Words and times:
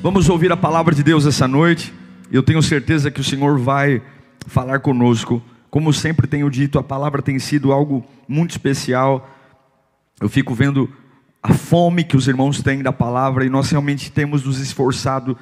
Vamos 0.00 0.28
ouvir 0.28 0.52
a 0.52 0.56
palavra 0.56 0.94
de 0.94 1.02
Deus 1.02 1.26
essa 1.26 1.48
noite. 1.48 1.92
Eu 2.30 2.40
tenho 2.40 2.62
certeza 2.62 3.10
que 3.10 3.20
o 3.20 3.24
Senhor 3.24 3.58
vai 3.58 4.00
falar 4.46 4.78
conosco. 4.78 5.42
Como 5.68 5.92
sempre 5.92 6.28
tenho 6.28 6.48
dito, 6.48 6.78
a 6.78 6.84
palavra 6.84 7.20
tem 7.20 7.36
sido 7.40 7.72
algo 7.72 8.06
muito 8.28 8.52
especial. 8.52 9.28
Eu 10.20 10.28
fico 10.28 10.54
vendo 10.54 10.88
a 11.42 11.52
fome 11.52 12.04
que 12.04 12.16
os 12.16 12.28
irmãos 12.28 12.62
têm 12.62 12.80
da 12.80 12.92
palavra 12.92 13.44
e 13.44 13.50
nós 13.50 13.70
realmente 13.70 14.12
temos 14.12 14.44
nos 14.44 14.60
esforçado 14.60 15.36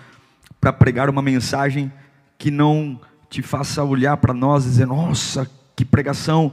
para 0.59 0.73
pregar 0.73 1.10
uma 1.10 1.20
mensagem 1.20 1.93
que 2.38 2.51
não 2.51 2.98
te 3.29 3.43
faça 3.43 3.84
olhar 3.84 4.16
para 4.16 4.32
nós 4.32 4.65
e 4.65 4.70
dizer: 4.70 4.87
nossa, 4.87 5.51
que 5.77 5.84
pregação 5.84 6.51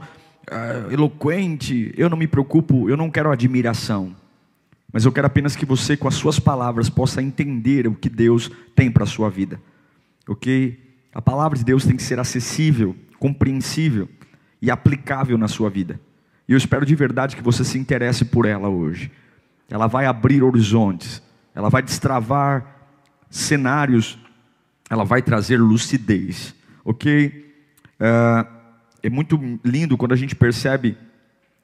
uh, 0.50 0.92
eloquente. 0.92 1.94
Eu 1.96 2.10
não 2.10 2.18
me 2.18 2.26
preocupo, 2.26 2.90
eu 2.90 2.98
não 2.98 3.10
quero 3.10 3.32
admiração. 3.32 4.14
Mas 4.94 5.04
eu 5.04 5.10
quero 5.10 5.26
apenas 5.26 5.56
que 5.56 5.66
você, 5.66 5.96
com 5.96 6.06
as 6.06 6.14
suas 6.14 6.38
palavras, 6.38 6.88
possa 6.88 7.20
entender 7.20 7.88
o 7.88 7.96
que 7.96 8.08
Deus 8.08 8.48
tem 8.76 8.88
para 8.88 9.02
a 9.02 9.06
sua 9.08 9.28
vida. 9.28 9.60
Ok? 10.28 10.78
A 11.12 11.20
palavra 11.20 11.58
de 11.58 11.64
Deus 11.64 11.84
tem 11.84 11.96
que 11.96 12.02
ser 12.04 12.20
acessível, 12.20 12.94
compreensível 13.18 14.08
e 14.62 14.70
aplicável 14.70 15.36
na 15.36 15.48
sua 15.48 15.68
vida. 15.68 15.98
E 16.46 16.52
eu 16.52 16.56
espero 16.56 16.86
de 16.86 16.94
verdade 16.94 17.34
que 17.34 17.42
você 17.42 17.64
se 17.64 17.76
interesse 17.76 18.24
por 18.24 18.46
ela 18.46 18.68
hoje. 18.68 19.10
Ela 19.68 19.88
vai 19.88 20.06
abrir 20.06 20.44
horizontes, 20.44 21.20
ela 21.56 21.68
vai 21.68 21.82
destravar 21.82 22.86
cenários, 23.28 24.16
ela 24.88 25.04
vai 25.04 25.22
trazer 25.22 25.56
lucidez. 25.56 26.54
Ok? 26.84 27.52
É, 27.98 28.46
é 29.02 29.10
muito 29.10 29.58
lindo 29.64 29.96
quando 29.96 30.12
a 30.12 30.16
gente 30.16 30.36
percebe 30.36 30.96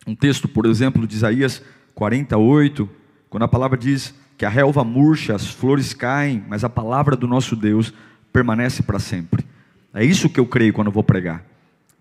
um 0.05 0.17
texto, 0.17 0.49
por 0.49 0.67
exemplo, 0.67 1.07
de 1.07 1.15
Isaías 1.15 1.63
48, 1.95 2.99
quando 3.31 3.45
a 3.45 3.49
palavra 3.49 3.79
diz 3.79 4.13
que 4.37 4.45
a 4.45 4.49
relva 4.49 4.83
murcha, 4.83 5.35
as 5.35 5.47
flores 5.47 5.95
caem, 5.95 6.45
mas 6.49 6.65
a 6.65 6.69
palavra 6.69 7.17
do 7.17 7.29
nosso 7.29 7.55
Deus 7.55 7.95
permanece 8.33 8.83
para 8.83 8.99
sempre. 8.99 9.47
É 9.95 10.05
isso 10.05 10.29
que 10.29 10.41
eu 10.41 10.47
creio 10.47 10.73
quando 10.73 10.89
eu 10.89 10.93
vou 10.93 11.05
pregar. 11.05 11.45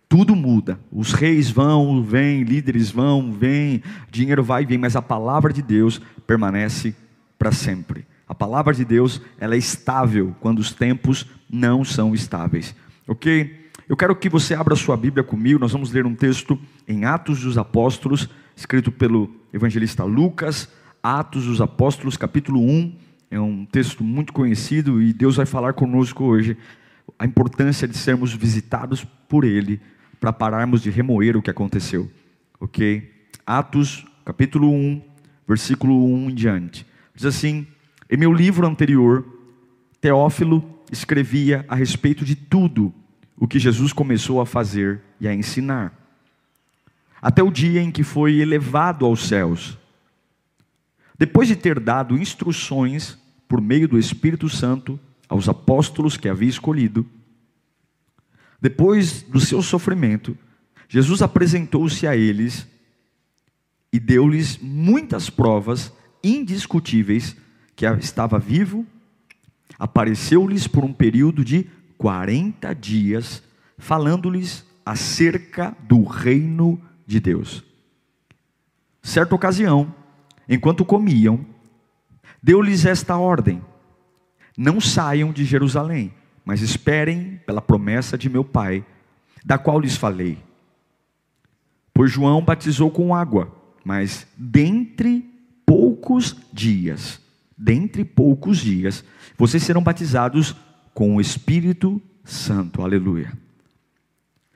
Tudo 0.07 0.35
muda. 0.35 0.79
Os 0.91 1.13
reis 1.13 1.51
vão, 1.51 2.03
vêm, 2.03 2.43
líderes 2.43 2.89
vão, 2.89 3.31
vêm, 3.31 3.83
dinheiro 4.09 4.43
vai 4.43 4.63
e 4.63 4.65
vem, 4.65 4.77
mas 4.79 4.95
a 4.95 5.01
palavra 5.01 5.53
de 5.53 5.61
Deus 5.61 6.01
permanece 6.25 6.95
para 7.37 7.51
sempre. 7.51 8.07
A 8.27 8.33
palavra 8.33 8.73
de 8.73 8.83
Deus, 8.83 9.21
ela 9.39 9.53
é 9.53 9.57
estável 9.57 10.35
quando 10.39 10.59
os 10.59 10.71
tempos 10.73 11.27
não 11.49 11.83
são 11.83 12.15
estáveis. 12.15 12.75
OK? 13.07 13.69
Eu 13.87 13.95
quero 13.95 14.15
que 14.15 14.29
você 14.29 14.55
abra 14.55 14.75
sua 14.75 14.97
Bíblia 14.97 15.23
comigo. 15.23 15.59
Nós 15.59 15.71
vamos 15.71 15.91
ler 15.91 16.05
um 16.05 16.15
texto 16.15 16.59
em 16.87 17.05
Atos 17.05 17.41
dos 17.41 17.57
Apóstolos, 17.57 18.29
escrito 18.55 18.91
pelo 18.91 19.35
evangelista 19.53 20.03
Lucas, 20.03 20.69
Atos 21.01 21.45
dos 21.45 21.61
Apóstolos, 21.61 22.17
capítulo 22.17 22.59
1, 22.61 22.93
é 23.31 23.39
um 23.39 23.65
texto 23.65 24.03
muito 24.03 24.33
conhecido 24.33 25.01
e 25.01 25.13
Deus 25.13 25.37
vai 25.37 25.45
falar 25.45 25.71
conosco 25.71 26.25
hoje 26.25 26.57
a 27.17 27.25
importância 27.25 27.87
de 27.87 27.97
sermos 27.97 28.33
visitados 28.33 29.05
por 29.27 29.45
Ele 29.45 29.79
para 30.19 30.33
pararmos 30.33 30.81
de 30.81 30.89
remoer 30.89 31.37
o 31.37 31.41
que 31.41 31.49
aconteceu. 31.49 32.11
Ok? 32.59 33.09
Atos, 33.45 34.05
capítulo 34.25 34.69
1, 34.69 35.01
versículo 35.47 36.05
1 36.05 36.31
em 36.31 36.35
diante. 36.35 36.85
Diz 37.15 37.25
assim: 37.25 37.65
Em 38.09 38.17
meu 38.17 38.33
livro 38.33 38.67
anterior, 38.67 39.25
Teófilo 40.01 40.81
escrevia 40.91 41.65
a 41.69 41.75
respeito 41.75 42.25
de 42.25 42.35
tudo 42.35 42.93
o 43.37 43.47
que 43.47 43.57
Jesus 43.57 43.93
começou 43.93 44.41
a 44.41 44.45
fazer 44.45 44.99
e 45.17 45.29
a 45.29 45.33
ensinar, 45.33 45.93
até 47.21 47.41
o 47.41 47.49
dia 47.49 47.81
em 47.81 47.89
que 47.89 48.03
foi 48.03 48.39
elevado 48.39 49.05
aos 49.05 49.25
céus 49.25 49.78
depois 51.19 51.49
de 51.49 51.55
ter 51.57 51.81
dado 51.81 52.17
instruções 52.17 53.17
por 53.45 53.59
meio 53.59 53.89
do 53.89 53.99
Espírito 53.99 54.47
Santo 54.47 54.97
aos 55.27 55.49
apóstolos 55.49 56.15
que 56.15 56.29
havia 56.29 56.47
escolhido, 56.47 57.05
depois 58.61 59.21
do 59.21 59.39
seu 59.39 59.61
sofrimento, 59.61 60.37
Jesus 60.87 61.21
apresentou-se 61.21 62.07
a 62.07 62.15
eles 62.15 62.65
e 63.91 63.99
deu-lhes 63.99 64.57
muitas 64.59 65.29
provas 65.29 65.91
indiscutíveis 66.23 67.35
que 67.75 67.85
estava 67.85 68.39
vivo, 68.39 68.85
apareceu-lhes 69.77 70.67
por 70.67 70.85
um 70.85 70.93
período 70.93 71.43
de 71.43 71.67
40 71.97 72.73
dias, 72.73 73.43
falando-lhes 73.77 74.65
acerca 74.85 75.75
do 75.81 76.03
reino 76.03 76.81
de 77.05 77.19
Deus. 77.19 77.63
Certa 79.01 79.35
ocasião, 79.35 79.93
enquanto 80.49 80.83
comiam, 80.83 81.45
deu-lhes 82.41 82.85
esta 82.85 83.15
ordem: 83.15 83.61
Não 84.57 84.81
saiam 84.81 85.31
de 85.31 85.45
Jerusalém, 85.45 86.11
mas 86.43 86.61
esperem 86.61 87.39
pela 87.45 87.61
promessa 87.61 88.17
de 88.17 88.27
meu 88.27 88.43
Pai, 88.43 88.83
da 89.45 89.59
qual 89.59 89.79
lhes 89.79 89.95
falei. 89.95 90.39
Pois 91.93 92.11
João 92.11 92.41
batizou 92.43 92.89
com 92.89 93.13
água, 93.13 93.55
mas 93.85 94.25
dentre 94.35 95.29
poucos 95.65 96.35
dias, 96.51 97.21
dentre 97.55 98.03
poucos 98.03 98.57
dias, 98.57 99.03
vocês 99.37 99.61
serão 99.61 99.83
batizados 99.83 100.55
com 100.93 101.15
o 101.15 101.21
Espírito 101.21 102.01
Santo. 102.23 102.81
Aleluia. 102.81 103.31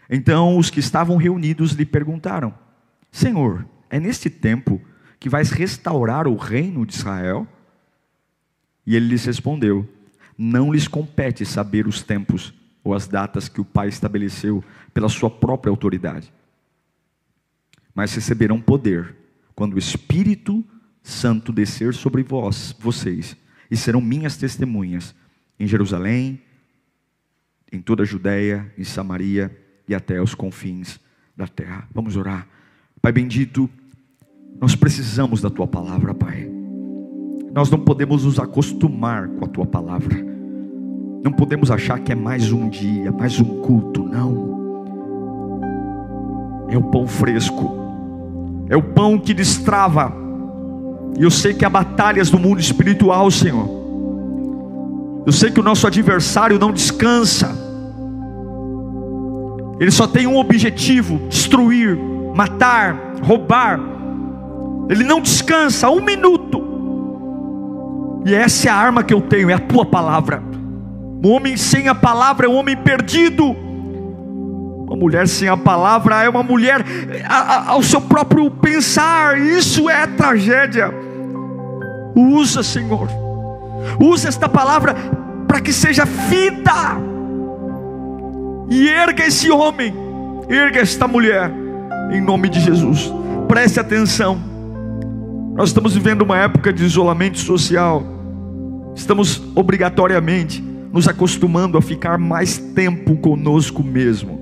Então 0.10 0.58
os 0.58 0.70
que 0.70 0.80
estavam 0.80 1.18
reunidos 1.18 1.74
lhe 1.74 1.86
perguntaram: 1.86 2.54
Senhor, 3.12 3.66
é 3.90 4.00
neste 4.00 4.30
tempo 4.30 4.82
que 5.24 5.30
vais 5.30 5.52
restaurar 5.52 6.28
o 6.28 6.36
reino 6.36 6.86
de 6.86 6.96
Israel? 6.96 7.48
E 8.86 8.94
ele 8.94 9.08
lhes 9.08 9.24
respondeu: 9.24 9.88
Não 10.38 10.74
lhes 10.74 10.86
compete 10.86 11.46
saber 11.46 11.88
os 11.88 12.04
tempos 12.04 12.54
ou 12.84 12.94
as 12.94 13.08
datas 13.08 13.48
que 13.48 13.62
o 13.62 13.64
Pai 13.64 13.88
estabeleceu 13.88 14.62
pela 14.94 15.08
sua 15.08 15.30
própria 15.30 15.72
autoridade. 15.72 16.34
Mas 17.96 18.14
receberão 18.14 18.60
poder 18.60 19.16
quando 19.56 19.76
o 19.76 19.80
Espírito 19.80 20.62
Santo 21.02 21.54
descer 21.54 21.94
sobre 21.94 22.22
vós, 22.22 22.76
vocês, 22.78 23.38
e 23.72 23.78
serão 23.78 24.02
minhas 24.02 24.36
testemunhas 24.36 25.16
em 25.58 25.66
Jerusalém, 25.66 26.42
em 27.72 27.80
toda 27.80 28.04
a 28.04 28.06
Judéia, 28.06 28.74
em 28.78 28.84
Samaria 28.84 29.58
e 29.88 29.96
até 29.96 30.22
os 30.22 30.36
confins 30.36 31.00
da 31.34 31.48
terra. 31.48 31.88
Vamos 31.94 32.18
orar. 32.18 32.46
Pai 33.02 33.14
bendito, 33.14 33.70
nós 34.60 34.76
precisamos 34.76 35.42
da 35.42 35.50
tua 35.50 35.68
palavra, 35.68 36.14
Pai. 36.14 36.50
Nós 37.54 37.70
não 37.70 37.80
podemos 37.80 38.24
nos 38.26 38.40
acostumar 38.40 39.28
com 39.28 39.46
a 39.46 39.48
tua 39.48 39.66
palavra. 39.66 40.16
Não 41.24 41.32
podemos 41.32 41.70
achar 41.70 42.00
que 42.00 42.12
é 42.12 42.16
mais 42.16 42.52
um 42.52 42.68
dia, 42.68 43.12
mais 43.12 43.40
um 43.40 43.62
culto, 43.62 44.04
não. 44.04 44.54
É 46.70 46.78
o 46.78 46.84
pão 46.84 47.06
fresco. 47.06 47.72
É 48.70 48.76
o 48.76 48.82
pão 48.82 49.20
que 49.20 49.34
destrava. 49.34 50.14
E 51.18 51.24
eu 51.24 51.30
sei 51.30 51.54
que 51.54 51.64
há 51.64 51.70
batalhas 51.70 52.32
no 52.32 52.40
mundo 52.40 52.60
espiritual, 52.60 53.30
Senhor. 53.30 53.70
Eu 55.26 55.32
sei 55.32 55.52
que 55.52 55.60
o 55.60 55.64
nosso 55.64 55.86
adversário 55.86 56.58
não 56.60 56.72
descansa. 56.72 57.56
Ele 59.80 59.92
só 59.92 60.08
tem 60.08 60.26
um 60.26 60.38
objetivo: 60.38 61.20
destruir, 61.30 61.98
matar, 62.36 63.14
roubar, 63.22 63.80
ele 64.90 65.04
não 65.04 65.22
descansa 65.22 65.90
um 65.90 66.02
minuto. 66.02 66.62
E 68.26 68.34
essa 68.34 68.68
é 68.68 68.72
a 68.72 68.76
arma 68.76 69.04
que 69.04 69.14
eu 69.14 69.22
tenho, 69.22 69.50
é 69.50 69.54
a 69.54 69.60
tua 69.60 69.86
palavra. 69.86 70.42
Um 71.24 71.30
homem 71.30 71.56
sem 71.58 71.88
a 71.88 71.96
palavra 71.96 72.46
é 72.46 72.50
um 72.50 72.56
homem 72.56 72.76
perdido. 72.76 73.56
Uma 74.86 74.96
mulher 74.96 75.28
sem 75.28 75.48
a 75.48 75.58
palavra 75.58 76.24
é 76.24 76.30
uma 76.30 76.44
mulher 76.44 76.84
ao 77.68 77.82
seu 77.82 78.02
próprio 78.02 78.50
pensar. 78.52 79.40
Isso 79.40 79.90
é 79.90 80.06
tragédia. 80.06 80.94
Usa, 82.16 82.62
Senhor. 82.62 83.10
Usa 84.00 84.28
esta 84.28 84.48
palavra 84.48 84.96
para 85.48 85.60
que 85.62 85.74
seja 85.74 86.06
vida. 86.06 86.98
E 88.70 88.88
erga 88.88 89.26
esse 89.26 89.52
homem, 89.52 89.94
erga 90.50 90.80
esta 90.80 91.08
mulher, 91.08 91.52
em 92.12 92.22
nome 92.22 92.50
de 92.50 92.60
Jesus. 92.60 93.12
Preste 93.48 93.80
atenção. 93.80 94.53
Nós 95.56 95.70
estamos 95.70 95.94
vivendo 95.94 96.24
uma 96.24 96.38
época 96.38 96.74
de 96.74 96.84
isolamento 96.84 97.38
social. 97.38 98.04
estamos 98.96 99.42
obrigatoriamente 99.56 100.62
nos 100.92 101.08
acostumando 101.08 101.78
a 101.78 101.82
ficar 101.82 102.18
mais 102.18 102.58
tempo 102.58 103.16
conosco 103.18 103.84
mesmo. 103.84 104.40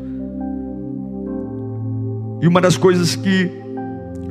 E 2.41 2.47
uma 2.47 2.59
das 2.59 2.75
coisas 2.75 3.15
que 3.15 3.51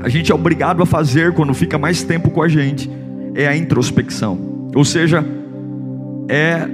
a 0.03 0.09
gente 0.09 0.33
é 0.33 0.35
obrigado 0.35 0.83
a 0.83 0.87
fazer 0.87 1.33
quando 1.35 1.55
fica 1.55 1.79
mais 1.79 2.03
tempo 2.03 2.31
com 2.31 2.43
a 2.43 2.49
gente 2.49 2.91
é 3.35 3.47
a 3.47 3.57
introspecção. 3.57 4.71
Ou 4.75 4.85
seja, 4.85 5.25
é 6.29 6.67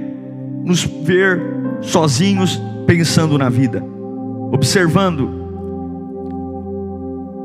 nos 0.63 0.83
ver 0.83 1.41
sozinhos 1.81 2.61
pensando 2.85 3.37
na 3.37 3.49
vida, 3.49 3.83
observando 4.51 5.46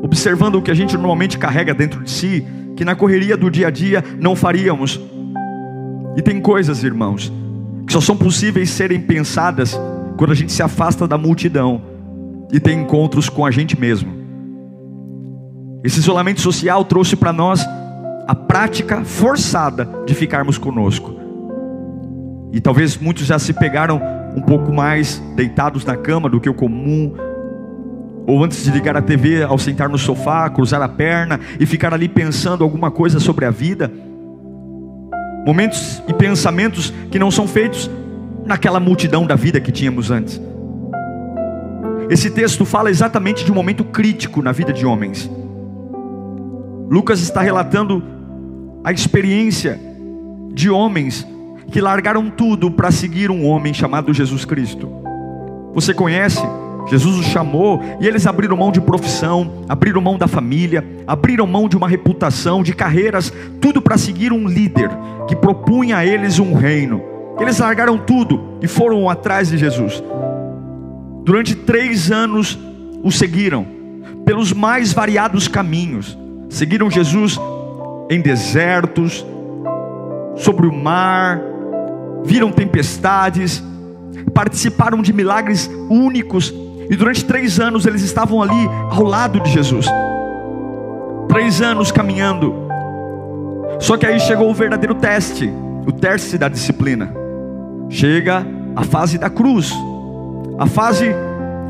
observando 0.03 0.57
o 0.57 0.63
que 0.63 0.71
a 0.71 0.75
gente 0.75 0.95
normalmente 0.97 1.39
carrega 1.39 1.73
dentro 1.73 2.03
de 2.03 2.11
si, 2.11 2.45
que 2.77 2.85
na 2.85 2.97
correria 2.97 3.37
do 3.37 3.49
dia 3.49 3.69
a 3.69 3.71
dia 3.71 4.05
não 4.21 4.35
faríamos. 4.35 5.01
E 6.17 6.21
tem 6.21 6.41
coisas, 6.41 6.83
irmãos, 6.83 7.33
que 7.87 7.93
só 7.93 8.01
são 8.01 8.17
possíveis 8.17 8.69
serem 8.69 9.01
pensadas 9.01 9.79
quando 10.17 10.33
a 10.33 10.35
gente 10.35 10.53
se 10.53 10.63
afasta 10.63 11.07
da 11.07 11.17
multidão 11.17 11.81
e 12.53 12.59
tem 12.59 12.81
encontros 12.81 13.29
com 13.29 13.47
a 13.47 13.51
gente 13.51 13.79
mesmo. 13.79 14.13
Esse 15.85 16.01
isolamento 16.01 16.41
social 16.41 16.85
trouxe 16.85 17.17
para 17.17 17.33
nós 17.33 17.65
a 18.27 18.35
prática 18.35 19.05
forçada 19.05 19.89
de 20.07 20.15
ficarmos 20.15 20.59
conosco. 20.59 21.15
E 22.53 22.61
talvez 22.61 22.97
muitos 22.99 23.25
já 23.25 23.39
se 23.39 23.53
pegaram 23.53 24.01
um 24.37 24.43
pouco 24.43 24.73
mais 24.73 25.19
deitados 25.35 25.85
na 25.85 25.97
cama 25.97 26.29
do 26.29 26.41
que 26.41 26.49
o 26.49 26.55
comum, 26.55 27.15
ou 28.27 28.43
antes 28.43 28.65
de 28.65 28.71
ligar 28.71 28.97
a 28.97 29.03
TV, 29.03 29.43
ao 29.43 29.59
sentar 29.59 29.89
no 29.89 29.99
sofá, 29.99 30.49
cruzar 30.49 30.81
a 30.81 30.89
perna 30.89 31.41
e 31.59 31.67
ficar 31.67 31.93
ali 31.93 32.09
pensando 32.09 32.63
alguma 32.63 32.91
coisa 32.91 33.19
sobre 33.19 33.45
a 33.45 33.51
vida. 33.51 33.91
Momentos 35.47 36.03
e 36.07 36.15
pensamentos 36.15 36.93
que 37.11 37.19
não 37.19 37.31
são 37.31 37.49
feitos 37.49 37.91
naquela 38.45 38.79
multidão 38.79 39.27
da 39.27 39.35
vida 39.35 39.61
que 39.61 39.73
tínhamos 39.73 40.11
antes. 40.11 40.41
Esse 42.09 42.31
texto 42.31 42.65
fala 42.65 42.91
exatamente 42.91 43.45
de 43.45 43.51
um 43.51 43.55
momento 43.55 43.85
crítico 43.85 44.43
na 44.43 44.53
vida 44.53 44.73
de 44.73 44.85
homens. 44.87 45.31
Lucas 46.91 47.21
está 47.21 47.41
relatando 47.41 48.03
a 48.85 48.93
experiência 48.93 49.81
de 50.53 50.69
homens 50.69 51.27
que 51.71 51.81
largaram 51.81 52.29
tudo 52.29 52.71
para 52.71 52.91
seguir 52.91 53.31
um 53.31 53.47
homem 53.47 53.73
chamado 53.73 54.13
Jesus 54.13 54.45
Cristo. 54.45 54.93
Você 55.73 55.95
conhece? 55.95 56.43
Jesus 56.88 57.19
os 57.19 57.26
chamou 57.26 57.81
e 58.00 58.06
eles 58.06 58.26
abriram 58.26 58.56
mão 58.56 58.73
de 58.73 58.81
profissão, 58.81 59.64
abriram 59.69 60.00
mão 60.00 60.19
da 60.19 60.26
família, 60.26 60.84
abriram 61.06 61.46
mão 61.46 61.69
de 61.69 61.76
uma 61.76 61.88
reputação, 61.88 62.62
de 62.62 62.75
carreiras, 62.75 63.32
tudo 63.61 63.81
para 63.81 63.96
seguir 63.96 64.32
um 64.32 64.46
líder 64.46 64.90
que 65.29 65.37
propunha 65.37 65.99
a 65.99 66.06
eles 66.06 66.38
um 66.38 66.52
reino. 66.55 67.02
Eles 67.40 67.58
largaram 67.58 67.99
tudo 67.99 68.58
e 68.61 68.69
foram 68.69 69.08
atrás 69.08 69.49
de 69.49 69.58
Jesus. 69.58 70.02
Durante 71.25 71.55
três 71.55 72.11
anos 72.11 72.58
o 73.02 73.11
seguiram, 73.11 73.67
pelos 74.25 74.52
mais 74.52 74.93
variados 74.93 75.49
caminhos. 75.49 76.19
Seguiram 76.49 76.90
Jesus 76.90 77.38
em 78.11 78.20
desertos, 78.20 79.25
sobre 80.37 80.67
o 80.67 80.73
mar, 80.73 81.40
viram 82.25 82.50
tempestades, 82.50 83.62
participaram 84.34 85.02
de 85.02 85.12
milagres 85.12 85.70
únicos, 85.88 86.52
e 86.93 86.97
durante 86.97 87.25
três 87.25 87.59
anos 87.59 87.87
eles 87.87 88.03
estavam 88.03 88.43
ali 88.43 88.69
ao 88.91 89.03
lado 89.03 89.41
de 89.41 89.50
Jesus. 89.50 89.87
Três 91.27 91.62
anos 91.62 91.91
caminhando. 91.91 92.55
Só 93.81 93.97
que 93.97 94.05
aí 94.05 94.21
chegou 94.21 94.50
o 94.50 94.55
verdadeiro 94.55 94.94
teste, 94.94 95.50
o 95.87 95.91
teste 95.91 96.37
da 96.37 96.50
disciplina. 96.50 97.11
Chega 97.89 98.47
a 98.77 98.85
fase 98.85 99.17
da 99.17 99.31
cruz, 99.31 99.73
a 100.59 100.67
fase 100.67 101.06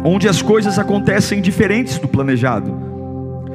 onde 0.03 0.29
as 0.29 0.43
coisas 0.43 0.77
acontecem 0.77 1.41
diferentes 1.41 2.01
do 2.01 2.09
planejado. 2.09 2.77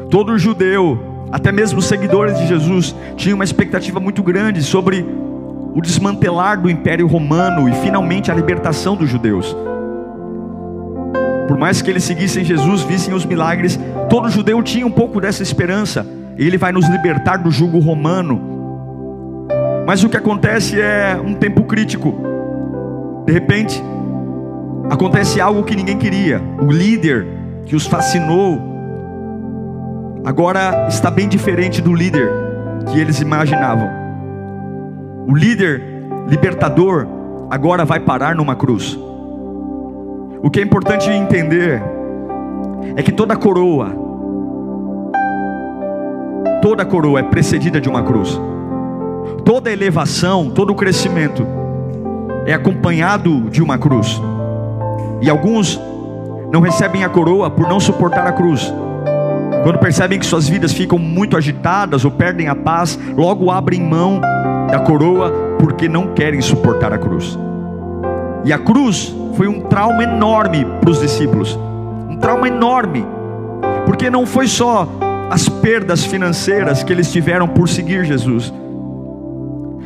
Todo 0.09 0.37
judeu 0.37 0.97
até 1.33 1.51
mesmo 1.51 1.79
os 1.79 1.85
seguidores 1.85 2.39
de 2.39 2.47
Jesus 2.47 2.95
tinham 3.17 3.35
uma 3.35 3.43
expectativa 3.43 3.99
muito 3.99 4.23
grande 4.23 4.63
sobre 4.63 5.05
o 5.75 5.81
desmantelar 5.81 6.61
do 6.61 6.69
Império 6.69 7.07
Romano 7.07 7.67
e 7.67 7.73
finalmente 7.81 8.31
a 8.31 8.33
libertação 8.33 8.95
dos 8.95 9.09
judeus. 9.09 9.53
Por 11.47 11.57
mais 11.57 11.81
que 11.81 11.89
eles 11.89 12.03
seguissem 12.03 12.43
Jesus, 12.43 12.81
vissem 12.83 13.13
os 13.13 13.25
milagres, 13.25 13.79
todo 14.09 14.29
judeu 14.29 14.61
tinha 14.61 14.85
um 14.85 14.91
pouco 14.91 15.21
dessa 15.21 15.41
esperança. 15.41 16.05
Ele 16.37 16.57
vai 16.57 16.71
nos 16.71 16.87
libertar 16.87 17.37
do 17.37 17.49
jugo 17.49 17.79
romano. 17.79 18.57
Mas 19.85 20.03
o 20.03 20.09
que 20.09 20.17
acontece 20.17 20.79
é 20.79 21.19
um 21.23 21.33
tempo 21.33 21.63
crítico. 21.63 22.13
De 23.25 23.31
repente, 23.31 23.81
acontece 24.89 25.39
algo 25.39 25.63
que 25.63 25.75
ninguém 25.75 25.97
queria. 25.97 26.41
O 26.61 26.71
líder 26.71 27.25
que 27.65 27.75
os 27.75 27.87
fascinou 27.87 28.61
agora 30.25 30.87
está 30.89 31.09
bem 31.09 31.27
diferente 31.27 31.81
do 31.81 31.93
líder 31.93 32.29
que 32.91 32.99
eles 32.99 33.21
imaginavam. 33.21 33.89
O 35.27 35.33
líder 35.33 35.81
libertador 36.27 37.07
agora 37.49 37.85
vai 37.85 37.99
parar 37.99 38.35
numa 38.35 38.55
cruz. 38.55 38.99
O 40.41 40.49
que 40.51 40.59
é 40.59 40.63
importante 40.63 41.09
entender 41.09 41.81
é 42.95 43.01
que 43.01 43.11
toda 43.11 43.35
coroa, 43.35 43.91
toda 46.61 46.85
coroa 46.85 47.19
é 47.19 47.23
precedida 47.23 47.81
de 47.81 47.89
uma 47.89 48.03
cruz. 48.03 48.39
Toda 49.43 49.71
elevação, 49.71 50.51
todo 50.51 50.75
crescimento 50.75 51.45
é 52.45 52.53
acompanhado 52.53 53.49
de 53.49 53.63
uma 53.63 53.77
cruz. 53.77 54.21
E 55.21 55.29
alguns 55.29 55.79
não 56.51 56.61
recebem 56.61 57.03
a 57.03 57.09
coroa 57.09 57.49
por 57.49 57.67
não 57.67 57.79
suportar 57.79 58.27
a 58.27 58.31
cruz. 58.31 58.71
Quando 59.63 59.79
percebem 59.79 60.19
que 60.19 60.25
suas 60.25 60.47
vidas 60.47 60.71
ficam 60.71 60.99
muito 60.99 61.35
agitadas 61.35 62.05
ou 62.05 62.11
perdem 62.11 62.47
a 62.47 62.55
paz, 62.55 62.97
logo 63.15 63.49
abrem 63.49 63.81
mão 63.81 64.21
da 64.69 64.79
coroa 64.79 65.31
porque 65.59 65.89
não 65.89 66.07
querem 66.13 66.41
suportar 66.41 66.93
a 66.93 66.97
cruz. 66.97 67.37
E 68.45 68.53
a 68.53 68.59
cruz 68.59 69.13
foi 69.37 69.47
um 69.47 69.61
trauma 69.61 70.03
enorme 70.03 70.65
para 70.81 70.89
os 70.89 70.99
discípulos 70.99 71.57
um 72.09 72.19
trauma 72.19 72.47
enorme, 72.47 73.05
porque 73.85 74.09
não 74.09 74.25
foi 74.25 74.47
só 74.47 74.87
as 75.29 75.47
perdas 75.47 76.03
financeiras 76.03 76.81
que 76.81 76.91
eles 76.91 77.11
tiveram 77.11 77.47
por 77.47 77.69
seguir 77.69 78.03
Jesus. 78.05 78.51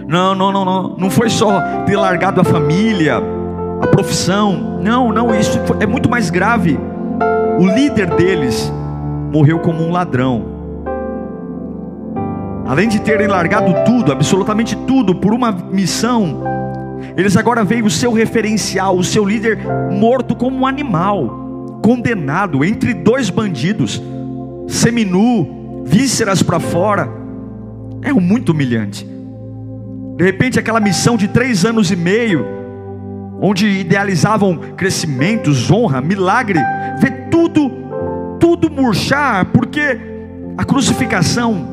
Não, 0.07 0.33
não, 0.33 0.51
não, 0.51 0.63
não. 0.63 0.95
Não 0.98 1.09
foi 1.09 1.30
só 1.30 1.62
ter 1.86 1.98
largado 1.98 2.40
a 2.40 2.44
família, 2.44 3.21
a 3.81 3.87
profissão. 3.87 4.80
Não, 4.81 5.11
não, 5.11 5.35
isso 5.35 5.59
é 5.80 5.85
muito 5.85 6.09
mais 6.09 6.30
grave. 6.30 6.80
O 7.59 7.66
líder 7.66 8.07
deles 8.16 8.71
morreu 9.31 9.59
como 9.59 9.83
um 9.83 9.92
ladrão. 9.92 10.45
Além 12.66 12.87
de 12.87 13.02
terem 13.02 13.28
largado 13.28 13.73
tudo, 13.85 14.11
absolutamente 14.11 14.76
tudo, 14.87 15.16
por 15.16 15.33
uma 15.33 15.52
missão, 15.52 16.42
eles 17.18 17.36
agora 17.38 17.64
veem 17.64 17.84
o 17.84 17.90
seu 17.90 18.12
referencial, 18.12 18.98
o 18.98 19.04
seu 19.04 19.26
líder 19.26 19.60
morto 19.92 20.36
como 20.36 20.58
um 20.58 20.68
animal, 20.68 21.80
condenado 21.84 22.64
entre 22.64 22.94
dois 22.94 23.30
bandidos, 23.30 24.02
seminu, 24.68 25.84
vísceras 25.86 26.42
para 26.42 26.60
fora. 26.60 27.10
É 28.02 28.12
muito 28.14 28.52
humilhante. 28.52 29.08
De 30.18 30.24
repente, 30.24 30.60
aquela 30.60 30.80
missão 30.80 31.18
de 31.18 31.28
três 31.28 31.66
anos 31.66 31.92
e 31.92 31.96
meio, 31.96 32.46
onde 33.42 33.68
idealizavam 33.68 34.58
crescimentos, 34.78 35.72
honra, 35.72 36.02
milagre, 36.02 36.60
vê 37.00 37.10
tudo 37.30 37.81
tudo 38.42 38.72
murchar, 38.72 39.46
porque 39.46 40.00
a 40.58 40.66
crucificação 40.66 41.68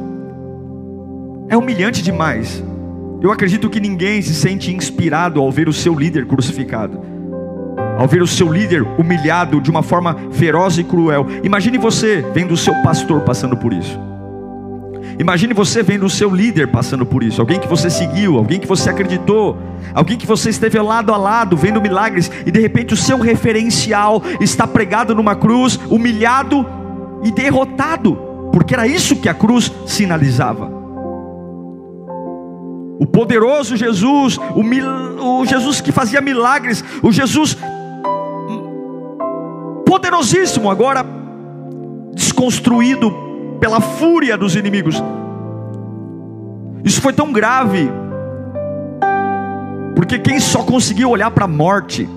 é 1.48 1.56
humilhante 1.56 2.02
demais. 2.02 2.62
Eu 3.20 3.32
acredito 3.32 3.68
que 3.68 3.80
ninguém 3.80 4.22
se 4.22 4.32
sente 4.32 4.72
inspirado 4.72 5.40
ao 5.40 5.50
ver 5.50 5.68
o 5.68 5.72
seu 5.72 5.92
líder 5.92 6.24
crucificado, 6.26 7.00
ao 7.98 8.06
ver 8.06 8.22
o 8.22 8.26
seu 8.28 8.52
líder 8.52 8.82
humilhado 8.96 9.60
de 9.60 9.70
uma 9.70 9.82
forma 9.82 10.16
feroz 10.30 10.78
e 10.78 10.84
cruel. 10.84 11.26
Imagine 11.42 11.78
você 11.78 12.24
vendo 12.32 12.52
o 12.52 12.56
seu 12.56 12.74
pastor 12.82 13.22
passando 13.22 13.56
por 13.56 13.72
isso. 13.72 13.98
Imagine 15.18 15.52
você 15.52 15.82
vendo 15.82 16.06
o 16.06 16.10
seu 16.10 16.32
líder 16.32 16.68
passando 16.68 17.04
por 17.04 17.24
isso, 17.24 17.40
alguém 17.40 17.58
que 17.58 17.66
você 17.66 17.90
seguiu, 17.90 18.36
alguém 18.36 18.60
que 18.60 18.68
você 18.68 18.88
acreditou, 18.88 19.58
alguém 19.92 20.16
que 20.16 20.26
você 20.26 20.48
esteve 20.50 20.78
lado 20.78 21.12
a 21.12 21.16
lado 21.16 21.56
vendo 21.56 21.82
milagres 21.82 22.30
e 22.46 22.52
de 22.52 22.60
repente 22.60 22.94
o 22.94 22.96
seu 22.96 23.18
referencial 23.18 24.22
está 24.40 24.64
pregado 24.64 25.12
numa 25.12 25.34
cruz, 25.34 25.76
humilhado 25.90 26.64
e 27.24 27.32
derrotado, 27.32 28.16
porque 28.52 28.74
era 28.74 28.86
isso 28.86 29.16
que 29.16 29.28
a 29.28 29.34
cruz 29.34 29.72
sinalizava. 29.86 30.77
O 32.98 33.06
poderoso 33.06 33.76
Jesus, 33.76 34.38
o, 34.54 34.62
mil, 34.62 34.84
o 35.18 35.46
Jesus 35.46 35.80
que 35.80 35.92
fazia 35.92 36.20
milagres, 36.20 36.84
o 37.02 37.12
Jesus 37.12 37.56
poderosíssimo, 39.86 40.70
agora 40.70 41.04
desconstruído 42.14 43.12
pela 43.60 43.80
fúria 43.80 44.36
dos 44.36 44.56
inimigos. 44.56 45.02
Isso 46.84 47.00
foi 47.00 47.12
tão 47.12 47.32
grave 47.32 47.90
Porque 49.98 50.16
quem 50.16 50.38
só 50.38 50.62
conseguiu 50.62 51.10
olhar 51.10 51.28
para 51.32 51.44
a 51.44 51.48
morte, 51.48 52.08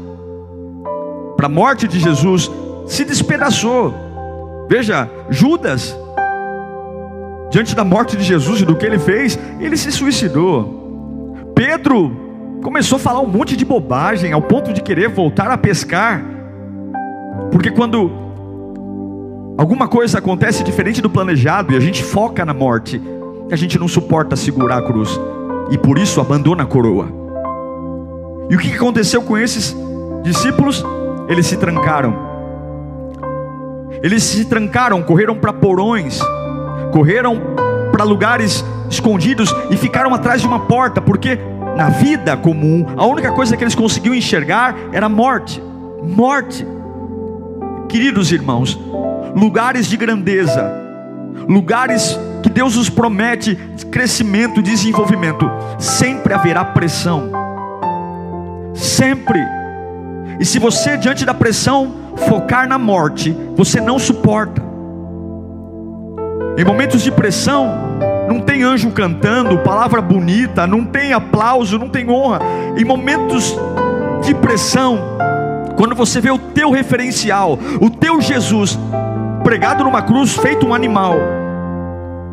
para 1.35 1.47
a 1.47 1.49
morte 1.49 1.87
de 1.87 1.99
Jesus, 1.99 2.49
se 2.85 3.03
despedaçou. 3.03 3.91
Veja, 4.69 5.09
Judas, 5.31 5.97
diante 7.51 7.75
da 7.75 7.83
morte 7.83 8.15
de 8.15 8.23
Jesus 8.23 8.61
e 8.61 8.65
do 8.65 8.75
que 8.75 8.85
ele 8.85 8.97
fez, 8.97 9.37
ele 9.59 9.75
se 9.75 9.91
suicidou. 9.91 11.35
Pedro 11.53 12.59
começou 12.63 12.95
a 12.95 12.99
falar 12.99 13.19
um 13.19 13.27
monte 13.27 13.55
de 13.57 13.65
bobagem, 13.65 14.31
ao 14.31 14.41
ponto 14.41 14.71
de 14.71 14.81
querer 14.81 15.09
voltar 15.09 15.51
a 15.51 15.57
pescar, 15.57 16.23
porque 17.51 17.69
quando 17.69 18.09
alguma 19.57 19.87
coisa 19.87 20.17
acontece 20.17 20.63
diferente 20.63 21.01
do 21.01 21.09
planejado 21.09 21.73
e 21.73 21.75
a 21.75 21.79
gente 21.79 22.03
foca 22.03 22.45
na 22.45 22.53
morte, 22.53 23.01
a 23.51 23.55
gente 23.55 23.77
não 23.77 23.87
suporta 23.87 24.35
segurar 24.35 24.77
a 24.77 24.81
cruz 24.81 25.19
e 25.69 25.77
por 25.77 25.99
isso 25.99 26.21
abandona 26.21 26.63
a 26.63 26.65
coroa. 26.65 27.07
E 28.49 28.55
o 28.55 28.59
que 28.59 28.73
aconteceu 28.73 29.21
com 29.21 29.37
esses 29.37 29.75
discípulos? 30.23 30.83
Eles 31.27 31.45
se 31.45 31.57
trancaram 31.57 32.31
eles 34.03 34.23
se 34.23 34.45
trancaram, 34.45 35.03
correram 35.03 35.35
para 35.35 35.53
porões, 35.53 36.19
correram 36.91 37.41
para 37.91 38.03
lugares 38.03 38.63
escondidos 38.89 39.53
e 39.69 39.77
ficaram 39.77 40.13
atrás 40.13 40.41
de 40.41 40.47
uma 40.47 40.59
porta, 40.61 41.01
porque 41.01 41.39
na 41.75 41.89
vida 41.89 42.35
comum, 42.35 42.85
a 42.97 43.05
única 43.05 43.31
coisa 43.31 43.55
que 43.55 43.63
eles 43.63 43.75
conseguiam 43.75 44.13
enxergar 44.13 44.75
era 44.91 45.07
morte. 45.07 45.61
Morte. 46.03 46.65
Queridos 47.87 48.31
irmãos, 48.31 48.79
lugares 49.35 49.87
de 49.87 49.97
grandeza, 49.97 50.71
lugares 51.47 52.17
que 52.41 52.49
Deus 52.49 52.75
nos 52.75 52.89
promete 52.89 53.55
crescimento, 53.91 54.61
desenvolvimento, 54.61 55.49
sempre 55.77 56.33
haverá 56.33 56.63
pressão. 56.63 57.31
Sempre. 58.73 59.39
E 60.39 60.45
se 60.45 60.57
você 60.57 60.97
diante 60.97 61.25
da 61.25 61.33
pressão 61.33 61.93
focar 62.27 62.67
na 62.67 62.77
morte, 62.77 63.35
você 63.55 63.79
não 63.79 63.99
suporta. 63.99 64.60
Em 66.57 66.65
momentos 66.65 67.01
de 67.01 67.11
pressão, 67.11 67.97
não 68.27 68.39
tem 68.39 68.63
anjo 68.63 68.91
cantando, 68.91 69.57
palavra 69.59 70.01
bonita, 70.01 70.67
não 70.67 70.85
tem 70.85 71.13
aplauso, 71.13 71.77
não 71.77 71.89
tem 71.89 72.09
honra. 72.09 72.39
Em 72.77 72.85
momentos 72.85 73.55
de 74.21 74.33
pressão, 74.35 74.99
quando 75.75 75.95
você 75.95 76.21
vê 76.21 76.29
o 76.31 76.37
teu 76.37 76.71
referencial, 76.71 77.57
o 77.79 77.89
teu 77.89 78.21
Jesus 78.21 78.77
pregado 79.43 79.83
numa 79.83 80.01
cruz, 80.01 80.35
feito 80.35 80.67
um 80.67 80.73
animal, 80.73 81.15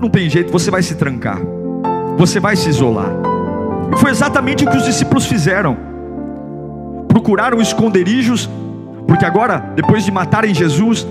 não 0.00 0.10
tem 0.10 0.28
jeito, 0.28 0.52
você 0.52 0.70
vai 0.70 0.82
se 0.82 0.94
trancar, 0.94 1.38
você 2.16 2.38
vai 2.38 2.54
se 2.54 2.68
isolar. 2.68 3.10
E 3.92 3.96
foi 3.96 4.10
exatamente 4.10 4.64
o 4.64 4.70
que 4.70 4.76
os 4.76 4.84
discípulos 4.84 5.26
fizeram. 5.26 5.76
Procuraram 7.08 7.60
esconderijos 7.60 8.48
porque 9.08 9.24
agora, 9.24 9.72
depois 9.74 10.04
de 10.04 10.12
matarem 10.12 10.54
Jesus, 10.54 11.06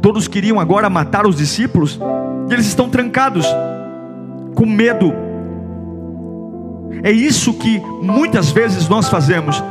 todos 0.00 0.28
queriam 0.28 0.60
agora 0.60 0.88
matar 0.88 1.26
os 1.26 1.36
discípulos, 1.36 1.98
e 2.50 2.54
eles 2.54 2.66
estão 2.66 2.88
trancados, 2.88 3.46
com 4.54 4.66
medo. 4.66 5.12
É 7.02 7.10
isso 7.10 7.54
que 7.54 7.78
muitas 8.02 8.50
vezes 8.50 8.88
nós 8.88 9.08
fazemos, 9.08 9.62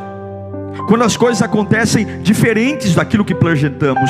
quando 0.88 1.04
as 1.04 1.18
coisas 1.18 1.42
acontecem 1.42 2.22
diferentes 2.22 2.96
daquilo 2.96 3.26
que 3.26 3.36
projetamos, 3.36 4.10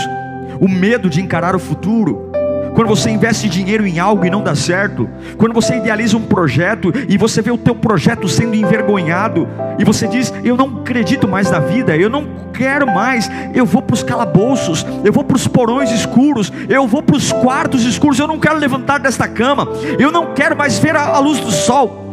o 0.62 0.68
medo 0.68 1.10
de 1.10 1.22
encarar 1.22 1.56
o 1.56 1.60
futuro, 1.60 2.29
quando 2.74 2.88
você 2.88 3.10
investe 3.10 3.50
dinheiro 3.50 3.86
em 3.86 4.00
algo 4.00 4.26
e 4.26 4.30
não 4.30 4.44
dá 4.44 4.56
certo, 4.56 5.10
quando 5.38 5.54
você 5.54 5.76
idealiza 5.76 6.18
um 6.18 6.22
projeto 6.22 6.94
e 7.08 7.18
você 7.18 7.42
vê 7.42 7.52
o 7.52 7.58
teu 7.58 7.76
projeto 7.76 8.28
sendo 8.28 8.56
envergonhado, 8.56 9.48
e 9.78 9.84
você 9.84 10.08
diz: 10.08 10.34
Eu 10.44 10.56
não 10.56 10.80
acredito 10.80 11.28
mais 11.28 11.50
na 11.50 11.60
vida, 11.60 11.96
eu 11.96 12.10
não 12.10 12.28
quero 12.54 12.86
mais, 12.88 13.30
eu 13.54 13.66
vou 13.66 13.82
para 13.82 13.94
os 13.94 14.04
calabouços, 14.04 14.86
eu 15.04 15.12
vou 15.12 15.24
para 15.24 15.36
os 15.36 15.48
porões 15.48 15.92
escuros, 15.92 16.52
eu 16.68 16.86
vou 16.88 17.02
para 17.02 17.16
os 17.16 17.32
quartos 17.32 17.84
escuros, 17.86 18.20
eu 18.20 18.28
não 18.28 18.40
quero 18.40 18.58
levantar 18.58 19.00
desta 19.00 19.28
cama, 19.28 19.68
eu 19.98 20.12
não 20.12 20.34
quero 20.34 20.58
mais 20.58 20.78
ver 20.80 20.96
a, 20.96 21.16
a 21.16 21.20
luz 21.20 21.40
do 21.40 21.52
sol. 21.52 22.06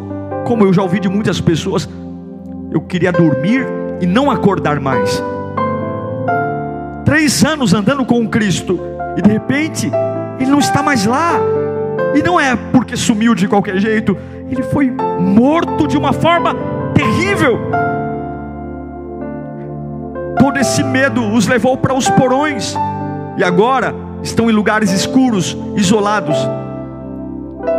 Como 0.47 0.65
eu 0.65 0.73
já 0.73 0.83
ouvi 0.83 1.01
de 1.01 1.09
muitas 1.09 1.41
pessoas, 1.41 1.89
eu 2.71 2.81
queria 2.81 3.11
dormir 3.11 3.67
e 4.01 4.07
não 4.07 4.31
acordar 4.31 4.79
mais. 4.79 5.23
Três 7.05 7.45
anos 7.45 7.73
andando 7.75 8.05
com 8.05 8.27
Cristo, 8.29 8.79
e 9.17 9.23
de 9.23 9.31
repente 9.31 9.91
ele 10.39 10.51
não 10.51 10.59
está 10.59 10.83
mais 10.83 11.05
lá. 11.07 11.35
E 12.15 12.23
não 12.23 12.39
é 12.39 12.57
porque 12.73 12.97
sumiu 12.97 13.35
de 13.35 13.47
qualquer 13.47 13.79
jeito, 13.79 14.17
ele 14.49 14.63
foi 14.63 14.91
morto 14.91 15.87
de 15.87 15.97
uma 15.97 16.13
forma 16.13 16.55
terrível. 16.95 17.59
Todo 20.39 20.59
esse 20.59 20.83
medo 20.83 21.23
os 21.33 21.47
levou 21.47 21.77
para 21.77 21.95
os 21.95 22.09
porões, 22.09 22.75
e 23.37 23.45
agora 23.45 23.95
estão 24.23 24.51
em 24.51 24.53
lugares 24.53 24.93
escuros, 24.93 25.57
isolados. 25.75 26.37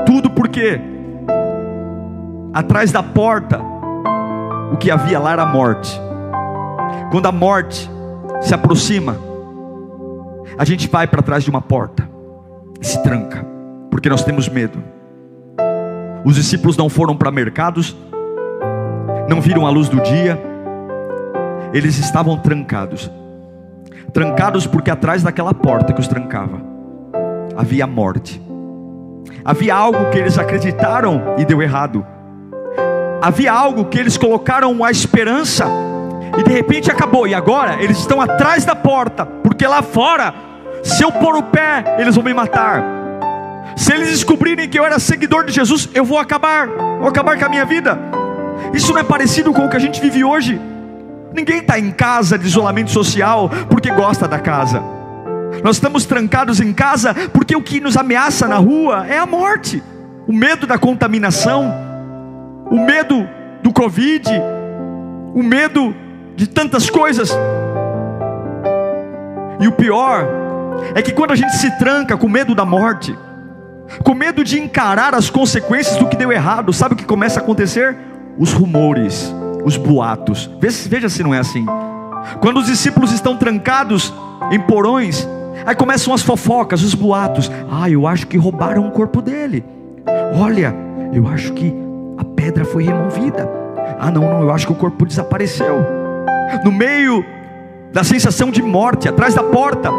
Tudo 0.06 0.30
porque 0.30 0.80
atrás 2.54 2.92
da 2.92 3.02
porta 3.02 3.60
o 4.72 4.78
que 4.78 4.92
havia 4.92 5.20
lá 5.20 5.34
era 5.34 5.44
a 5.44 5.46
morte. 5.46 6.00
Quando 7.12 7.28
a 7.28 7.32
morte 7.32 7.90
se 8.42 8.54
aproxima, 8.54 9.18
a 10.58 10.66
gente 10.66 10.88
vai 10.88 11.08
para 11.08 11.22
trás 11.22 11.44
de 11.44 11.50
uma 11.50 11.62
porta 11.62 12.07
se 12.82 13.02
tranca, 13.04 13.46
porque 13.90 14.10
nós 14.10 14.24
temos 14.24 14.48
medo. 14.48 14.82
Os 16.24 16.36
discípulos 16.36 16.76
não 16.78 16.90
foram 16.90 17.16
para 17.16 17.32
mercados, 17.32 17.96
não 19.30 19.42
viram 19.42 19.66
a 19.66 19.70
luz 19.70 19.90
do 19.90 20.02
dia, 20.02 20.40
eles 21.74 21.98
estavam 21.98 22.38
trancados. 22.38 23.12
Trancados 24.14 24.66
porque 24.66 24.90
atrás 24.90 25.22
daquela 25.24 25.54
porta 25.54 25.94
que 25.94 26.00
os 26.00 26.08
trancava 26.08 26.62
havia 27.58 27.88
morte. 27.88 28.42
Havia 29.44 29.76
algo 29.76 30.10
que 30.12 30.18
eles 30.18 30.38
acreditaram 30.38 31.36
e 31.38 31.46
deu 31.46 31.62
errado. 31.62 32.06
Havia 33.22 33.52
algo 33.52 33.86
que 33.86 33.98
eles 33.98 34.18
colocaram 34.18 34.84
a 34.84 34.92
esperança 34.92 35.66
e 36.38 36.44
de 36.44 36.52
repente 36.52 36.92
acabou. 36.92 37.28
E 37.28 37.34
agora 37.34 37.82
eles 37.82 37.98
estão 37.98 38.22
atrás 38.22 38.64
da 38.64 38.76
porta, 38.76 39.26
porque 39.26 39.66
lá 39.66 39.82
fora 39.82 40.34
se 40.84 41.04
eu 41.04 41.12
pôr 41.12 41.36
o 41.36 41.44
pé, 41.44 41.98
eles 41.98 42.16
vão 42.16 42.24
me 42.24 42.34
matar. 42.34 42.84
Se 43.76 43.94
eles 43.94 44.10
descobrirem 44.10 44.68
que 44.68 44.80
eu 44.80 44.86
era 44.86 44.98
seguidor 45.00 45.46
de 45.46 45.52
Jesus, 45.52 45.88
eu 45.94 46.04
vou 46.04 46.18
acabar, 46.18 46.68
vou 46.68 47.08
acabar 47.08 47.38
com 47.38 47.46
a 47.46 47.50
minha 47.50 47.66
vida. 47.66 47.98
Isso 48.74 48.92
não 48.92 49.00
é 49.00 49.04
parecido 49.04 49.54
com 49.54 49.66
o 49.66 49.70
que 49.70 49.78
a 49.78 49.80
gente 49.80 50.02
vive 50.02 50.24
hoje. 50.24 50.60
Ninguém 51.34 51.60
está 51.60 51.78
em 51.78 51.92
casa 51.92 52.38
de 52.38 52.48
isolamento 52.48 52.90
social 52.90 53.50
porque 53.70 53.92
gosta 53.92 54.28
da 54.28 54.40
casa. 54.40 54.82
Nós 55.64 55.76
estamos 55.76 56.06
trancados 56.06 56.60
em 56.60 56.74
casa 56.74 57.14
porque 57.32 57.56
o 57.56 57.62
que 57.62 57.80
nos 57.80 57.96
ameaça 57.96 58.48
na 58.48 58.58
rua 58.58 59.06
é 59.08 59.18
a 59.18 59.26
morte, 59.26 59.84
o 60.28 60.34
medo 60.34 60.66
da 60.66 60.78
contaminação, 60.78 61.74
o 62.70 62.80
medo 62.80 63.28
do 63.62 63.72
Covid, 63.72 64.30
o 65.34 65.44
medo 65.44 65.96
de 66.36 66.48
tantas 66.48 66.90
coisas. 66.90 67.32
E 69.60 69.68
o 69.68 69.72
pior 69.72 70.47
é 70.94 71.02
que 71.02 71.12
quando 71.12 71.32
a 71.32 71.36
gente 71.36 71.56
se 71.58 71.70
tranca 71.78 72.18
com 72.18 72.28
medo 72.28 72.54
da 72.54 72.66
morte, 72.66 73.18
com 74.04 74.14
medo 74.14 74.44
de 74.44 74.60
encarar 74.60 75.14
as 75.16 75.30
consequências 75.30 75.98
do 75.98 76.08
que 76.08 76.16
deu 76.16 76.32
errado, 76.32 76.74
sabe 76.74 76.94
o 76.94 76.98
que 76.98 77.06
começa 77.06 77.40
a 77.40 77.44
acontecer? 77.44 77.98
Os 78.38 78.54
rumores, 78.54 79.34
os 79.64 79.78
boatos. 79.78 80.50
Veja 80.60 81.10
se 81.10 81.24
não 81.24 81.34
é 81.34 81.40
assim. 81.40 81.66
Quando 82.40 82.58
os 82.58 82.66
discípulos 82.66 83.12
estão 83.12 83.38
trancados 83.38 84.14
em 84.52 84.60
porões, 84.60 85.28
aí 85.66 85.76
começam 85.76 86.14
as 86.14 86.22
fofocas, 86.22 86.84
os 86.84 86.94
boatos. 86.94 87.52
Ah, 87.72 87.90
eu 87.90 88.06
acho 88.06 88.28
que 88.28 88.38
roubaram 88.38 88.88
o 88.88 88.92
corpo 88.92 89.22
dele. 89.22 89.64
Olha, 90.34 90.76
eu 91.14 91.28
acho 91.28 91.54
que 91.54 91.74
a 92.18 92.24
pedra 92.24 92.66
foi 92.66 92.84
removida. 92.84 93.50
Ah, 94.00 94.12
não, 94.12 94.22
não, 94.22 94.42
eu 94.42 94.52
acho 94.52 94.68
que 94.68 94.74
o 94.74 94.76
corpo 94.76 95.06
desapareceu. 95.06 95.86
No 96.64 96.72
meio 96.72 97.26
da 97.92 98.04
sensação 98.04 98.52
de 98.52 98.62
morte, 98.62 99.08
atrás 99.08 99.34
da 99.34 99.44
porta, 99.44 99.90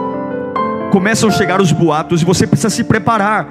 começam 0.90 1.28
a 1.28 1.32
chegar 1.32 1.60
os 1.60 1.72
boatos 1.72 2.22
e 2.22 2.24
você 2.24 2.46
precisa 2.46 2.70
se 2.70 2.84
preparar. 2.84 3.46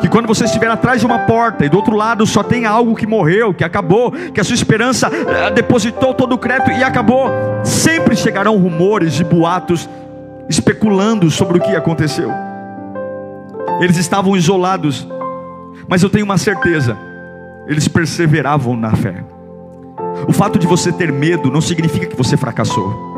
Que 0.00 0.08
quando 0.08 0.26
você 0.26 0.44
estiver 0.44 0.68
atrás 0.68 1.00
de 1.00 1.06
uma 1.06 1.20
porta 1.20 1.64
e 1.64 1.68
do 1.68 1.76
outro 1.76 1.96
lado 1.96 2.26
só 2.26 2.42
tem 2.42 2.66
algo 2.66 2.94
que 2.94 3.06
morreu, 3.06 3.54
que 3.54 3.64
acabou, 3.64 4.12
que 4.12 4.40
a 4.40 4.44
sua 4.44 4.54
esperança 4.54 5.08
eh, 5.08 5.50
depositou 5.50 6.14
todo 6.14 6.34
o 6.34 6.38
crédito 6.38 6.70
e 6.70 6.84
acabou, 6.84 7.28
sempre 7.64 8.14
chegarão 8.14 8.56
rumores 8.56 9.18
e 9.18 9.24
boatos 9.24 9.88
especulando 10.48 11.30
sobre 11.30 11.58
o 11.58 11.60
que 11.60 11.74
aconteceu. 11.74 12.30
Eles 13.80 13.96
estavam 13.96 14.36
isolados, 14.36 15.06
mas 15.88 16.02
eu 16.02 16.10
tenho 16.10 16.24
uma 16.24 16.38
certeza, 16.38 16.96
eles 17.66 17.88
perseveravam 17.88 18.76
na 18.76 18.92
fé. 18.92 19.24
O 20.28 20.32
fato 20.32 20.58
de 20.58 20.66
você 20.66 20.92
ter 20.92 21.12
medo 21.12 21.50
não 21.50 21.60
significa 21.60 22.06
que 22.06 22.16
você 22.16 22.36
fracassou. 22.36 23.14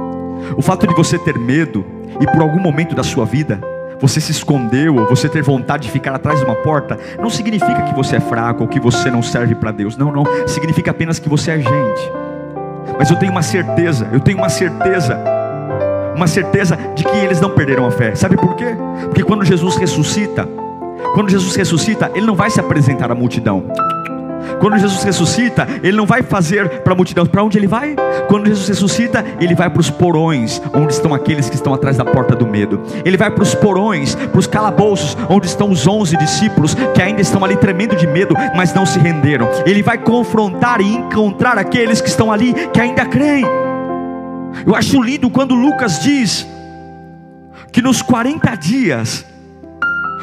O 0.56 0.62
fato 0.62 0.86
de 0.86 0.94
você 0.94 1.18
ter 1.18 1.38
medo 1.38 1.84
e 2.20 2.26
por 2.26 2.40
algum 2.40 2.60
momento 2.60 2.94
da 2.94 3.02
sua 3.02 3.24
vida 3.24 3.60
você 4.00 4.20
se 4.20 4.30
escondeu 4.30 4.96
ou 4.96 5.06
você 5.06 5.28
ter 5.28 5.42
vontade 5.42 5.84
de 5.84 5.90
ficar 5.90 6.14
atrás 6.14 6.38
de 6.38 6.44
uma 6.44 6.54
porta, 6.56 6.98
não 7.18 7.30
significa 7.30 7.82
que 7.82 7.94
você 7.94 8.16
é 8.16 8.20
fraco 8.20 8.62
ou 8.62 8.68
que 8.68 8.78
você 8.78 9.10
não 9.10 9.22
serve 9.22 9.54
para 9.54 9.72
Deus. 9.72 9.96
Não, 9.96 10.12
não. 10.12 10.24
Significa 10.46 10.90
apenas 10.90 11.18
que 11.18 11.28
você 11.28 11.52
é 11.52 11.58
gente. 11.58 12.12
Mas 12.98 13.10
eu 13.10 13.16
tenho 13.16 13.32
uma 13.32 13.42
certeza, 13.42 14.08
eu 14.12 14.20
tenho 14.20 14.38
uma 14.38 14.48
certeza, 14.48 15.18
uma 16.14 16.26
certeza 16.26 16.78
de 16.94 17.04
que 17.04 17.16
eles 17.16 17.40
não 17.40 17.50
perderam 17.50 17.86
a 17.86 17.90
fé. 17.90 18.14
Sabe 18.14 18.36
por 18.36 18.54
quê? 18.54 18.76
Porque 19.04 19.22
quando 19.22 19.44
Jesus 19.44 19.76
ressuscita, 19.76 20.48
quando 21.14 21.30
Jesus 21.30 21.54
ressuscita, 21.56 22.10
ele 22.14 22.26
não 22.26 22.34
vai 22.34 22.50
se 22.50 22.60
apresentar 22.60 23.10
à 23.10 23.14
multidão. 23.14 23.64
Quando 24.60 24.78
Jesus 24.78 25.02
ressuscita, 25.02 25.66
ele 25.82 25.96
não 25.96 26.06
vai 26.06 26.22
fazer 26.22 26.80
para 26.80 26.92
a 26.92 26.96
multidão. 26.96 27.26
Para 27.26 27.42
onde 27.42 27.58
ele 27.58 27.66
vai? 27.66 27.96
Quando 28.28 28.46
Jesus 28.46 28.68
ressuscita, 28.68 29.24
ele 29.40 29.54
vai 29.54 29.70
para 29.70 29.80
os 29.80 29.90
porões, 29.90 30.60
onde 30.74 30.92
estão 30.92 31.14
aqueles 31.14 31.48
que 31.48 31.56
estão 31.56 31.72
atrás 31.72 31.96
da 31.96 32.04
porta 32.04 32.34
do 32.34 32.46
medo. 32.46 32.82
Ele 33.04 33.16
vai 33.16 33.30
para 33.30 33.42
os 33.42 33.54
porões, 33.54 34.14
para 34.14 34.38
os 34.38 34.46
calabouços, 34.46 35.16
onde 35.28 35.46
estão 35.46 35.70
os 35.70 35.86
onze 35.86 36.16
discípulos 36.16 36.74
que 36.94 37.02
ainda 37.02 37.20
estão 37.20 37.44
ali 37.44 37.56
tremendo 37.56 37.96
de 37.96 38.06
medo, 38.06 38.34
mas 38.54 38.74
não 38.74 38.86
se 38.86 38.98
renderam. 38.98 39.48
Ele 39.64 39.82
vai 39.82 39.98
confrontar 39.98 40.80
e 40.80 40.94
encontrar 40.94 41.58
aqueles 41.58 42.00
que 42.00 42.08
estão 42.08 42.32
ali 42.32 42.54
que 42.72 42.80
ainda 42.80 43.04
creem. 43.06 43.44
Eu 44.66 44.74
acho 44.74 45.02
lindo 45.02 45.28
quando 45.28 45.54
Lucas 45.54 46.00
diz 46.00 46.46
que 47.72 47.82
nos 47.82 48.00
40 48.00 48.54
dias, 48.56 49.24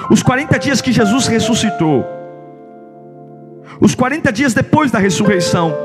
os 0.10 0.24
40 0.24 0.58
dias 0.58 0.82
que 0.82 0.92
Jesus 0.92 1.28
ressuscitou, 1.28 2.06
os 3.84 3.94
40 3.94 4.32
dias 4.32 4.54
depois 4.54 4.92
da 4.92 4.98
ressurreição, 4.98 5.76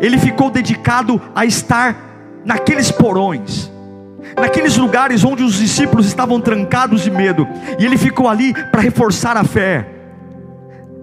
ele 0.00 0.16
ficou 0.16 0.50
dedicado 0.50 1.20
a 1.34 1.44
estar 1.44 1.94
naqueles 2.42 2.90
porões, 2.90 3.70
naqueles 4.40 4.78
lugares 4.78 5.22
onde 5.22 5.42
os 5.42 5.56
discípulos 5.56 6.06
estavam 6.06 6.40
trancados 6.40 7.02
de 7.02 7.10
medo, 7.10 7.46
e 7.78 7.84
ele 7.84 7.98
ficou 7.98 8.26
ali 8.26 8.54
para 8.72 8.80
reforçar 8.80 9.36
a 9.36 9.44
fé. 9.44 9.86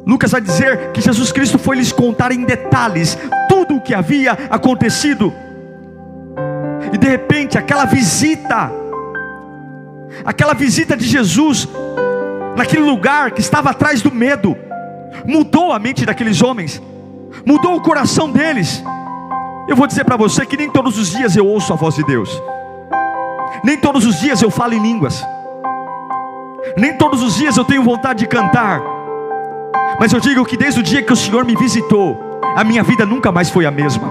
Lucas 0.08 0.32
vai 0.32 0.42
dizer 0.42 0.92
que 0.92 1.02
Jesus 1.02 1.32
Cristo 1.32 1.60
foi 1.60 1.76
lhes 1.76 1.92
contar 1.92 2.32
em 2.32 2.44
detalhes 2.44 3.16
tudo 3.48 3.76
o 3.76 3.82
que 3.82 3.94
havia 3.94 4.32
acontecido, 4.50 5.32
e 6.92 6.98
de 6.98 7.08
repente 7.08 7.60
aquela 7.60 7.86
visita, 7.86 8.72
aquela 10.26 10.56
visita 10.56 10.98
de 10.98 11.06
Jesus, 11.06 11.70
naquele 12.58 12.82
lugar 12.82 13.30
que 13.30 13.40
estava 13.40 13.70
atrás 13.70 14.02
do 14.02 14.12
medo, 14.12 14.58
mudou 15.26 15.72
a 15.72 15.80
mente 15.80 16.06
daqueles 16.06 16.42
homens, 16.42 16.82
mudou 17.46 17.76
o 17.76 17.82
coração 17.82 18.30
deles. 18.30 18.84
Eu 19.68 19.76
vou 19.76 19.88
dizer 19.88 20.04
para 20.04 20.18
você 20.18 20.46
que 20.46 20.58
nem 20.58 20.70
todos 20.70 20.98
os 20.98 21.12
dias 21.12 21.36
eu 21.36 21.48
ouço 21.48 21.72
a 21.72 21.76
voz 21.76 21.96
de 21.96 22.04
Deus, 22.04 22.42
nem 23.64 23.78
todos 23.78 24.06
os 24.06 24.20
dias 24.20 24.42
eu 24.42 24.52
falo 24.52 24.74
em 24.74 24.82
línguas, 24.82 25.26
nem 26.78 26.98
todos 26.98 27.22
os 27.22 27.36
dias 27.36 27.56
eu 27.56 27.64
tenho 27.64 27.84
vontade 27.84 28.20
de 28.20 28.28
cantar, 28.28 28.82
mas 30.00 30.12
eu 30.12 30.20
digo 30.20 30.46
que 30.46 30.58
desde 30.58 30.80
o 30.80 30.84
dia 30.84 31.02
que 31.02 31.14
o 31.14 31.16
Senhor 31.16 31.46
me 31.46 31.56
visitou, 31.56 32.42
a 32.56 32.64
minha 32.64 32.84
vida 32.84 33.06
nunca 33.06 33.32
mais 33.32 33.50
foi 33.50 33.66
a 33.66 33.72
mesma, 33.72 34.10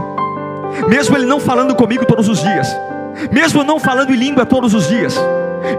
mesmo 0.89 1.17
Ele 1.17 1.27
não 1.27 1.39
falando 1.39 1.75
comigo 1.75 2.07
todos 2.07 2.29
os 2.29 2.41
dias, 2.41 2.75
mesmo 3.31 3.62
não 3.64 3.78
falando 3.78 4.12
em 4.12 4.16
língua 4.16 4.47
todos 4.47 4.75
os 4.75 4.88
dias, 4.88 5.19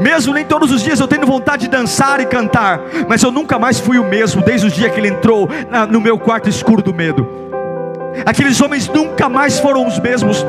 mesmo 0.02 0.34
nem 0.34 0.46
todos 0.46 0.72
os 0.72 0.82
dias 0.82 1.00
eu 1.00 1.08
tenho 1.08 1.26
vontade 1.26 1.64
de 1.64 1.70
dançar 1.70 2.20
e 2.20 2.26
cantar, 2.26 2.80
mas 3.08 3.22
eu 3.22 3.32
nunca 3.32 3.60
mais 3.60 3.80
fui 3.80 3.98
o 3.98 4.04
mesmo 4.04 4.42
desde 4.42 4.68
o 4.68 4.70
dia 4.70 4.90
que 4.90 5.00
ele 5.00 5.10
entrou 5.10 5.50
na, 5.70 5.86
no 5.86 6.00
meu 6.00 6.18
quarto 6.18 6.50
escuro 6.50 6.82
do 6.82 6.94
medo. 6.94 7.28
Aqueles 8.26 8.62
homens 8.62 8.88
nunca 8.88 9.28
mais 9.28 9.60
foram 9.60 9.88
os 9.88 10.00
mesmos, 10.00 10.46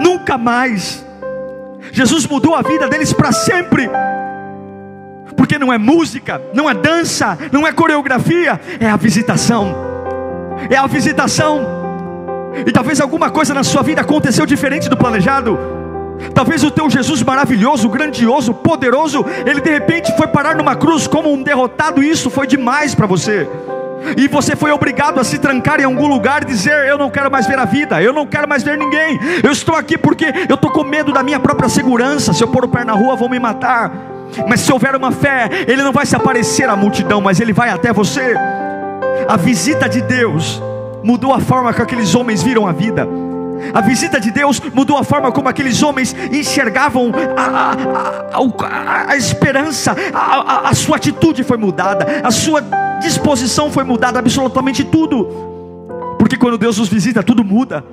nunca 0.00 0.36
mais. 0.36 1.04
Jesus 1.92 2.26
mudou 2.26 2.54
a 2.54 2.62
vida 2.62 2.88
deles 2.88 3.12
para 3.12 3.32
sempre, 3.32 3.88
porque 5.36 5.58
não 5.58 5.72
é 5.72 5.78
música, 5.78 6.40
não 6.52 6.68
é 6.68 6.74
dança, 6.74 7.38
não 7.52 7.66
é 7.66 7.72
coreografia, 7.72 8.60
é 8.80 8.88
a 8.88 8.96
visitação, 8.96 9.74
é 10.68 10.76
a 10.76 10.86
visitação. 10.86 11.83
E 12.66 12.72
talvez 12.72 13.00
alguma 13.00 13.30
coisa 13.30 13.52
na 13.52 13.62
sua 13.62 13.82
vida 13.82 14.00
aconteceu 14.00 14.46
diferente 14.46 14.88
do 14.88 14.96
planejado. 14.96 15.58
Talvez 16.32 16.62
o 16.62 16.70
teu 16.70 16.88
Jesus 16.88 17.22
maravilhoso, 17.22 17.88
grandioso, 17.88 18.54
poderoso, 18.54 19.24
ele 19.44 19.60
de 19.60 19.70
repente 19.70 20.16
foi 20.16 20.26
parar 20.26 20.54
numa 20.56 20.76
cruz 20.76 21.06
como 21.06 21.32
um 21.32 21.42
derrotado, 21.42 22.02
e 22.02 22.10
isso 22.10 22.30
foi 22.30 22.46
demais 22.46 22.94
para 22.94 23.06
você. 23.06 23.48
E 24.16 24.28
você 24.28 24.54
foi 24.54 24.70
obrigado 24.70 25.18
a 25.18 25.24
se 25.24 25.38
trancar 25.38 25.80
em 25.80 25.84
algum 25.84 26.06
lugar 26.06 26.42
e 26.42 26.46
dizer: 26.46 26.86
Eu 26.86 26.98
não 26.98 27.10
quero 27.10 27.30
mais 27.30 27.46
ver 27.46 27.58
a 27.58 27.64
vida, 27.64 28.02
eu 28.02 28.12
não 28.12 28.26
quero 28.26 28.46
mais 28.46 28.62
ver 28.62 28.76
ninguém. 28.76 29.18
Eu 29.42 29.50
estou 29.50 29.74
aqui 29.74 29.96
porque 29.96 30.26
eu 30.48 30.56
estou 30.56 30.70
com 30.70 30.84
medo 30.84 31.12
da 31.12 31.22
minha 31.22 31.40
própria 31.40 31.68
segurança. 31.68 32.32
Se 32.32 32.42
eu 32.42 32.48
pôr 32.48 32.64
o 32.64 32.68
pé 32.68 32.84
na 32.84 32.92
rua, 32.92 33.16
vão 33.16 33.28
me 33.28 33.38
matar. 33.38 33.90
Mas 34.46 34.60
se 34.60 34.72
houver 34.72 34.94
uma 34.94 35.10
fé, 35.10 35.48
ele 35.66 35.82
não 35.82 35.92
vai 35.92 36.04
se 36.04 36.14
aparecer 36.14 36.68
à 36.68 36.76
multidão, 36.76 37.20
mas 37.20 37.40
ele 37.40 37.52
vai 37.52 37.70
até 37.70 37.92
você. 37.92 38.34
A 39.26 39.36
visita 39.36 39.88
de 39.88 40.02
Deus 40.02 40.60
mudou 41.04 41.32
a 41.32 41.40
forma 41.40 41.72
que 41.72 41.82
aqueles 41.82 42.14
homens 42.14 42.42
viram 42.42 42.66
a 42.66 42.72
vida. 42.72 43.06
A 43.72 43.80
visita 43.80 44.18
de 44.18 44.30
Deus 44.30 44.60
mudou 44.72 44.96
a 44.96 45.04
forma 45.04 45.30
como 45.30 45.48
aqueles 45.48 45.82
homens 45.82 46.14
enxergavam 46.32 47.12
a, 47.36 48.32
a, 48.32 48.38
a, 48.38 49.10
a 49.12 49.16
esperança, 49.16 49.94
a 50.12 50.74
sua 50.74 50.96
atitude 50.96 51.44
foi 51.44 51.56
mudada, 51.56 52.20
a 52.22 52.30
sua 52.30 52.62
disposição 53.00 53.70
foi 53.70 53.84
mudada, 53.84 54.18
absolutamente 54.18 54.82
tudo. 54.82 55.28
Porque 56.18 56.36
quando 56.36 56.58
Deus 56.58 56.78
nos 56.78 56.88
visita, 56.88 57.22
tudo 57.22 57.44
muda. 57.44 57.84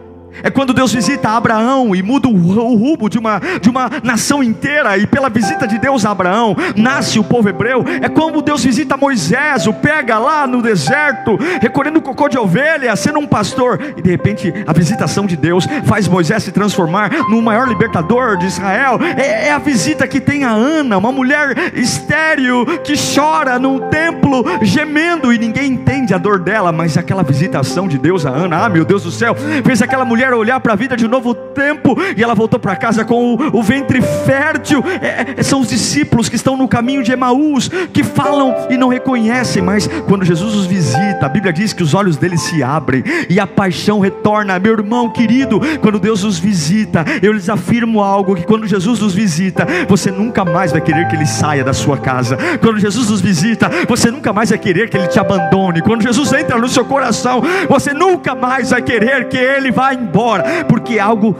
É 0.43 0.49
quando 0.49 0.73
Deus 0.73 0.91
visita 0.91 1.29
Abraão 1.29 1.95
e 1.95 2.01
muda 2.01 2.27
o 2.27 2.75
rumo 2.75 3.09
de 3.09 3.17
uma, 3.17 3.39
de 3.61 3.69
uma 3.69 3.89
nação 4.03 4.43
inteira, 4.43 4.97
e 4.97 5.05
pela 5.05 5.29
visita 5.29 5.67
de 5.67 5.77
Deus 5.77 6.05
a 6.05 6.11
Abraão, 6.11 6.55
nasce 6.75 7.19
o 7.19 7.23
povo 7.23 7.49
hebreu. 7.49 7.83
É 8.01 8.09
como 8.09 8.41
Deus 8.41 8.63
visita 8.63 8.97
Moisés, 8.97 9.67
o 9.67 9.73
pega 9.73 10.17
lá 10.17 10.47
no 10.47 10.61
deserto, 10.61 11.37
recolhendo 11.61 12.01
cocô 12.01 12.27
de 12.27 12.37
ovelha, 12.37 12.95
sendo 12.95 13.19
um 13.19 13.27
pastor, 13.27 13.79
e 13.97 14.01
de 14.01 14.09
repente 14.09 14.53
a 14.65 14.73
visitação 14.73 15.25
de 15.25 15.35
Deus 15.35 15.67
faz 15.85 16.07
Moisés 16.07 16.43
se 16.43 16.51
transformar 16.51 17.11
no 17.29 17.41
maior 17.41 17.67
libertador 17.67 18.37
de 18.37 18.45
Israel. 18.45 18.99
É, 19.17 19.47
é 19.47 19.51
a 19.51 19.59
visita 19.59 20.07
que 20.07 20.19
tem 20.19 20.43
a 20.43 20.51
Ana, 20.51 20.97
uma 20.97 21.11
mulher 21.11 21.73
estéril 21.75 22.65
que 22.83 22.93
chora 23.15 23.59
num 23.59 23.79
templo, 23.89 24.43
gemendo, 24.61 25.33
e 25.33 25.37
ninguém 25.37 25.73
entende 25.73 26.13
a 26.13 26.17
dor 26.17 26.39
dela, 26.39 26.71
mas 26.71 26.97
aquela 26.97 27.23
visitação 27.23 27.87
de 27.87 27.97
Deus 27.97 28.25
a 28.25 28.29
Ana, 28.29 28.65
ah 28.65 28.69
meu 28.69 28.85
Deus 28.85 29.03
do 29.03 29.11
céu, 29.11 29.35
fez 29.63 29.81
aquela 29.81 30.05
mulher 30.05 30.20
mulher 30.21 30.33
olhar 30.33 30.59
para 30.59 30.73
a 30.73 30.75
vida 30.75 30.95
de 30.95 31.05
um 31.05 31.09
novo 31.09 31.33
tempo, 31.33 31.97
e 32.15 32.21
ela 32.21 32.35
voltou 32.35 32.59
para 32.59 32.75
casa 32.75 33.03
com 33.03 33.33
o, 33.33 33.57
o 33.57 33.63
ventre 33.63 34.01
fértil. 34.01 34.83
É, 35.01 35.39
é, 35.39 35.43
são 35.43 35.61
os 35.61 35.69
discípulos 35.69 36.29
que 36.29 36.35
estão 36.35 36.55
no 36.55 36.67
caminho 36.67 37.01
de 37.01 37.11
Emaús, 37.11 37.69
que 37.91 38.03
falam 38.03 38.53
e 38.69 38.77
não 38.77 38.87
reconhecem, 38.87 39.63
mas 39.63 39.87
quando 40.07 40.23
Jesus 40.23 40.53
os 40.55 40.65
visita, 40.65 41.25
a 41.25 41.29
Bíblia 41.29 41.51
diz 41.51 41.73
que 41.73 41.81
os 41.81 41.93
olhos 41.93 42.17
deles 42.17 42.41
se 42.41 42.61
abrem 42.61 43.03
e 43.29 43.39
a 43.39 43.47
paixão 43.47 43.99
retorna. 43.99 44.59
Meu 44.59 44.73
irmão 44.73 45.09
querido, 45.09 45.59
quando 45.81 45.99
Deus 45.99 46.23
os 46.23 46.37
visita, 46.37 47.03
eu 47.21 47.33
lhes 47.33 47.49
afirmo 47.49 48.01
algo: 48.01 48.35
que 48.35 48.43
quando 48.43 48.67
Jesus 48.67 48.99
nos 48.99 49.13
visita, 49.13 49.65
você 49.87 50.11
nunca 50.11 50.45
mais 50.45 50.71
vai 50.71 50.81
querer 50.81 51.07
que 51.07 51.15
ele 51.15 51.25
saia 51.25 51.63
da 51.63 51.73
sua 51.73 51.97
casa. 51.97 52.37
Quando 52.59 52.79
Jesus 52.79 53.09
nos 53.09 53.21
visita, 53.21 53.69
você 53.87 54.11
nunca 54.11 54.31
mais 54.31 54.49
vai 54.49 54.59
querer 54.59 54.89
que 54.89 54.97
ele 54.97 55.07
te 55.07 55.19
abandone. 55.19 55.81
Quando 55.81 56.03
Jesus 56.03 56.31
entra 56.33 56.57
no 56.57 56.69
seu 56.69 56.85
coração, 56.85 57.41
você 57.67 57.93
nunca 57.93 58.35
mais 58.35 58.69
vai 58.69 58.81
querer 58.81 59.27
que 59.27 59.37
ele 59.37 59.71
vá 59.71 59.93
embora 59.93 60.10
embora, 60.11 60.65
porque 60.67 60.95
é 60.95 60.99
algo 60.99 61.33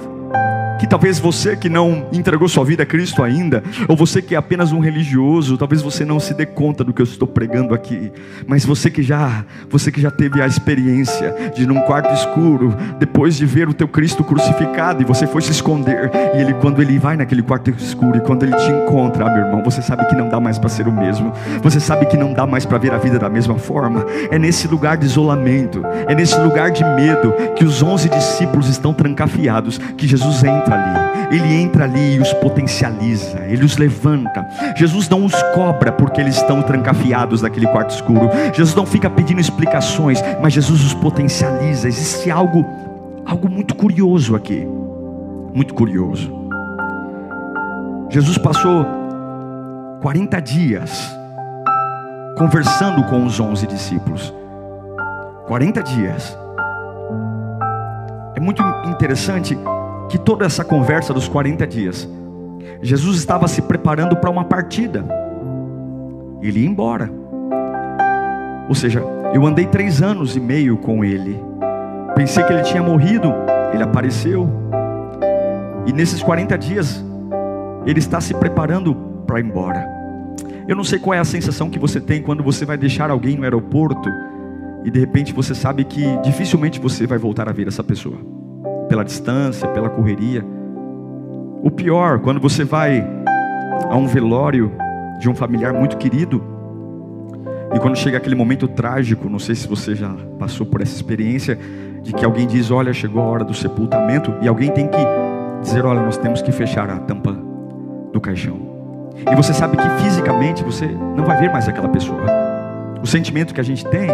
que 0.82 0.88
talvez 0.88 1.20
você 1.20 1.56
que 1.56 1.70
não 1.70 2.08
entregou 2.12 2.48
sua 2.50 2.66
vida 2.66 2.82
a 2.82 2.86
Cristo 2.88 3.22
ainda, 3.22 3.62
ou 3.88 3.96
você 3.96 4.20
que 4.20 4.34
é 4.34 4.38
apenas 4.40 4.72
um 4.72 4.80
religioso, 4.80 5.56
talvez 5.56 5.80
você 5.80 6.04
não 6.04 6.20
se 6.20 6.34
dê 6.34 6.44
conta 6.44 6.84
do 6.84 6.92
que 6.92 7.00
eu 7.00 7.04
estou 7.04 7.28
pregando 7.28 7.76
aqui, 7.76 8.12
mas 8.48 8.66
você 8.66 8.90
que 8.90 9.04
já, 9.04 9.46
você 9.70 9.92
que 9.92 10.02
já 10.02 10.10
teve 10.10 10.42
a 10.42 10.48
experiência 10.48 11.52
de 11.54 11.68
num 11.68 11.82
quarto 11.82 12.12
escuro, 12.16 12.76
depois 12.98 13.38
de 13.38 13.46
ver 13.46 13.70
o 13.70 13.76
teu 13.76 13.88
Cristo 13.88 14.24
crucificado 14.24 15.04
e 15.04 15.06
você 15.06 15.28
foi 15.28 15.44
se 15.44 15.52
esconder, 15.52 16.10
e 16.34 16.42
ele 16.42 16.56
quando 16.56 16.82
ele 16.82 16.98
vai 16.98 17.16
naquele 17.16 17.44
quarto 17.44 17.70
escuro 17.70 18.18
e 18.18 18.22
quando 18.22 18.42
ele 18.42 18.56
te 18.56 18.72
encontra, 18.72 19.26
meu 19.26 19.46
irmão, 19.46 19.64
você 19.64 19.84
sabe 19.84 20.08
que 20.08 20.16
não 20.16 20.30
dá 20.30 20.40
mais 20.40 20.58
para 20.58 20.68
ser 20.68 20.88
o 20.88 20.92
mesmo. 20.92 21.32
Você 21.62 21.80
sabe 21.80 22.08
que 22.08 22.18
não 22.18 22.34
dá 22.34 22.48
mais 22.48 22.66
para 22.66 22.80
ver 22.80 22.92
a 22.92 22.98
vida 22.98 23.20
da 23.20 23.30
mesma 23.30 23.60
forma. 23.60 24.04
É 24.32 24.40
nesse 24.40 24.68
lugar 24.68 24.98
de 24.98 25.06
isolamento, 25.06 25.84
é 26.08 26.16
nesse 26.16 26.40
lugar 26.40 26.72
de 26.72 26.84
medo 26.84 27.36
que 27.56 27.64
os 27.64 27.84
onze 27.84 28.10
discípulos 28.10 28.68
estão 28.68 28.96
trancafiados, 28.96 29.78
que 29.78 30.08
Jesus 30.08 30.44
entra 30.44 30.71
ali, 30.74 31.36
ele 31.36 31.54
entra 31.56 31.86
ali 31.86 32.16
e 32.16 32.20
os 32.20 32.34
potencializa, 32.34 33.40
ele 33.48 33.64
os 33.64 33.78
levanta. 33.78 34.48
Jesus 34.76 35.08
não 35.10 35.26
os 35.26 35.34
cobra 35.54 35.92
porque 35.92 36.20
eles 36.20 36.36
estão 36.36 36.62
trancafiados 36.62 37.42
naquele 37.42 37.68
quarto 37.68 37.92
escuro. 37.92 38.30
Jesus 38.54 38.76
não 38.76 38.86
fica 38.86 39.10
pedindo 39.10 39.40
explicações, 39.40 40.22
mas 40.42 40.54
Jesus 40.54 40.84
os 40.84 40.94
potencializa. 40.94 41.88
Existe 41.88 42.30
algo, 42.30 42.66
algo 43.26 43.50
muito 43.50 43.76
curioso 43.76 44.36
aqui, 44.36 44.68
muito 45.54 45.74
curioso. 45.74 46.32
Jesus 48.10 48.38
passou 48.38 48.86
40 50.02 50.42
dias 50.42 51.16
conversando 52.38 53.04
com 53.04 53.26
os 53.26 53.40
onze 53.40 53.68
discípulos. 53.68 54.34
40 55.48 55.84
dias. 55.84 56.38
É 58.36 58.40
muito 58.40 58.64
interessante 58.86 59.58
que 60.12 60.18
toda 60.18 60.46
essa 60.46 60.66
conversa 60.66 61.14
dos 61.14 61.30
40 61.30 61.66
dias, 61.66 62.08
Jesus 62.82 63.18
estava 63.18 63.48
se 63.48 63.62
preparando 63.62 64.14
para 64.18 64.30
uma 64.30 64.44
partida, 64.44 65.06
ele 66.42 66.60
ia 66.60 66.68
embora. 66.68 67.10
Ou 68.68 68.76
seja, 68.76 69.02
eu 69.34 69.46
andei 69.46 69.66
três 69.66 70.02
anos 70.02 70.36
e 70.36 70.40
meio 70.42 70.76
com 70.76 71.06
ele, 71.06 71.42
pensei 72.14 72.44
que 72.44 72.52
ele 72.52 72.64
tinha 72.64 72.84
morrido, 72.84 73.34
ele 73.74 73.84
apareceu. 73.84 74.50
E 75.86 75.94
nesses 75.94 76.22
40 76.22 76.58
dias, 76.58 77.02
ele 77.86 78.00
está 78.00 78.20
se 78.20 78.34
preparando 78.34 78.94
para 79.26 79.40
ir 79.40 79.46
embora. 79.46 79.88
Eu 80.68 80.76
não 80.76 80.84
sei 80.84 81.00
qual 81.00 81.14
é 81.14 81.20
a 81.20 81.24
sensação 81.24 81.70
que 81.70 81.80
você 81.80 82.02
tem 82.02 82.22
quando 82.22 82.44
você 82.44 82.66
vai 82.66 82.78
deixar 82.78 83.10
alguém 83.10 83.38
no 83.38 83.44
aeroporto 83.44 84.10
e 84.84 84.92
de 84.92 85.00
repente 85.00 85.32
você 85.32 85.56
sabe 85.56 85.86
que 85.86 86.04
dificilmente 86.22 86.82
você 86.82 87.08
vai 87.08 87.18
voltar 87.18 87.48
a 87.48 87.54
ver 87.54 87.70
essa 87.70 87.84
pessoa, 87.84 88.18
pela 88.92 89.06
distância, 89.06 89.70
pela 89.70 89.90
correria. 89.90 90.46
O 91.64 91.72
pior, 91.72 92.20
quando 92.20 92.42
você 92.42 92.66
vai 92.66 93.02
a 93.90 93.96
um 93.96 94.06
velório 94.06 94.70
de 95.18 95.30
um 95.30 95.34
familiar 95.34 95.72
muito 95.72 95.96
querido, 95.96 96.44
e 97.74 97.80
quando 97.80 97.96
chega 97.96 98.18
aquele 98.18 98.36
momento 98.36 98.68
trágico, 98.68 99.30
não 99.30 99.40
sei 99.40 99.56
se 99.56 99.66
você 99.66 99.96
já 99.96 100.14
passou 100.38 100.66
por 100.66 100.82
essa 100.82 100.94
experiência, 100.94 101.58
de 102.04 102.12
que 102.12 102.26
alguém 102.26 102.46
diz: 102.46 102.70
Olha, 102.70 102.92
chegou 102.92 103.22
a 103.22 103.26
hora 103.28 103.46
do 103.46 103.54
sepultamento, 103.54 104.34
e 104.42 104.48
alguém 104.50 104.70
tem 104.72 104.90
que 104.90 104.98
dizer: 105.62 105.86
Olha, 105.86 106.02
nós 106.02 106.18
temos 106.18 106.42
que 106.42 106.52
fechar 106.52 106.90
a 106.90 106.98
tampa 107.00 107.32
do 108.12 108.20
caixão. 108.20 108.60
E 109.32 109.34
você 109.38 109.54
sabe 109.54 109.78
que 109.78 109.90
fisicamente 110.04 110.66
você 110.66 110.86
não 110.86 111.24
vai 111.24 111.40
ver 111.40 111.50
mais 111.50 111.66
aquela 111.66 111.88
pessoa. 111.88 112.26
O 113.02 113.08
sentimento 113.08 113.54
que 113.54 113.62
a 113.62 113.64
gente 113.64 113.86
tem 113.86 114.10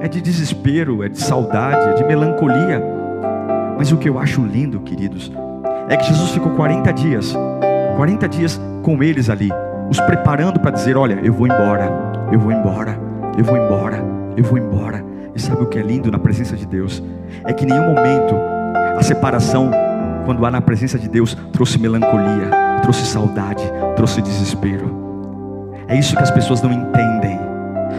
é 0.00 0.08
de 0.08 0.22
desespero, 0.22 1.02
é 1.02 1.10
de 1.10 1.18
saudade, 1.18 1.90
é 1.90 1.94
de 1.96 2.04
melancolia. 2.04 3.01
Mas 3.82 3.90
o 3.90 3.96
que 3.96 4.08
eu 4.08 4.16
acho 4.16 4.40
lindo, 4.44 4.78
queridos, 4.78 5.32
é 5.88 5.96
que 5.96 6.04
Jesus 6.04 6.30
ficou 6.30 6.52
40 6.52 6.92
dias, 6.92 7.36
40 7.96 8.28
dias 8.28 8.60
com 8.80 9.02
eles 9.02 9.28
ali, 9.28 9.50
os 9.90 9.98
preparando 9.98 10.60
para 10.60 10.70
dizer: 10.70 10.96
Olha, 10.96 11.18
eu 11.20 11.32
vou 11.32 11.48
embora, 11.48 11.90
eu 12.30 12.38
vou 12.38 12.52
embora, 12.52 12.96
eu 13.36 13.42
vou 13.42 13.56
embora, 13.56 14.04
eu 14.36 14.44
vou 14.44 14.56
embora. 14.56 15.04
E 15.34 15.40
sabe 15.40 15.64
o 15.64 15.66
que 15.66 15.80
é 15.80 15.82
lindo 15.82 16.12
na 16.12 16.18
presença 16.20 16.56
de 16.56 16.64
Deus? 16.64 17.02
É 17.42 17.52
que 17.52 17.64
em 17.64 17.70
nenhum 17.70 17.92
momento 17.92 18.36
a 18.96 19.02
separação, 19.02 19.72
quando 20.24 20.46
há 20.46 20.50
na 20.52 20.60
presença 20.60 20.96
de 20.96 21.08
Deus, 21.08 21.36
trouxe 21.52 21.76
melancolia, 21.76 22.50
trouxe 22.82 23.04
saudade, 23.04 23.64
trouxe 23.96 24.22
desespero. 24.22 25.74
É 25.88 25.98
isso 25.98 26.14
que 26.14 26.22
as 26.22 26.30
pessoas 26.30 26.62
não 26.62 26.72
entendem. 26.72 27.36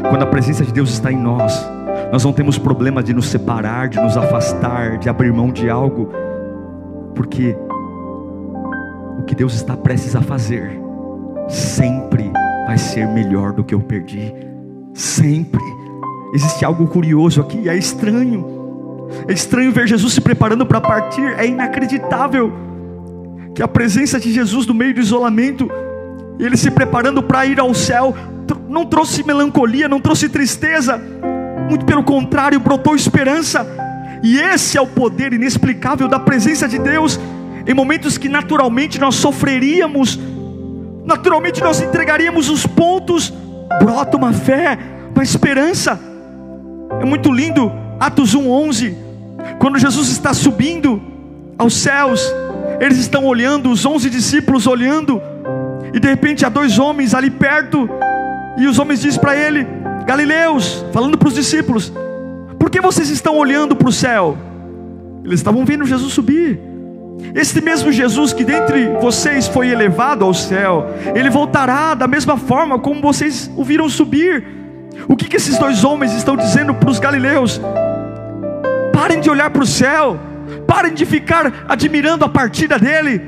Quando 0.09 0.23
a 0.23 0.27
presença 0.27 0.63
de 0.63 0.71
Deus 0.71 0.91
está 0.91 1.11
em 1.11 1.17
nós, 1.17 1.69
nós 2.13 2.23
não 2.23 2.31
temos 2.31 2.59
problema 2.59 3.01
de 3.01 3.11
nos 3.11 3.25
separar, 3.25 3.89
de 3.89 3.99
nos 3.99 4.15
afastar, 4.15 4.99
de 4.99 5.09
abrir 5.09 5.33
mão 5.33 5.51
de 5.51 5.67
algo, 5.67 6.13
porque 7.15 7.57
o 9.17 9.23
que 9.23 9.33
Deus 9.33 9.55
está 9.55 9.75
prestes 9.75 10.15
a 10.15 10.21
fazer 10.21 10.79
sempre 11.49 12.31
vai 12.67 12.77
ser 12.77 13.07
melhor 13.07 13.53
do 13.53 13.63
que 13.63 13.73
eu 13.73 13.79
perdi. 13.79 14.31
Sempre. 14.93 15.63
Existe 16.35 16.63
algo 16.63 16.85
curioso 16.85 17.41
aqui, 17.41 17.67
é 17.67 17.75
estranho. 17.75 18.45
É 19.27 19.33
estranho 19.33 19.71
ver 19.71 19.87
Jesus 19.87 20.13
se 20.13 20.21
preparando 20.21 20.67
para 20.67 20.79
partir, 20.79 21.33
é 21.39 21.47
inacreditável 21.47 22.53
que 23.55 23.63
a 23.63 23.67
presença 23.67 24.19
de 24.19 24.31
Jesus 24.31 24.67
no 24.67 24.75
meio 24.75 24.93
do 24.93 24.99
isolamento, 24.99 25.67
ele 26.37 26.57
se 26.57 26.69
preparando 26.69 27.23
para 27.23 27.43
ir 27.47 27.59
ao 27.59 27.73
céu, 27.73 28.15
não 28.69 28.85
trouxe 28.85 29.23
melancolia, 29.23 29.89
não 29.89 29.99
trouxe 29.99 30.29
tristeza, 30.29 31.01
muito 31.69 31.85
pelo 31.85 32.03
contrário, 32.03 32.59
brotou 32.59 32.95
esperança. 32.95 33.65
E 34.23 34.39
esse 34.39 34.77
é 34.77 34.81
o 34.81 34.87
poder 34.87 35.33
inexplicável 35.33 36.07
da 36.07 36.19
presença 36.19 36.67
de 36.67 36.79
Deus 36.79 37.19
em 37.65 37.73
momentos 37.73 38.17
que 38.17 38.27
naturalmente 38.27 38.99
nós 38.99 39.15
sofreríamos, 39.15 40.19
naturalmente 41.05 41.61
nós 41.61 41.81
entregaríamos 41.81 42.49
os 42.49 42.65
pontos, 42.65 43.33
brota 43.79 44.17
uma 44.17 44.33
fé, 44.33 44.77
uma 45.13 45.23
esperança. 45.23 45.99
É 47.01 47.05
muito 47.05 47.31
lindo, 47.31 47.71
Atos 47.99 48.35
1:11, 48.35 48.95
quando 49.59 49.79
Jesus 49.79 50.09
está 50.09 50.33
subindo 50.33 51.01
aos 51.57 51.73
céus, 51.73 52.33
eles 52.79 52.97
estão 52.97 53.25
olhando, 53.25 53.69
os 53.71 53.85
onze 53.85 54.09
discípulos 54.09 54.67
olhando, 54.67 55.21
e 55.93 55.99
de 55.99 56.07
repente 56.07 56.45
há 56.45 56.49
dois 56.49 56.79
homens 56.79 57.13
ali 57.13 57.29
perto, 57.29 57.89
e 58.57 58.67
os 58.67 58.77
homens 58.77 59.01
dizem 59.01 59.19
para 59.19 59.35
ele: 59.35 59.65
Galileus, 60.05 60.85
falando 60.91 61.17
para 61.17 61.27
os 61.27 61.33
discípulos, 61.33 61.91
por 62.59 62.69
que 62.69 62.81
vocês 62.81 63.09
estão 63.09 63.37
olhando 63.37 63.75
para 63.75 63.89
o 63.89 63.91
céu? 63.91 64.37
Eles 65.23 65.39
estavam 65.39 65.65
vendo 65.65 65.85
Jesus 65.85 66.13
subir. 66.13 66.59
Este 67.33 67.61
mesmo 67.61 67.91
Jesus 67.91 68.33
que 68.33 68.43
dentre 68.43 68.87
vocês 69.01 69.47
foi 69.47 69.69
elevado 69.69 70.25
ao 70.25 70.33
céu, 70.33 70.87
ele 71.15 71.29
voltará 71.29 71.93
da 71.93 72.07
mesma 72.07 72.37
forma 72.37 72.77
como 72.79 73.01
vocês 73.01 73.49
o 73.55 73.63
viram 73.63 73.87
subir. 73.89 74.45
O 75.07 75.15
que, 75.15 75.27
que 75.27 75.37
esses 75.37 75.57
dois 75.57 75.83
homens 75.83 76.13
estão 76.13 76.35
dizendo 76.35 76.73
para 76.73 76.89
os 76.89 76.99
galileus? 76.99 77.61
Parem 78.91 79.19
de 79.19 79.29
olhar 79.29 79.49
para 79.49 79.63
o 79.63 79.65
céu, 79.65 80.19
parem 80.67 80.93
de 80.93 81.05
ficar 81.05 81.65
admirando 81.67 82.25
a 82.25 82.29
partida 82.29 82.77
dele, 82.77 83.21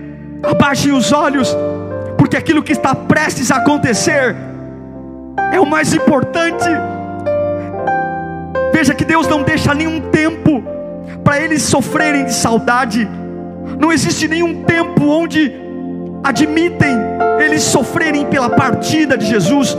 abaixem 0.43 0.91
os 0.91 1.11
olhos, 1.11 1.55
porque 2.17 2.37
aquilo 2.37 2.61
que 2.61 2.73
está 2.73 2.93
prestes 2.93 3.51
a 3.51 3.57
acontecer 3.57 4.35
é 5.51 5.59
o 5.59 5.65
mais 5.65 5.93
importante. 5.93 6.65
Veja 8.73 8.93
que 8.93 9.05
Deus 9.05 9.27
não 9.27 9.43
deixa 9.43 9.73
nenhum 9.73 10.01
tempo 10.01 10.63
para 11.23 11.39
eles 11.39 11.63
sofrerem 11.63 12.25
de 12.25 12.33
saudade. 12.33 13.09
Não 13.79 13.91
existe 13.91 14.27
nenhum 14.27 14.63
tempo 14.63 15.05
onde 15.05 15.51
admitem 16.23 16.97
eles 17.39 17.63
sofrerem 17.63 18.25
pela 18.25 18.49
partida 18.49 19.17
de 19.17 19.25
Jesus. 19.25 19.77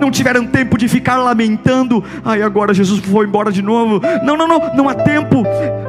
Não 0.00 0.10
tiveram 0.10 0.46
tempo 0.46 0.78
de 0.78 0.86
ficar 0.86 1.16
lamentando, 1.16 2.04
ai 2.24 2.40
agora 2.40 2.72
Jesus 2.72 3.00
foi 3.00 3.26
embora 3.26 3.50
de 3.50 3.62
novo. 3.62 4.00
Não, 4.22 4.36
não, 4.36 4.46
não, 4.46 4.74
não 4.74 4.88
há 4.88 4.94
tempo. 4.94 5.44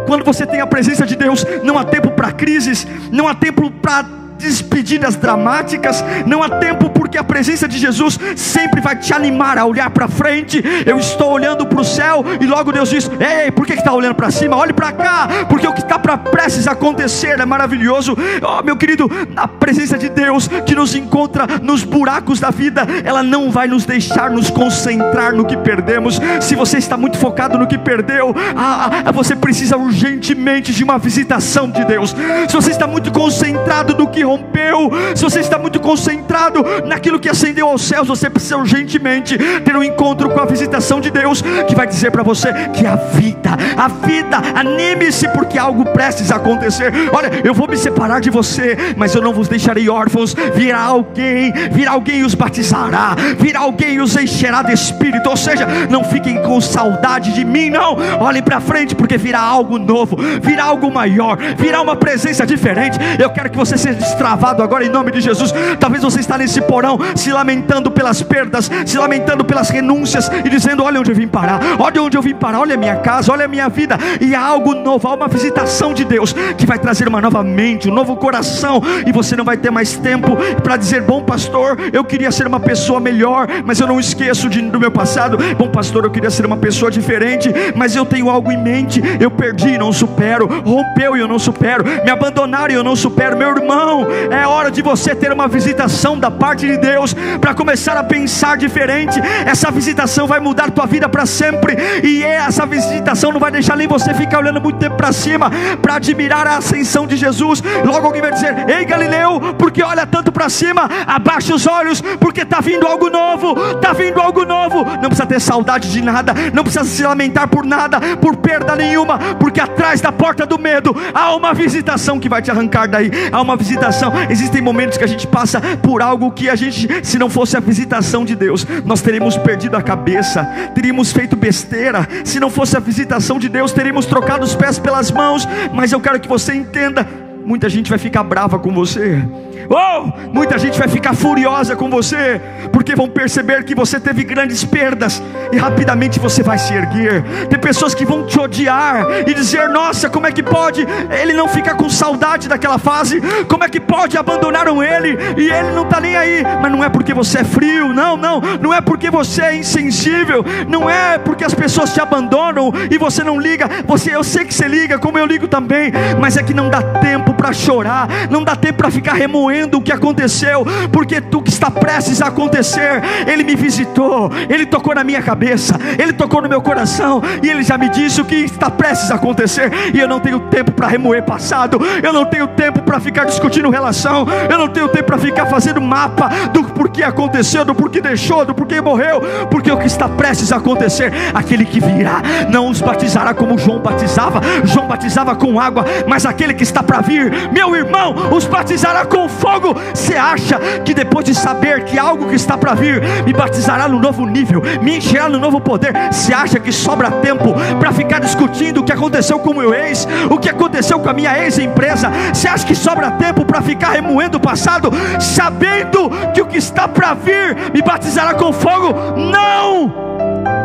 Quando 0.08 0.26
você 0.26 0.46
tem 0.46 0.62
a 0.62 0.68
presença 0.68 1.06
de 1.06 1.15
Deus, 1.15 1.46
não 1.63 1.78
há 1.78 1.84
tempo 1.84 2.10
para 2.12 2.32
crises, 2.32 2.88
não 3.12 3.28
há 3.28 3.36
tempo 3.36 3.70
para 3.70 4.18
despedidas 4.39 5.15
dramáticas, 5.15 6.04
não 6.25 6.41
há 6.41 6.49
tempo 6.49 6.89
porque 6.89 7.17
a 7.17 7.23
presença 7.23 7.67
de 7.67 7.78
Jesus 7.78 8.17
sempre 8.36 8.82
vai 8.82 8.95
te 8.95 9.13
animar 9.13 9.58
a 9.58 9.65
olhar 9.65 9.89
para 9.89 10.08
frente. 10.08 10.63
Eu 10.86 10.97
estou 10.97 11.32
olhando 11.32 11.65
para 11.65 11.82
o 11.82 11.86
céu 11.86 12.23
e 12.39 12.45
logo 12.45 12.71
Deus 12.71 12.89
diz: 12.89 13.10
Ei, 13.19 13.52
por 13.52 13.65
que 13.65 13.73
está 13.73 13.93
olhando 13.93 14.15
para 14.15 14.32
cima? 14.32 14.56
Olhe 14.56 14.73
para 14.73 14.91
cá, 14.91 15.28
porque 15.49 15.67
o 15.67 15.73
que 15.73 15.82
está 15.82 15.99
para 15.99 16.17
prestes 16.17 16.67
acontecer 16.67 17.39
é 17.39 17.45
maravilhoso. 17.45 18.17
Oh, 18.41 18.63
meu 18.63 18.78
querido, 18.78 19.10
a 19.36 19.47
presença 19.47 19.97
de 19.97 20.10
Deus 20.10 20.47
que 20.65 20.73
nos 20.73 20.95
encontra 20.95 21.45
nos 21.62 21.84
buracos 21.84 22.39
da 22.39 22.49
vida, 22.49 22.88
ela 23.04 23.21
não 23.21 23.52
vai 23.52 23.67
nos 23.67 23.86
deixar 23.86 24.32
nos 24.32 24.49
concentrar 24.49 25.34
no 25.34 25.45
que 25.45 25.58
perdemos. 25.58 26.19
Se 26.39 26.56
você 26.56 26.78
está 26.78 26.95
muito 26.95 27.17
focado 27.17 27.58
no 27.58 27.67
que 27.67 27.78
perdeu, 27.78 28.34
ah, 28.56 29.12
você 29.12 29.36
precisa 29.36 29.78
urgentemente 29.78 30.73
de 30.73 30.84
uma 30.84 30.97
visitação 30.97 31.69
de 31.69 31.84
Deus. 31.84 32.15
Se 32.47 32.56
você 32.56 32.71
está 32.71 32.88
muito 32.88 33.12
concentrado 33.12 33.95
no 33.95 34.08
que 34.08 34.23
rompeu, 34.30 34.92
se 35.15 35.24
você 35.24 35.39
está 35.39 35.58
muito 35.58 35.80
concentrado 35.80 36.63
naquilo 36.86 37.20
que 37.20 37.30
ascendeu 37.30 37.68
aos 37.68 37.82
céus, 37.82 38.08
você 38.08 38.30
precisa 38.30 38.58
urgentemente 38.58 39.38
ter 39.38 39.76
um 39.76 39.84
encontro 39.84 40.30
com 40.30 40.39
a 40.39 40.46
visitação 40.46 41.02
de 41.02 41.10
Deus, 41.10 41.42
que 41.68 41.76
vai 41.76 41.88
dizer 41.88 42.12
para 42.12 42.22
você 42.22 42.54
que 42.74 42.86
a 42.86 42.96
vida, 42.96 43.52
a 43.76 43.88
vida, 43.88 44.38
anime-se, 44.56 45.28
porque 45.30 45.58
algo 45.58 45.86
prestes 45.86 46.32
a 46.32 46.36
acontecer. 46.36 46.94
Olha, 47.12 47.42
eu 47.44 47.54
vou 47.54 47.68
me 47.68 47.78
separar 47.78 48.22
de 48.22 48.30
você, 48.30 48.78
mas 48.96 49.15
eu 49.15 49.22
não 49.22 49.34
vos 49.34 49.48
deixarei 49.48 49.89
órfãos. 49.89 50.36
Virá 50.54 50.82
alguém, 50.82 51.52
virá 51.72 51.92
alguém 51.92 52.24
os 52.24 52.36
batizará, 52.36 53.15
virá 53.39 53.62
alguém 53.62 54.00
os 54.00 54.15
encherá 54.15 54.62
de 54.62 54.74
espírito. 54.74 55.30
Ou 55.30 55.38
seja, 55.38 55.65
não 55.89 56.04
fiquem 56.04 56.42
com 56.44 56.62
saudade 56.62 57.34
de 57.34 57.44
mim, 57.44 57.70
não. 57.70 57.98
Olhem 58.20 58.44
para 58.44 58.60
frente, 58.60 58.96
porque 58.96 59.18
virá 59.18 59.39
algo 59.39 59.80
novo, 59.80 60.18
virá 60.42 60.65
algo 60.65 60.92
maior, 60.92 61.38
virá 61.58 61.82
uma 61.82 61.96
presença 61.96 62.46
diferente. 62.46 62.98
Eu 63.18 63.30
quero 63.32 63.50
que 63.50 63.58
você 63.58 63.78
seja 63.78 64.00
travado 64.19 64.62
agora 64.62 64.86
em 64.86 64.89
nome 64.89 65.12
de 65.12 65.21
Jesus. 65.21 65.53
Talvez 65.79 66.03
você 66.03 66.19
está 66.19 66.38
nesse 66.38 66.62
porão 66.62 66.99
se 67.15 67.32
lamentando 67.32 67.89
pelas 67.89 68.21
perdas, 68.21 68.69
se 68.86 68.97
lamentando 68.97 69.45
pelas 69.45 69.69
renúncias 69.69 70.29
e 70.43 70.49
dizendo: 70.49 70.84
Olha 70.84 70.99
onde 70.99 71.10
eu 71.10 71.15
vim 71.15 71.27
parar, 71.27 71.62
olha 71.79 72.03
onde 72.03 72.17
eu 72.17 72.21
vim 72.21 72.36
parar, 72.36 72.60
olha 72.60 72.75
a 72.75 72.77
minha 72.77 72.97
casa, 72.97 73.32
olha 73.32 73.45
a 73.45 73.47
minha 73.47 73.69
vida. 73.69 73.97
E 74.19 74.36
há 74.36 74.41
algo 74.45 74.75
novo, 74.75 75.08
há 75.08 75.15
uma 75.15 75.29
visitação 75.29 75.93
de 75.93 76.03
Deus 76.03 76.34
que 76.58 76.65
vai 76.65 76.77
trazer 76.77 77.08
uma 77.08 77.21
nova 77.21 77.41
mente, 77.41 77.89
um 77.89 77.93
novo 77.93 78.17
coração, 78.17 78.82
e 79.08 79.12
você 79.12 79.38
não 79.38 79.45
vai 79.45 79.55
ter 79.55 79.71
mais 79.71 79.95
tempo 79.95 80.38
para 80.62 80.75
dizer: 80.75 81.01
Bom 81.01 81.23
pastor, 81.23 81.77
eu 81.93 82.03
queria 82.03 82.32
ser 82.32 82.45
uma 82.45 82.60
pessoa 82.60 82.99
melhor, 82.99 83.47
mas 83.63 83.79
eu 83.79 83.88
não 83.88 83.99
esqueço 83.99 84.49
de, 84.49 84.62
do 84.62 84.79
meu 84.79 84.91
passado. 84.91 85.38
Bom 85.58 85.69
pastor, 85.69 86.03
eu 86.03 86.12
queria 86.12 86.29
ser 86.29 86.45
uma 86.45 86.58
pessoa 86.58 86.91
diferente, 86.91 87.49
mas 87.73 87.95
eu 87.95 88.05
tenho 88.05 88.29
algo 88.29 88.51
em 88.51 88.62
mente. 88.62 89.01
Eu 89.17 89.32
perdi 89.32 89.69
e 89.69 89.77
não 89.77 89.93
supero, 89.93 90.45
rompeu 90.65 91.15
e 91.15 91.21
eu 91.21 91.27
não 91.27 91.39
supero, 91.39 91.86
me 92.03 92.12
abandonaram 92.12 92.73
e 92.73 92.75
eu 92.75 92.84
não 92.84 92.97
supero. 92.97 93.38
Meu 93.38 93.55
irmão, 93.55 94.09
É 94.32 94.48
hora 94.48 94.72
de 94.72 94.82
você 94.82 95.15
ter 95.15 95.32
uma 95.32 95.48
visitação 95.48 96.17
da 96.17 96.32
parte 96.32 96.67
de 96.67 96.78
Deus 96.78 97.15
para 97.39 97.54
começar 97.54 97.98
a 97.98 98.04
pensar 98.04 98.58
diferente. 98.58 99.19
Essa 99.45 99.72
visitação 99.72 100.28
vai 100.28 100.39
mudar 100.39 100.72
tua 100.72 100.86
vida 100.86 101.08
para 101.08 101.26
sempre. 101.26 101.78
E 102.04 102.24
essa 102.24 102.65
visitação 102.65 103.32
não 103.32 103.39
vai 103.39 103.52
deixar 103.52 103.76
nem 103.76 103.88
você 103.88 104.13
ficar 104.13 104.39
olhando 104.39 104.62
muito 104.62 104.80
tempo 104.80 104.95
para 104.95 105.12
cima 105.12 105.52
para 105.82 105.95
admirar 105.95 106.48
a 106.48 106.58
ascensão 106.58 107.06
de 107.06 107.15
Jesus. 107.17 107.62
Logo 107.86 108.08
alguém 108.08 108.22
vai 108.22 108.32
dizer: 108.32 108.69
Ei 108.69 108.86
Galileu, 108.86 109.56
porque 109.58 109.84
olha 109.84 110.06
tanto 110.06 110.32
para 110.32 110.50
cima? 110.50 110.89
Abaixa 111.06 111.54
os 111.54 111.67
olhos, 111.67 112.02
porque 112.19 112.41
está 112.41 112.60
vindo 112.60 112.86
algo 112.88 113.10
novo. 113.10 113.56
Está 113.72 113.93
vindo 113.93 114.19
algo 114.19 114.45
novo. 114.45 114.86
Não 114.86 115.10
precisa 115.10 115.26
ter 115.26 115.39
saudade 115.39 115.91
de 115.91 116.02
nada. 116.02 116.34
Não 116.54 116.63
precisa 116.63 116.86
se 116.86 117.04
lamentar 117.04 117.48
por 117.48 117.65
nada, 117.65 118.00
por 118.17 118.36
perda 118.38 118.76
nenhuma, 118.76 119.17
porque 119.39 119.60
atrás 119.60 120.02
da 120.02 120.12
porta 120.12 120.45
do 120.45 120.58
medo 120.58 120.95
há 121.13 121.36
uma 121.36 121.54
visitação 121.54 122.19
que 122.19 122.30
vai 122.30 122.41
te 122.41 122.52
arrancar 122.52 122.88
daí. 122.88 123.12
Há 123.32 123.41
uma 123.41 123.56
visitação. 123.56 123.98
Existem 124.29 124.62
momentos 124.62 124.97
que 124.97 125.03
a 125.03 125.07
gente 125.07 125.27
passa 125.27 125.62
por 125.77 126.01
algo 126.01 126.31
que 126.31 126.49
a 126.49 126.55
gente, 126.55 126.88
se 127.03 127.17
não 127.17 127.29
fosse 127.29 127.57
a 127.57 127.59
visitação 127.59 128.23
de 128.23 128.35
Deus, 128.35 128.65
nós 128.85 129.01
teríamos 129.01 129.38
perdido 129.38 129.75
a 129.75 129.81
cabeça, 129.81 130.43
teríamos 130.73 131.12
feito 131.12 131.35
besteira. 131.35 132.07
Se 132.23 132.39
não 132.39 132.49
fosse 132.49 132.77
a 132.77 132.79
visitação 132.79 133.39
de 133.39 133.49
Deus, 133.49 133.71
teríamos 133.71 134.05
trocado 134.05 134.45
os 134.45 134.55
pés 134.55 134.79
pelas 134.79 135.12
mãos. 135.12 135.47
Mas 135.73 135.91
eu 135.91 135.99
quero 135.99 136.19
que 136.19 136.27
você 136.27 136.53
entenda: 136.53 137.07
muita 137.45 137.69
gente 137.69 137.89
vai 137.89 137.99
ficar 137.99 138.23
brava 138.23 138.59
com 138.59 138.73
você 138.73 139.21
Oh, 139.67 140.12
muita 140.32 140.58
gente 140.58 140.78
vai 140.78 140.88
ficar 140.88 141.13
furiosa 141.13 141.76
com 141.76 141.89
você, 141.89 142.39
porque 142.72 142.95
vão 142.95 143.10
perceber 143.10 143.63
que 143.63 143.76
você 143.76 144.00
teve 144.00 144.24
grandes 144.24 144.63
perdas 144.63 145.22
e 145.52 145.58
rapidamente 145.58 146.19
você 146.19 146.41
vai 146.41 146.58
se 146.58 146.74
erguer. 146.74 147.24
Tem 147.50 147.60
pessoas 147.60 147.93
que 147.93 148.06
vão 148.06 148.26
te 148.26 148.39
odiar 148.39 149.06
e 149.28 149.34
dizer: 149.34 149.69
Nossa, 149.69 150.10
como 150.10 150.28
é 150.28 150.32
que 150.32 150.43
pode? 150.43 150.88
Ele 151.22 151.34
não 151.34 151.48
fica 151.48 151.76
com 151.76 151.89
saudade 151.89 152.48
daquela 152.48 152.78
fase. 152.78 153.22
Como 153.48 153.63
é 153.63 153.69
que 153.69 153.80
pode? 153.80 154.17
Abandonaram 154.17 154.84
ele 154.84 155.17
e 155.38 155.50
ele 155.50 155.72
não 155.72 155.84
está 155.84 156.00
nem 156.00 156.15
aí. 156.15 156.43
Mas 156.62 156.72
não 156.72 156.84
é 156.84 156.89
porque 156.89 157.13
você 157.13 157.39
é 157.39 157.43
frio, 157.43 157.93
não, 157.93 158.15
não. 158.15 158.41
Não 158.62 158.74
é 158.74 158.82
porque 158.82 159.10
você 159.10 159.41
é 159.41 159.56
insensível. 159.56 160.45
Não 160.67 160.89
é 160.89 161.17
porque 161.17 161.43
as 161.43 161.54
pessoas 161.54 161.93
te 161.93 162.00
abandonam 162.00 162.72
e 162.89 162.98
você 162.98 163.24
não 163.24 163.39
liga. 163.39 163.69
Você, 163.86 164.15
eu 164.15 164.24
sei 164.24 164.45
que 164.45 164.54
você 164.54 164.67
liga, 164.67 165.00
como 165.00 165.17
eu 165.17 165.26
ligo 165.26 165.48
também. 165.48 165.91
Mas 166.19 166.38
é 166.38 166.43
que 166.43 166.54
não 166.54 166.69
dá 166.69 166.82
tempo 166.82 167.34
para 167.34 167.52
chorar, 167.52 168.08
não 168.30 168.43
dá 168.43 168.56
tempo 168.56 168.80
para 168.80 168.91
ficar 168.91 169.13
remoendo 169.13 169.48
o 169.77 169.81
que 169.81 169.91
aconteceu, 169.91 170.65
porque 170.91 171.19
tu 171.19 171.41
que 171.41 171.49
está 171.49 171.71
prestes 171.71 172.21
a 172.21 172.27
acontecer, 172.27 173.01
Ele 173.27 173.43
me 173.43 173.55
visitou, 173.55 174.31
Ele 174.49 174.65
tocou 174.65 174.93
na 174.93 175.03
minha 175.03 175.21
cabeça, 175.21 175.75
Ele 175.97 176.13
tocou 176.13 176.41
no 176.41 176.49
meu 176.49 176.62
coração, 176.62 177.21
e 177.41 177.49
Ele 177.49 177.63
já 177.63 177.77
me 177.77 177.89
disse 177.89 178.21
o 178.21 178.25
que 178.25 178.35
está 178.35 178.69
prestes 178.69 179.12
a 179.12 179.15
acontecer, 179.15 179.71
e 179.93 179.99
eu 179.99 180.07
não 180.07 180.19
tenho 180.19 180.39
tempo 180.39 180.71
para 180.71 180.88
remoer 180.88 181.23
passado, 181.23 181.79
eu 182.03 182.13
não 182.13 182.25
tenho 182.25 182.47
tempo 182.47 182.81
para 182.81 182.99
ficar 182.99 183.25
discutindo 183.25 183.69
relação, 183.69 184.25
eu 184.49 184.57
não 184.57 184.67
tenho 184.67 184.88
tempo 184.88 185.05
para 185.05 185.17
ficar 185.17 185.45
fazendo 185.47 185.81
mapa 185.81 186.29
do 186.53 186.63
porquê 186.63 187.03
aconteceu, 187.03 187.65
do 187.65 187.73
porquê 187.73 188.01
deixou, 188.01 188.45
do 188.45 188.53
porquê 188.53 188.79
morreu, 188.81 189.21
porque 189.49 189.71
o 189.71 189.77
que 189.77 189.88
está 189.88 190.07
prestes 190.07 190.51
a 190.51 190.57
acontecer, 190.57 191.12
aquele 191.33 191.65
que 191.65 191.79
virá, 191.79 192.21
não 192.49 192.69
os 192.69 192.81
batizará 192.81 193.33
como 193.33 193.57
João 193.57 193.79
batizava, 193.79 194.41
João 194.63 194.88
batizava 194.88 195.35
com 195.35 195.59
água, 195.59 195.85
mas 196.07 196.25
aquele 196.25 196.53
que 196.53 196.63
está 196.63 196.83
para 196.83 197.01
vir, 197.01 197.31
meu 197.51 197.75
irmão, 197.75 198.15
os 198.31 198.45
batizará 198.45 199.05
com 199.05 199.27
fogo. 199.39 199.75
Você 199.93 200.15
acha 200.15 200.60
que 200.84 200.93
depois 200.93 201.25
de 201.25 201.34
saber 201.34 201.86
que 201.86 201.97
algo 201.97 202.28
que 202.28 202.36
está 202.36 202.58
para 202.58 202.73
vir 202.73 203.02
me 203.25 203.34
batizará 203.34 203.88
no 203.88 203.99
novo 203.99 204.25
nível, 204.25 204.62
me 204.82 204.97
encherá 204.97 205.28
no 205.30 205.39
novo 205.39 205.60
poder, 205.60 205.93
você 206.12 206.34
acha 206.34 206.60
que 206.60 206.71
sobra 206.71 207.10
tempo 207.10 207.56
para 207.80 207.91
ficar 207.91 208.19
discutindo 208.19 208.82
o 208.82 208.84
que 208.84 208.91
aconteceu 208.91 209.39
com 209.39 209.52
o 209.52 209.56
meu 209.56 209.73
ex, 209.73 210.08
o 210.30 210.38
que 210.38 210.49
aconteceu 210.49 210.99
com 210.99 211.10
a 211.10 211.13
minha 211.13 211.38
ex-empresa? 211.43 212.12
Você 212.34 212.47
acha 212.47 212.65
que 212.65 212.75
sobra 212.75 213.12
tempo 213.12 213.45
para 213.45 213.62
ficar 213.62 213.91
remoendo 213.91 214.38
o 214.38 214.41
passado, 214.41 214.91
sabendo 215.19 216.10
que 216.34 216.41
o 216.41 216.45
que 216.45 216.58
está 216.58 216.88
para 216.88 217.13
vir 217.13 217.56
me 217.73 217.82
batizará 217.82 218.34
com 218.34 218.52
fogo? 218.52 218.93
Não! 219.15 220.10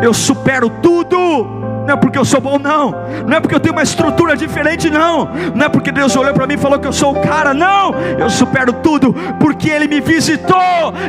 Eu 0.01 0.13
supero 0.13 0.69
tudo 0.69 1.64
não 1.85 1.93
é 1.93 1.95
porque 1.95 2.17
eu 2.17 2.25
sou 2.25 2.41
bom, 2.41 2.57
não. 2.57 2.91
Não 3.27 3.37
é 3.37 3.39
porque 3.39 3.53
eu 3.53 3.59
tenho 3.59 3.73
uma 3.73 3.83
estrutura 3.83 4.35
diferente, 4.35 4.89
não. 4.89 5.29
Não 5.53 5.65
é 5.65 5.69
porque 5.69 5.91
Deus 5.91 6.15
olhou 6.15 6.33
para 6.33 6.47
mim 6.47 6.55
e 6.55 6.57
falou 6.57 6.79
que 6.79 6.87
eu 6.87 6.93
sou 6.93 7.15
o 7.15 7.21
cara, 7.21 7.53
não. 7.53 7.93
Eu 8.17 8.29
supero 8.29 8.73
tudo 8.73 9.13
porque 9.39 9.69
Ele 9.69 9.87
me 9.87 10.01
visitou 10.01 10.55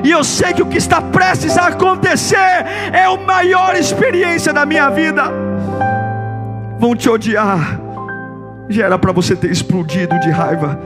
e 0.04 0.10
eu 0.10 0.22
sei 0.22 0.52
que 0.52 0.62
o 0.62 0.66
que 0.66 0.76
está 0.76 1.00
prestes 1.00 1.56
a 1.56 1.68
acontecer 1.68 2.36
é 2.92 3.04
a 3.04 3.16
maior 3.16 3.74
experiência 3.74 4.52
da 4.52 4.66
minha 4.66 4.90
vida. 4.90 5.24
Vão 6.78 6.94
te 6.94 7.08
odiar. 7.08 7.80
Já 8.68 8.84
era 8.84 8.98
para 8.98 9.12
você 9.12 9.34
ter 9.34 9.50
explodido 9.50 10.18
de 10.20 10.30
raiva. 10.30 10.78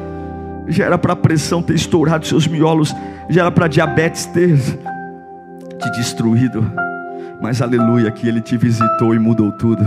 Já 0.68 0.84
era 0.84 0.98
para 0.98 1.14
a 1.14 1.16
pressão 1.16 1.60
ter 1.60 1.74
estourado 1.74 2.24
seus 2.26 2.46
miolos. 2.46 2.94
Já 3.28 3.42
era 3.42 3.50
para 3.50 3.66
diabetes 3.66 4.26
ter 4.26 4.56
te 4.56 5.90
destruído 5.96 6.89
mas 7.40 7.62
aleluia, 7.62 8.10
que 8.10 8.28
Ele 8.28 8.40
te 8.40 8.56
visitou 8.56 9.14
e 9.14 9.18
mudou 9.18 9.50
tudo. 9.50 9.84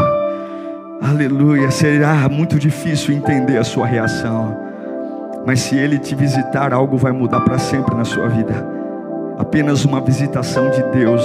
Aleluia, 1.02 1.70
será 1.70 2.28
muito 2.30 2.58
difícil 2.58 3.14
entender 3.14 3.58
a 3.58 3.64
sua 3.64 3.86
reação, 3.86 4.58
mas 5.46 5.60
se 5.60 5.76
Ele 5.76 6.00
te 6.00 6.16
visitar, 6.16 6.74
algo 6.74 6.98
vai 6.98 7.12
mudar 7.12 7.42
para 7.42 7.58
sempre 7.58 7.96
na 7.96 8.06
sua 8.06 8.28
vida. 8.28 8.66
Apenas 9.38 9.86
uma 9.86 10.00
visitação 10.00 10.70
de 10.70 10.82
Deus 10.92 11.24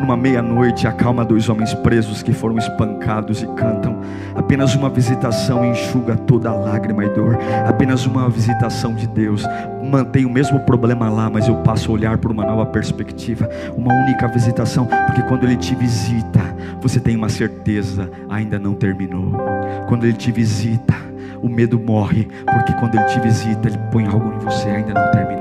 numa 0.00 0.16
meia-noite, 0.16 0.86
acalma 0.86 1.24
dois 1.24 1.48
homens 1.48 1.74
presos 1.74 2.22
que 2.22 2.32
foram 2.32 2.56
espancados 2.56 3.42
e 3.42 3.46
cantam. 3.48 4.00
Apenas 4.34 4.74
uma 4.74 4.88
visitação 4.88 5.64
enxuga 5.64 6.16
toda 6.16 6.52
lágrima 6.52 7.04
e 7.04 7.08
dor. 7.10 7.38
Apenas 7.68 8.06
uma 8.06 8.28
visitação 8.28 8.94
de 8.94 9.06
Deus 9.06 9.44
mantém 9.90 10.24
o 10.24 10.30
mesmo 10.30 10.60
problema 10.60 11.10
lá, 11.10 11.28
mas 11.28 11.48
eu 11.48 11.56
passo 11.56 11.90
a 11.90 11.94
olhar 11.94 12.18
por 12.18 12.30
uma 12.30 12.44
nova 12.44 12.64
perspectiva. 12.66 13.48
Uma 13.76 13.92
única 13.92 14.28
visitação, 14.28 14.86
porque 15.06 15.22
quando 15.22 15.44
Ele 15.44 15.56
te 15.56 15.74
visita, 15.74 16.40
você 16.80 17.00
tem 17.00 17.16
uma 17.16 17.28
certeza, 17.28 18.10
ainda 18.28 18.58
não 18.58 18.74
terminou. 18.74 19.32
Quando 19.88 20.04
Ele 20.04 20.16
te 20.16 20.30
visita, 20.30 20.94
o 21.42 21.48
medo 21.48 21.78
morre, 21.78 22.28
porque 22.44 22.72
quando 22.74 22.94
Ele 22.94 23.04
te 23.04 23.20
visita, 23.20 23.68
Ele 23.68 23.78
põe 23.90 24.06
algo 24.06 24.32
em 24.34 24.38
você, 24.38 24.68
ainda 24.68 24.94
não 24.94 25.10
terminou. 25.10 25.40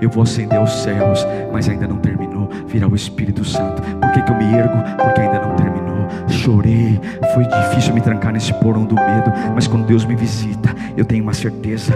Eu 0.00 0.08
vou 0.10 0.22
acender 0.22 0.60
os 0.60 0.72
céus, 0.82 1.26
mas 1.52 1.68
ainda 1.68 1.88
não 1.88 1.96
terminou. 1.96 2.48
Virá 2.66 2.86
o 2.86 2.94
Espírito 2.94 3.44
Santo. 3.44 3.82
Por 3.82 4.12
que, 4.12 4.22
que 4.22 4.30
eu 4.30 4.36
me 4.36 4.54
ergo? 4.54 4.76
Porque 5.02 5.20
ainda 5.20 5.40
não 5.40 5.56
terminou. 5.56 5.88
Chorei, 6.28 7.00
foi 7.34 7.44
difícil 7.44 7.94
me 7.94 8.00
trancar 8.00 8.32
nesse 8.32 8.52
porão 8.54 8.84
do 8.84 8.94
medo, 8.94 9.32
mas 9.54 9.66
quando 9.66 9.86
Deus 9.86 10.04
me 10.04 10.14
visita, 10.14 10.74
eu 10.96 11.04
tenho 11.04 11.22
uma 11.22 11.34
certeza, 11.34 11.94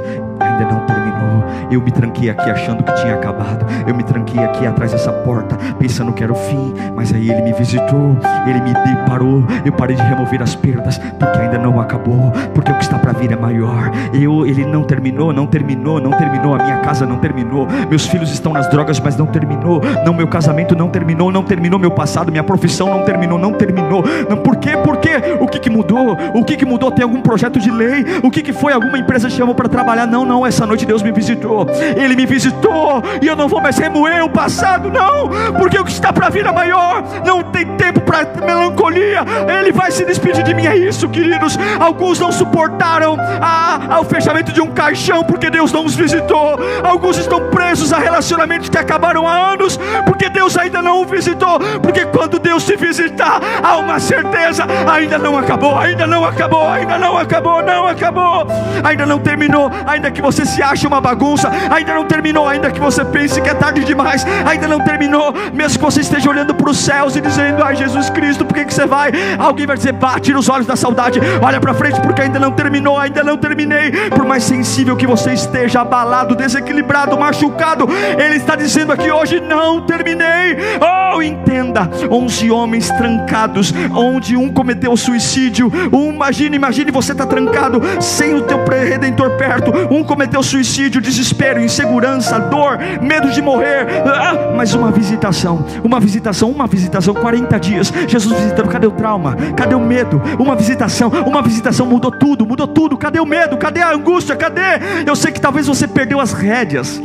ainda 0.53 0.73
não 0.73 0.87
terminou. 0.87 1.45
Eu 1.71 1.81
me 1.81 1.91
tranquei 1.91 2.31
aqui 2.31 2.51
achando 2.51 2.83
que 2.83 2.95
tinha 2.95 3.15
acabado. 3.15 3.67
Eu 3.87 3.95
me 3.95 4.03
tranquei 4.03 4.43
aqui 4.45 4.67
atrás 4.67 4.93
dessa 4.93 5.13
porta, 5.13 5.57
pensando 5.79 6.13
que 6.13 6.23
era 6.23 6.33
o 6.33 6.37
fim, 6.37 6.75
mas 6.95 7.13
aí 7.13 7.31
ele 7.31 7.43
me 7.43 7.53
visitou, 7.53 8.17
ele 8.47 8.61
me 8.61 8.73
deparou. 8.73 9.45
Eu 9.65 9.73
parei 9.73 9.97
de 9.97 10.03
remover 10.03 10.43
as 10.43 10.55
perdas, 10.55 10.99
porque 10.99 11.39
ainda 11.39 11.59
não 11.59 11.81
acabou, 11.81 12.33
porque 12.55 12.71
o 12.71 12.75
que 12.75 12.85
está 12.85 12.99
para 12.99 13.13
vir 13.13 13.33
é 13.33 13.37
maior. 13.37 13.91
Eu, 14.13 14.47
ele 14.47 14.65
não 14.65 14.83
terminou, 14.83 15.33
não 15.33 15.47
terminou, 15.47 16.01
não 16.01 16.11
terminou. 16.11 16.55
A 16.55 16.63
minha 16.63 16.79
casa 16.79 17.07
não 17.07 17.19
terminou. 17.19 17.67
Meus 17.89 18.07
filhos 18.07 18.33
estão 18.33 18.53
nas 18.53 18.69
drogas, 18.69 19.01
mas 19.01 19.17
não 19.17 19.27
terminou. 19.27 19.81
Não, 20.05 20.13
meu 20.13 20.29
casamento 20.29 20.77
não 20.77 20.89
terminou, 20.89 21.33
não 21.33 21.43
terminou 21.43 21.79
meu 21.79 21.91
passado, 21.91 22.31
minha 22.31 22.45
profissão 22.45 22.89
não 22.89 23.05
terminou, 23.05 23.39
não 23.39 23.53
terminou. 23.53 24.05
Não, 24.29 24.37
por 24.37 24.57
quê? 24.57 24.77
Por 24.77 24.99
quê? 24.99 25.11
O 25.41 25.47
que, 25.47 25.59
que 25.59 25.71
mudou? 25.71 26.17
O 26.35 26.45
que, 26.45 26.57
que 26.57 26.65
mudou? 26.65 26.91
Tem 26.91 27.03
algum 27.03 27.21
projeto 27.21 27.59
de 27.59 27.71
lei? 27.71 28.05
O 28.23 28.31
que, 28.31 28.43
que 28.43 28.53
foi? 28.53 28.73
Alguma 28.73 28.99
empresa 28.99 29.31
chamou 29.31 29.55
para 29.55 29.69
trabalhar? 29.69 30.07
Não, 30.07 30.25
não. 30.25 30.42
Essa 30.47 30.67
noite 30.67 30.87
Deus 30.87 31.03
me 31.03 31.13
visitou. 31.13 31.67
Ele 31.97 32.17
me 32.17 32.27
visitou 32.27 33.03
e 33.21 33.27
eu 33.27 33.37
não 33.37 33.49
vou 33.49 33.61
mais 33.61 33.77
remoer 33.79 34.25
o 34.25 34.31
passado, 34.31 34.91
não, 34.91 35.29
porque 35.59 35.79
o 35.79 35.85
que 35.85 35.93
está 35.93 36.13
para 36.13 36.29
vir 36.29 36.47
é 36.47 36.53
maior. 36.53 37.03
Não 37.25 37.43
tem 37.43 37.67
tempo 37.77 38.01
para 38.01 38.25
melancolia. 38.45 39.25
Ele 39.59 39.73
vai 39.73 39.91
se 39.91 40.05
despedir 40.05 40.43
de 40.43 40.55
mim. 40.55 40.67
É 40.67 40.77
isso, 40.77 41.09
queridos. 41.09 41.59
Alguns 41.81 42.19
não 42.19 42.33
suportaram 42.33 43.17
a, 43.41 44.03
fechamento 44.13 44.53
de 44.53 44.61
um 44.61 44.71
caixão 44.71 45.25
porque 45.25 45.49
Deus 45.49 45.73
não 45.73 45.85
os 45.85 45.95
visitou. 45.95 46.59
Alguns 46.85 47.19
estão 47.19 47.49
presos 47.51 47.93
a 47.93 47.99
relacionamentos 47.99 48.69
que 48.69 48.79
acabaram 48.79 49.27
há 49.27 49.53
anos 49.53 49.79
porque 50.07 50.29
Deus 50.29 50.57
ainda 50.57 50.83
não 50.83 51.03
o 51.03 51.07
visitou. 51.07 51.59
Porque 51.81 52.05
quando 52.07 52.39
Deus 52.39 52.65
te 52.65 52.77
visitar, 52.77 53.41
há 53.63 53.77
uma 53.79 53.99
certeza: 53.99 54.65
ainda 54.91 55.19
não 55.19 55.37
acabou, 55.39 55.79
ainda 55.79 56.07
não 56.07 56.25
acabou, 56.25 56.69
ainda 56.69 56.99
não 56.99 57.17
acabou, 57.17 57.63
não 57.63 57.87
acabou, 57.87 58.47
ainda 58.85 59.07
não 59.07 59.19
terminou. 59.19 59.71
Ainda 59.87 60.11
que 60.11 60.23
você 60.23 60.32
se 60.33 60.63
ache 60.63 60.87
uma 60.87 61.01
bagunça, 61.01 61.51
ainda 61.71 61.95
não 61.95 62.05
terminou, 62.05 62.49
ainda 62.49 62.71
que 62.71 62.81
você 62.81 63.05
pense 63.05 63.41
que 63.41 63.49
é 63.49 63.55
tarde 63.55 63.85
demais, 63.85 64.25
ainda 64.47 64.67
não 64.67 64.81
terminou, 64.81 65.33
mesmo 65.53 65.79
que 65.79 65.85
você 65.85 66.01
esteja 66.01 66.31
olhando 66.31 66.55
para 66.55 66.71
os 66.71 66.79
céus 66.79 67.15
e 67.17 67.21
dizendo, 67.21 67.63
ai 67.63 67.77
Jesus 67.77 68.11
Cristo, 68.11 68.45
por 68.45 68.55
que, 68.55 68.65
que 68.65 68.75
você 68.75 68.87
vai? 68.87 69.13
Alguém 69.39 69.67
vai 69.67 69.77
dizer, 69.77 69.93
bate 69.93 70.33
nos 70.33 70.49
olhos 70.49 70.67
da 70.67 70.77
saudade, 70.77 71.21
olha 71.41 71.61
para 71.61 71.75
frente, 71.75 72.01
porque 72.01 72.23
ainda 72.23 72.39
não 72.39 72.53
terminou, 72.53 72.99
ainda 72.99 73.23
não 73.23 73.37
terminei, 73.37 73.91
por 74.11 74.25
mais 74.25 74.45
sensível 74.45 74.97
que 74.97 75.07
você 75.07 75.33
esteja, 75.33 75.81
abalado, 75.81 76.35
desequilibrado, 76.35 77.19
machucado, 77.19 77.87
Ele 78.19 78.37
está 78.37 78.57
dizendo 78.57 78.93
aqui 78.93 79.11
hoje, 79.11 79.41
não 79.41 79.83
terminei, 79.83 80.57
oh, 80.81 81.23
entenda, 81.23 81.89
onze 82.11 82.51
homens 82.51 82.91
trancados, 82.91 83.73
onde 83.95 84.37
um 84.37 84.51
cometeu 84.53 84.97
suicídio, 84.97 85.71
um, 85.93 86.13
imagine, 86.13 86.57
imagine 86.57 86.91
você 86.91 87.13
está 87.13 87.27
trancado, 87.27 87.81
sem 88.01 88.35
o 88.35 88.43
teu 88.43 88.63
redentor 88.65 89.31
perto, 89.37 89.73
um 89.91 90.03
cometeu 90.03 90.22
cometeu 90.23 90.43
suicídio, 90.43 91.01
desespero, 91.01 91.61
insegurança, 91.61 92.39
dor, 92.39 92.79
medo 93.01 93.29
de 93.31 93.43
morrer. 93.43 93.87
Ah, 94.07 94.53
mas 94.55 94.73
uma 94.73 94.93
visitação, 94.93 95.67
uma 95.83 95.99
visitação, 95.99 96.49
uma 96.49 96.67
visitação, 96.69 97.13
40 97.13 97.59
dias. 97.59 97.93
Jesus 98.07 98.39
visitando, 98.39 98.69
cadê 98.69 98.87
o 98.87 98.93
trauma? 98.93 99.37
Cadê 99.57 99.75
o 99.75 99.81
medo? 99.81 100.23
Uma 100.39 100.55
visitação, 100.55 101.09
uma 101.27 101.43
visitação 101.43 101.87
mudou 101.87 102.13
tudo, 102.13 102.47
mudou 102.47 102.69
tudo. 102.69 102.97
Cadê 102.97 103.19
o 103.19 103.27
medo? 103.27 103.57
Cadê 103.57 103.83
a 103.83 103.93
angústia? 103.93 104.37
Cadê? 104.37 104.61
Eu 105.05 105.17
sei 105.17 105.33
que 105.33 105.41
talvez 105.41 105.67
você 105.67 105.89
perdeu 105.89 106.21
as 106.21 106.33
rédeas. 106.33 107.03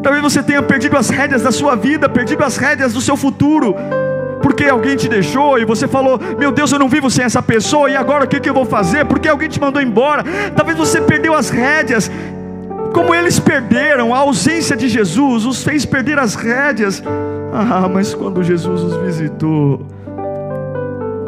Talvez 0.00 0.22
você 0.22 0.40
tenha 0.40 0.62
perdido 0.62 0.96
as 0.96 1.10
rédeas 1.10 1.42
da 1.42 1.50
sua 1.50 1.74
vida, 1.74 2.08
perdido 2.08 2.44
as 2.44 2.56
rédeas 2.56 2.92
do 2.92 3.00
seu 3.00 3.16
futuro 3.16 3.74
porque 4.48 4.64
alguém 4.64 4.96
te 4.96 5.10
deixou 5.10 5.58
e 5.58 5.64
você 5.66 5.86
falou: 5.86 6.18
Meu 6.38 6.50
Deus, 6.50 6.72
eu 6.72 6.78
não 6.78 6.88
vivo 6.88 7.10
sem 7.10 7.22
essa 7.22 7.42
pessoa, 7.42 7.90
e 7.90 7.94
agora 7.94 8.24
o 8.24 8.26
que, 8.26 8.40
que 8.40 8.48
eu 8.48 8.54
vou 8.54 8.64
fazer? 8.64 9.04
Porque 9.04 9.28
alguém 9.28 9.46
te 9.46 9.60
mandou 9.60 9.80
embora. 9.82 10.24
Talvez 10.56 10.78
você 10.78 11.02
perdeu 11.02 11.34
as 11.34 11.50
rédeas, 11.50 12.10
como 12.94 13.14
eles 13.14 13.38
perderam, 13.38 14.14
a 14.14 14.18
ausência 14.20 14.74
de 14.74 14.88
Jesus 14.88 15.44
os 15.44 15.62
fez 15.62 15.84
perder 15.84 16.18
as 16.18 16.34
rédeas. 16.34 17.02
Ah, 17.52 17.86
mas 17.92 18.14
quando 18.14 18.42
Jesus 18.42 18.82
os 18.82 18.96
visitou, 18.96 19.82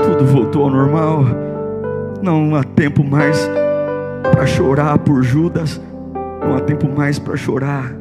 tudo 0.02 0.24
voltou 0.24 0.62
ao 0.62 0.70
normal. 0.70 1.26
Não 2.22 2.56
há 2.56 2.64
tempo 2.64 3.04
mais 3.04 3.50
para 4.32 4.46
chorar 4.46 4.98
por 4.98 5.22
Judas, 5.22 5.78
não 6.42 6.56
há 6.56 6.60
tempo 6.60 6.88
mais 6.88 7.18
para 7.18 7.36
chorar. 7.36 7.92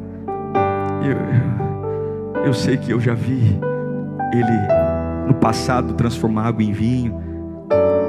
Eu, 1.03 2.45
eu 2.45 2.53
sei 2.53 2.77
que 2.77 2.91
eu 2.91 3.01
já 3.01 3.13
vi 3.13 3.59
ele 4.33 4.78
no 5.29 5.35
passado 5.35 5.93
transformar 5.93 6.47
água 6.47 6.63
em 6.63 6.73
vinho. 6.73 7.21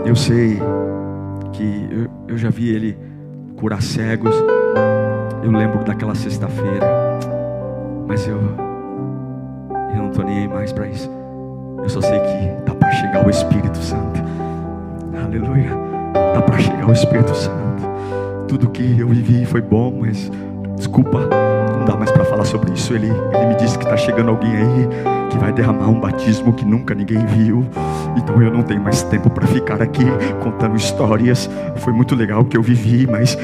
Eu 0.07 0.17
sei 0.17 0.59
que 1.53 1.89
eu, 1.91 2.11
eu 2.29 2.39
já 2.39 2.49
vi 2.49 2.71
ele 2.71 2.99
curar 3.57 3.83
cegos. 3.83 4.35
Eu 5.43 5.53
lembro 5.53 5.85
daquela 5.85 6.15
sexta-feira, 6.15 6.87
mas 8.09 8.27
eu 8.27 8.39
eu 9.91 9.97
não 9.97 10.09
estou 10.09 10.25
nem 10.25 10.39
aí 10.39 10.49
mais 10.49 10.73
para 10.73 10.89
isso. 10.89 11.11
Eu 11.83 11.89
só 11.91 12.01
sei 12.01 12.19
que 12.21 12.63
tá 12.65 12.75
para 12.75 12.91
chegar 12.93 13.27
o 13.27 13.31
Espírito 13.31 13.79
Santo. 13.79 14.21
Aleluia. 15.23 15.71
Tá 16.35 16.41
para 16.41 16.59
chegar 16.59 16.89
o 16.89 16.93
Espírito 16.93 17.35
Santo. 17.35 17.83
Tudo 18.49 18.71
que 18.71 18.99
eu 18.99 19.09
vivi 19.09 19.45
foi 19.45 19.61
bom, 19.61 19.99
mas 20.01 20.31
desculpa, 20.77 21.21
não 21.79 21.85
dá 21.85 21.97
mais 21.97 22.11
para 22.11 22.25
falar 22.25 22.45
sobre 22.45 22.73
isso. 22.73 22.95
Ele, 22.95 23.09
ele 23.09 23.47
me 23.47 23.57
disse 23.57 23.77
que 23.77 23.85
está 23.85 23.97
chegando 23.97 24.31
alguém 24.31 24.57
aí 24.57 25.20
que 25.31 25.39
vai 25.39 25.53
derramar 25.53 25.89
um 25.89 25.99
batismo 25.99 26.53
que 26.53 26.65
nunca 26.65 26.95
ninguém 26.95 27.25
viu. 27.25 27.65
Então 28.17 28.43
eu 28.43 28.51
não 28.51 28.63
tenho 28.63 28.83
mais 28.83 29.03
tempo 29.05 29.31
para 29.31 29.47
ficar 29.47 29.81
aqui 29.81 30.05
contando 30.43 30.77
histórias. 30.77 31.49
Foi 31.77 31.93
muito 31.93 32.15
legal 32.15 32.41
o 32.41 32.45
que 32.45 32.57
eu 32.57 32.63
vivi, 32.63 33.07
mas 33.07 33.39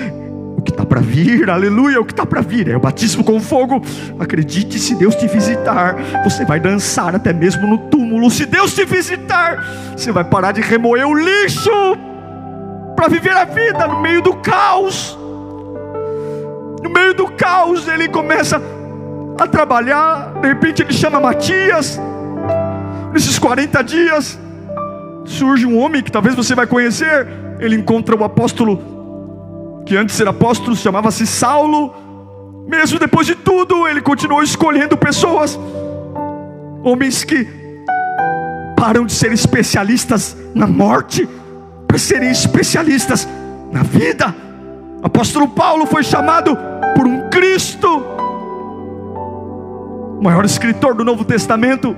o 0.56 0.62
que 0.62 0.72
está 0.72 0.84
para 0.84 1.00
vir, 1.00 1.48
aleluia, 1.48 2.00
o 2.00 2.04
que 2.04 2.12
está 2.12 2.26
para 2.26 2.40
vir 2.40 2.68
é 2.68 2.76
o 2.76 2.80
batismo 2.80 3.22
com 3.22 3.40
fogo. 3.40 3.80
Acredite, 4.18 4.78
se 4.78 4.94
Deus 4.96 5.14
te 5.14 5.28
visitar, 5.28 5.96
você 6.24 6.44
vai 6.44 6.58
dançar 6.58 7.14
até 7.14 7.32
mesmo 7.32 7.66
no 7.66 7.78
túmulo. 7.78 8.30
Se 8.30 8.44
Deus 8.44 8.74
te 8.74 8.84
visitar, 8.84 9.64
você 9.96 10.10
vai 10.10 10.24
parar 10.24 10.52
de 10.52 10.60
remoer 10.60 11.06
o 11.06 11.14
lixo 11.14 11.70
para 12.96 13.08
viver 13.08 13.36
a 13.36 13.44
vida 13.44 13.86
no 13.86 14.00
meio 14.00 14.20
do 14.20 14.34
caos. 14.36 15.16
No 16.82 16.90
meio 16.90 17.14
do 17.14 17.28
caos, 17.32 17.86
ele 17.86 18.08
começa 18.08 18.60
a 19.38 19.46
trabalhar. 19.46 20.32
De 20.40 20.48
repente 20.48 20.82
ele 20.82 20.92
chama 20.92 21.20
Matias. 21.20 22.00
Nesses 23.12 23.38
40 23.38 23.82
dias, 23.82 24.38
surge 25.24 25.66
um 25.66 25.78
homem 25.78 26.02
que 26.02 26.10
talvez 26.10 26.34
você 26.34 26.54
vai 26.54 26.66
conhecer. 26.66 27.26
Ele 27.58 27.76
encontra 27.76 28.14
o 28.14 28.24
apóstolo, 28.24 29.82
que 29.86 29.96
antes 29.96 30.20
era 30.20 30.30
apóstolo, 30.30 30.76
chamava-se 30.76 31.26
Saulo. 31.26 31.94
Mesmo 32.66 32.98
depois 32.98 33.26
de 33.26 33.34
tudo, 33.34 33.86
ele 33.86 34.00
continuou 34.00 34.42
escolhendo 34.42 34.96
pessoas, 34.96 35.58
homens 36.82 37.22
que 37.22 37.46
param 38.76 39.06
de 39.06 39.12
ser 39.12 39.32
especialistas 39.32 40.36
na 40.54 40.66
morte, 40.66 41.28
para 41.86 41.96
serem 41.96 42.30
especialistas 42.30 43.26
na 43.72 43.82
vida. 43.82 44.34
O 45.02 45.06
apóstolo 45.06 45.48
Paulo 45.48 45.86
foi 45.86 46.02
chamado 46.02 46.58
por 46.96 47.06
um 47.06 47.30
Cristo 47.30 48.15
o 50.18 50.22
maior 50.22 50.44
escritor 50.44 50.94
do 50.94 51.04
Novo 51.04 51.24
Testamento, 51.24 51.94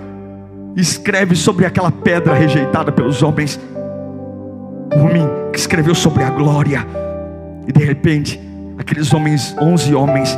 escreve 0.76 1.36
sobre 1.36 1.64
aquela 1.64 1.90
pedra 1.90 2.34
rejeitada 2.34 2.90
pelos 2.90 3.22
homens. 3.22 3.58
Homem 4.94 5.28
que 5.52 5.58
escreveu 5.58 5.94
sobre 5.94 6.24
a 6.24 6.30
glória. 6.30 6.86
E 7.66 7.72
de 7.72 7.84
repente, 7.84 8.40
aqueles 8.76 9.12
homens, 9.12 9.54
onze 9.60 9.94
homens, 9.94 10.36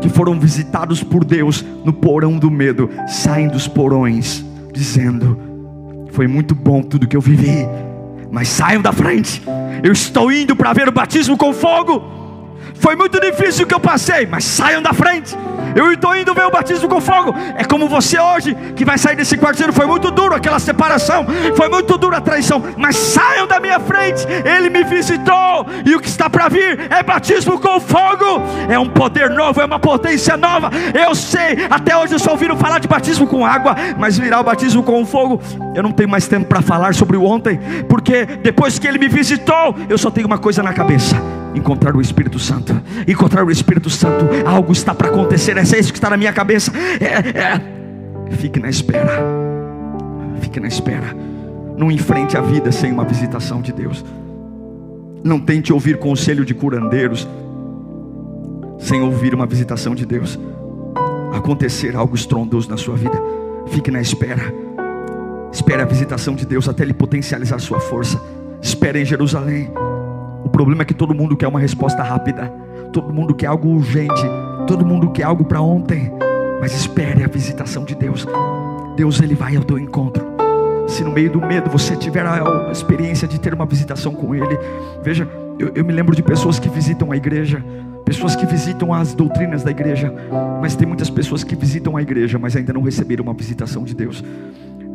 que 0.00 0.08
foram 0.08 0.38
visitados 0.38 1.02
por 1.02 1.24
Deus 1.24 1.64
no 1.84 1.92
porão 1.92 2.38
do 2.38 2.50
medo, 2.50 2.90
saem 3.06 3.48
dos 3.48 3.66
porões, 3.66 4.44
dizendo: 4.72 5.38
Foi 6.12 6.26
muito 6.26 6.54
bom 6.54 6.82
tudo 6.82 7.08
que 7.08 7.16
eu 7.16 7.20
vivi, 7.20 7.66
mas 8.30 8.48
saiam 8.48 8.82
da 8.82 8.92
frente. 8.92 9.42
Eu 9.82 9.92
estou 9.92 10.30
indo 10.30 10.54
para 10.54 10.72
ver 10.72 10.88
o 10.88 10.92
batismo 10.92 11.36
com 11.36 11.52
fogo. 11.54 12.18
Foi 12.80 12.94
muito 12.96 13.20
difícil 13.20 13.64
o 13.64 13.68
que 13.68 13.74
eu 13.74 13.80
passei, 13.80 14.26
mas 14.26 14.44
saiam 14.44 14.80
da 14.80 14.92
frente. 14.92 15.36
Eu 15.74 15.92
estou 15.92 16.16
indo 16.16 16.34
ver 16.34 16.46
o 16.46 16.50
batismo 16.50 16.88
com 16.88 17.00
fogo. 17.00 17.34
É 17.56 17.64
como 17.64 17.88
você 17.88 18.18
hoje, 18.18 18.54
que 18.74 18.84
vai 18.84 18.96
sair 18.98 19.16
desse 19.16 19.36
quarto 19.36 19.58
foi 19.72 19.86
muito 19.86 20.10
duro 20.10 20.34
aquela 20.34 20.58
separação, 20.58 21.26
foi 21.56 21.68
muito 21.68 21.98
dura 21.98 22.18
a 22.18 22.20
traição, 22.20 22.62
mas 22.76 22.96
saiam 22.96 23.46
da 23.46 23.58
minha 23.58 23.80
frente. 23.80 24.26
Ele 24.44 24.70
me 24.70 24.84
visitou, 24.84 25.66
e 25.84 25.94
o 25.94 26.00
que 26.00 26.08
está 26.08 26.30
para 26.30 26.48
vir 26.48 26.86
é 26.90 27.02
batismo 27.02 27.58
com 27.58 27.80
fogo. 27.80 28.42
É 28.68 28.78
um 28.78 28.88
poder 28.88 29.30
novo, 29.30 29.60
é 29.60 29.64
uma 29.64 29.78
potência 29.78 30.36
nova. 30.36 30.70
Eu 30.94 31.14
sei, 31.14 31.66
até 31.68 31.96
hoje 31.96 32.14
eu 32.14 32.18
só 32.18 32.32
ouviram 32.32 32.56
falar 32.56 32.78
de 32.78 32.88
batismo 32.88 33.26
com 33.26 33.44
água, 33.44 33.74
mas 33.98 34.16
virá 34.16 34.40
o 34.40 34.44
batismo 34.44 34.82
com 34.82 35.04
fogo. 35.04 35.40
Eu 35.74 35.82
não 35.82 35.92
tenho 35.92 36.08
mais 36.08 36.28
tempo 36.28 36.46
para 36.46 36.62
falar 36.62 36.94
sobre 36.94 37.16
o 37.16 37.24
ontem, 37.24 37.58
porque 37.88 38.24
depois 38.24 38.78
que 38.78 38.86
ele 38.86 38.98
me 38.98 39.08
visitou, 39.08 39.74
eu 39.88 39.98
só 39.98 40.10
tenho 40.10 40.26
uma 40.26 40.38
coisa 40.38 40.62
na 40.62 40.72
cabeça 40.72 41.16
encontrar 41.54 41.96
o 41.96 42.00
Espírito 42.00 42.38
Santo. 42.38 42.80
Encontrar 43.06 43.44
o 43.44 43.50
Espírito 43.50 43.90
Santo, 43.90 44.26
algo 44.46 44.72
está 44.72 44.94
para 44.94 45.08
acontecer. 45.08 45.56
É 45.56 45.62
isso 45.62 45.92
que 45.92 45.98
está 45.98 46.10
na 46.10 46.16
minha 46.16 46.32
cabeça. 46.32 46.72
É, 47.00 47.38
é. 47.38 47.78
Fique 48.36 48.60
na 48.60 48.68
espera. 48.68 49.22
Fique 50.40 50.60
na 50.60 50.68
espera. 50.68 51.14
Não 51.76 51.90
enfrente 51.90 52.36
a 52.36 52.40
vida 52.40 52.72
sem 52.72 52.92
uma 52.92 53.04
visitação 53.04 53.60
de 53.60 53.72
Deus. 53.72 54.04
Não 55.24 55.40
tente 55.40 55.72
ouvir 55.72 55.98
conselho 55.98 56.44
de 56.44 56.54
curandeiros 56.54 57.28
sem 58.78 59.00
ouvir 59.02 59.34
uma 59.34 59.46
visitação 59.46 59.94
de 59.94 60.06
Deus. 60.06 60.38
Acontecer 61.32 61.96
algo 61.96 62.14
estrondoso 62.14 62.70
na 62.70 62.76
sua 62.76 62.96
vida. 62.96 63.20
Fique 63.68 63.90
na 63.90 64.00
espera. 64.00 64.52
Espere 65.52 65.82
a 65.82 65.84
visitação 65.84 66.34
de 66.34 66.46
Deus 66.46 66.68
até 66.68 66.82
Ele 66.82 66.94
potencializar 66.94 67.58
sua 67.58 67.80
força. 67.80 68.20
Espere 68.60 69.00
em 69.00 69.04
Jerusalém. 69.04 69.70
O 70.44 70.48
problema 70.48 70.82
é 70.82 70.84
que 70.84 70.94
todo 70.94 71.14
mundo 71.14 71.36
quer 71.36 71.48
uma 71.48 71.60
resposta 71.60 72.02
rápida, 72.02 72.52
todo 72.92 73.12
mundo 73.12 73.34
quer 73.34 73.46
algo 73.46 73.68
urgente, 73.68 74.22
todo 74.66 74.84
mundo 74.84 75.10
quer 75.10 75.24
algo 75.24 75.44
para 75.44 75.60
ontem. 75.60 76.12
Mas 76.60 76.74
espere 76.74 77.22
a 77.24 77.28
visitação 77.28 77.84
de 77.84 77.94
Deus. 77.94 78.26
Deus 78.96 79.20
ele 79.20 79.34
vai 79.34 79.56
ao 79.56 79.62
teu 79.62 79.78
encontro. 79.78 80.26
Se 80.88 81.04
no 81.04 81.12
meio 81.12 81.30
do 81.30 81.40
medo 81.40 81.70
você 81.70 81.94
tiver 81.94 82.26
a 82.26 82.70
experiência 82.72 83.28
de 83.28 83.38
ter 83.38 83.52
uma 83.52 83.66
visitação 83.66 84.14
com 84.14 84.34
Ele, 84.34 84.58
veja, 85.02 85.28
eu, 85.58 85.70
eu 85.74 85.84
me 85.84 85.92
lembro 85.92 86.16
de 86.16 86.22
pessoas 86.22 86.58
que 86.58 86.68
visitam 86.68 87.12
a 87.12 87.16
igreja, 87.16 87.62
pessoas 88.04 88.34
que 88.34 88.46
visitam 88.46 88.94
as 88.94 89.14
doutrinas 89.14 89.62
da 89.62 89.70
igreja, 89.70 90.12
mas 90.62 90.74
tem 90.74 90.88
muitas 90.88 91.10
pessoas 91.10 91.44
que 91.44 91.54
visitam 91.54 91.96
a 91.96 92.02
igreja, 92.02 92.38
mas 92.38 92.56
ainda 92.56 92.72
não 92.72 92.82
receberam 92.82 93.22
uma 93.22 93.34
visitação 93.34 93.84
de 93.84 93.94
Deus. 93.94 94.24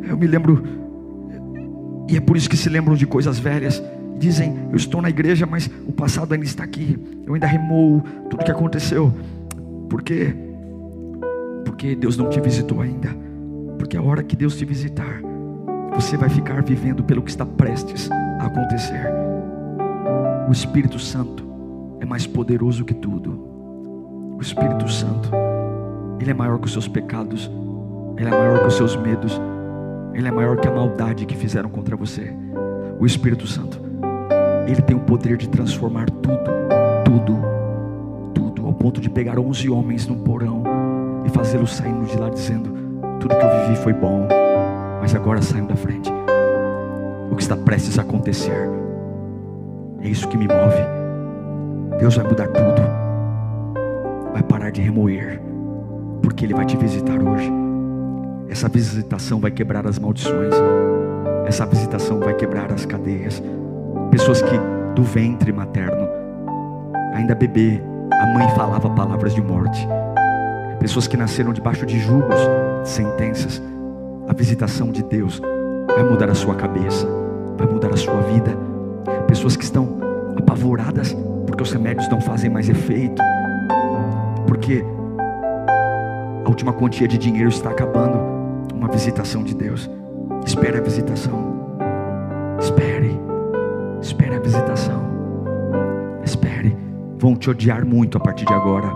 Eu 0.06 0.16
me 0.16 0.26
lembro, 0.26 0.64
e 2.08 2.16
é 2.16 2.20
por 2.20 2.36
isso 2.36 2.50
que 2.50 2.56
se 2.56 2.68
lembram 2.68 2.96
de 2.96 3.06
coisas 3.06 3.38
velhas 3.38 3.80
dizem: 4.18 4.68
Eu 4.70 4.76
estou 4.76 5.02
na 5.02 5.10
igreja, 5.10 5.46
mas 5.46 5.70
o 5.86 5.92
passado 5.92 6.32
ainda 6.32 6.44
está 6.44 6.64
aqui. 6.64 6.98
Eu 7.26 7.34
ainda 7.34 7.46
remoo 7.46 8.02
tudo 8.30 8.44
que 8.44 8.50
aconteceu. 8.50 9.12
Por 9.88 10.02
quê? 10.02 10.34
Porque 11.64 11.94
Deus 11.94 12.16
não 12.16 12.28
te 12.28 12.40
visitou 12.40 12.80
ainda. 12.80 13.08
Porque 13.78 13.96
a 13.96 14.02
hora 14.02 14.22
que 14.22 14.36
Deus 14.36 14.56
te 14.56 14.64
visitar, 14.64 15.20
você 15.94 16.16
vai 16.16 16.28
ficar 16.28 16.62
vivendo 16.62 17.02
pelo 17.04 17.22
que 17.22 17.30
está 17.30 17.44
prestes 17.44 18.10
a 18.40 18.46
acontecer. 18.46 19.06
O 20.48 20.52
Espírito 20.52 20.98
Santo 20.98 21.44
é 22.00 22.06
mais 22.06 22.26
poderoso 22.26 22.84
que 22.84 22.94
tudo. 22.94 23.32
O 24.36 24.40
Espírito 24.40 24.88
Santo, 24.88 25.30
ele 26.20 26.30
é 26.30 26.34
maior 26.34 26.58
que 26.58 26.66
os 26.66 26.72
seus 26.72 26.88
pecados, 26.88 27.50
ele 28.16 28.28
é 28.28 28.30
maior 28.30 28.60
que 28.60 28.66
os 28.68 28.74
seus 28.74 28.96
medos, 28.96 29.40
ele 30.12 30.28
é 30.28 30.30
maior 30.30 30.56
que 30.56 30.68
a 30.68 30.70
maldade 30.70 31.26
que 31.26 31.36
fizeram 31.36 31.68
contra 31.68 31.96
você. 31.96 32.32
O 32.98 33.06
Espírito 33.06 33.46
Santo 33.46 33.83
ele 34.66 34.82
tem 34.82 34.96
o 34.96 35.00
poder 35.00 35.36
de 35.36 35.48
transformar 35.48 36.08
tudo, 36.10 36.50
tudo, 37.04 37.38
tudo, 38.34 38.66
ao 38.66 38.72
ponto 38.72 39.00
de 39.00 39.10
pegar 39.10 39.38
11 39.38 39.68
homens 39.70 40.06
num 40.06 40.18
porão 40.18 40.62
e 41.24 41.28
fazê-los 41.30 41.74
saindo 41.74 42.06
de 42.06 42.16
lá 42.18 42.28
dizendo: 42.28 42.70
Tudo 43.20 43.36
que 43.36 43.44
eu 43.44 43.60
vivi 43.62 43.76
foi 43.76 43.92
bom, 43.92 44.26
mas 45.00 45.14
agora 45.14 45.42
saiam 45.42 45.66
da 45.66 45.76
frente. 45.76 46.10
O 47.30 47.36
que 47.36 47.42
está 47.42 47.56
prestes 47.56 47.98
a 47.98 48.02
acontecer 48.02 48.68
é 50.00 50.08
isso 50.08 50.28
que 50.28 50.36
me 50.36 50.46
move. 50.46 51.98
Deus 51.98 52.16
vai 52.16 52.26
mudar 52.26 52.48
tudo. 52.48 53.04
de 54.74 54.82
remoer, 54.82 55.40
porque 56.20 56.44
Ele 56.44 56.52
vai 56.52 56.66
te 56.66 56.76
visitar 56.76 57.22
hoje. 57.22 57.50
Essa 58.48 58.68
visitação 58.68 59.40
vai 59.40 59.50
quebrar 59.50 59.86
as 59.86 59.98
maldições, 59.98 60.52
essa 61.46 61.64
visitação 61.64 62.18
vai 62.18 62.34
quebrar 62.34 62.72
as 62.72 62.84
cadeias. 62.84 63.40
Pessoas 64.14 64.40
que 64.40 64.56
do 64.94 65.02
ventre 65.02 65.52
materno, 65.52 66.08
ainda 67.14 67.34
bebê, 67.34 67.82
a 68.12 68.26
mãe 68.26 68.48
falava 68.50 68.88
palavras 68.88 69.34
de 69.34 69.42
morte. 69.42 69.88
Pessoas 70.78 71.08
que 71.08 71.16
nasceram 71.16 71.52
debaixo 71.52 71.84
de 71.84 71.98
julgos, 71.98 72.38
sentenças. 72.84 73.60
A 74.28 74.32
visitação 74.32 74.92
de 74.92 75.02
Deus 75.02 75.42
vai 75.88 76.04
mudar 76.04 76.30
a 76.30 76.34
sua 76.36 76.54
cabeça, 76.54 77.08
vai 77.58 77.66
mudar 77.66 77.92
a 77.92 77.96
sua 77.96 78.20
vida. 78.20 78.56
Pessoas 79.26 79.56
que 79.56 79.64
estão 79.64 79.98
apavoradas 80.38 81.12
porque 81.44 81.64
os 81.64 81.72
remédios 81.72 82.08
não 82.08 82.20
fazem 82.20 82.48
mais 82.48 82.68
efeito, 82.68 83.20
porque 84.46 84.84
a 86.44 86.48
última 86.48 86.72
quantia 86.72 87.08
de 87.08 87.18
dinheiro 87.18 87.48
está 87.48 87.70
acabando. 87.70 88.16
Uma 88.72 88.86
visitação 88.86 89.42
de 89.42 89.56
Deus. 89.56 89.90
Espere 90.46 90.78
a 90.78 90.80
visitação. 90.80 91.76
Espere. 92.60 92.93
Espere 94.04 94.36
a 94.36 94.38
visitação. 94.38 95.02
Espere. 96.22 96.76
Vão 97.16 97.34
te 97.34 97.48
odiar 97.48 97.86
muito 97.86 98.18
a 98.18 98.20
partir 98.20 98.44
de 98.44 98.52
agora. 98.52 98.86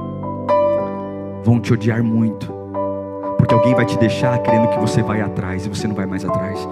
Vão 1.42 1.58
te 1.58 1.72
odiar 1.72 2.02
muito. 2.02 2.52
Porque 3.38 3.54
alguém 3.54 3.74
vai 3.74 3.86
te 3.86 3.96
deixar 3.96 4.36
querendo 4.40 4.68
que 4.68 4.78
você 4.78 5.02
vai 5.02 5.22
atrás 5.22 5.64
e 5.64 5.70
você 5.70 5.88
não 5.88 5.94
vai 5.94 6.04
mais 6.04 6.26
atrás. 6.26 6.68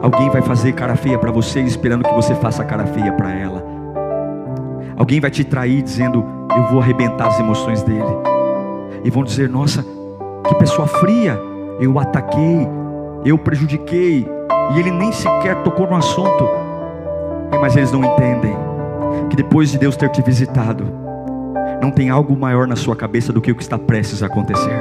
Alguém 0.00 0.30
vai 0.30 0.40
fazer 0.40 0.70
cara 0.70 0.94
feia 0.94 1.18
para 1.18 1.32
você 1.32 1.62
esperando 1.62 2.04
que 2.04 2.14
você 2.14 2.32
faça 2.36 2.64
cara 2.64 2.86
feia 2.86 3.12
para 3.12 3.32
ela. 3.32 3.64
Alguém 4.96 5.18
vai 5.18 5.32
te 5.32 5.42
trair 5.42 5.82
dizendo: 5.82 6.24
Eu 6.56 6.62
vou 6.68 6.80
arrebentar 6.80 7.26
as 7.26 7.40
emoções 7.40 7.82
dele. 7.82 8.14
E 9.02 9.10
vão 9.10 9.24
dizer: 9.24 9.48
Nossa, 9.48 9.84
que 10.46 10.54
pessoa 10.54 10.86
fria. 10.86 11.36
Eu 11.80 11.98
ataquei, 11.98 12.68
eu 13.24 13.36
prejudiquei. 13.36 14.28
E 14.76 14.78
ele 14.78 14.92
nem 14.92 15.10
sequer 15.10 15.60
tocou 15.64 15.88
no 15.88 15.96
assunto. 15.96 16.63
Mas 17.60 17.76
eles 17.76 17.90
não 17.90 18.04
entendem 18.04 18.54
que 19.30 19.36
depois 19.36 19.70
de 19.70 19.78
Deus 19.78 19.96
ter 19.96 20.08
te 20.10 20.22
visitado, 20.22 20.84
não 21.80 21.90
tem 21.90 22.10
algo 22.10 22.36
maior 22.36 22.66
na 22.66 22.76
sua 22.76 22.94
cabeça 22.94 23.32
do 23.32 23.40
que 23.40 23.50
o 23.50 23.54
que 23.54 23.62
está 23.62 23.78
prestes 23.78 24.22
a 24.22 24.26
acontecer. 24.26 24.78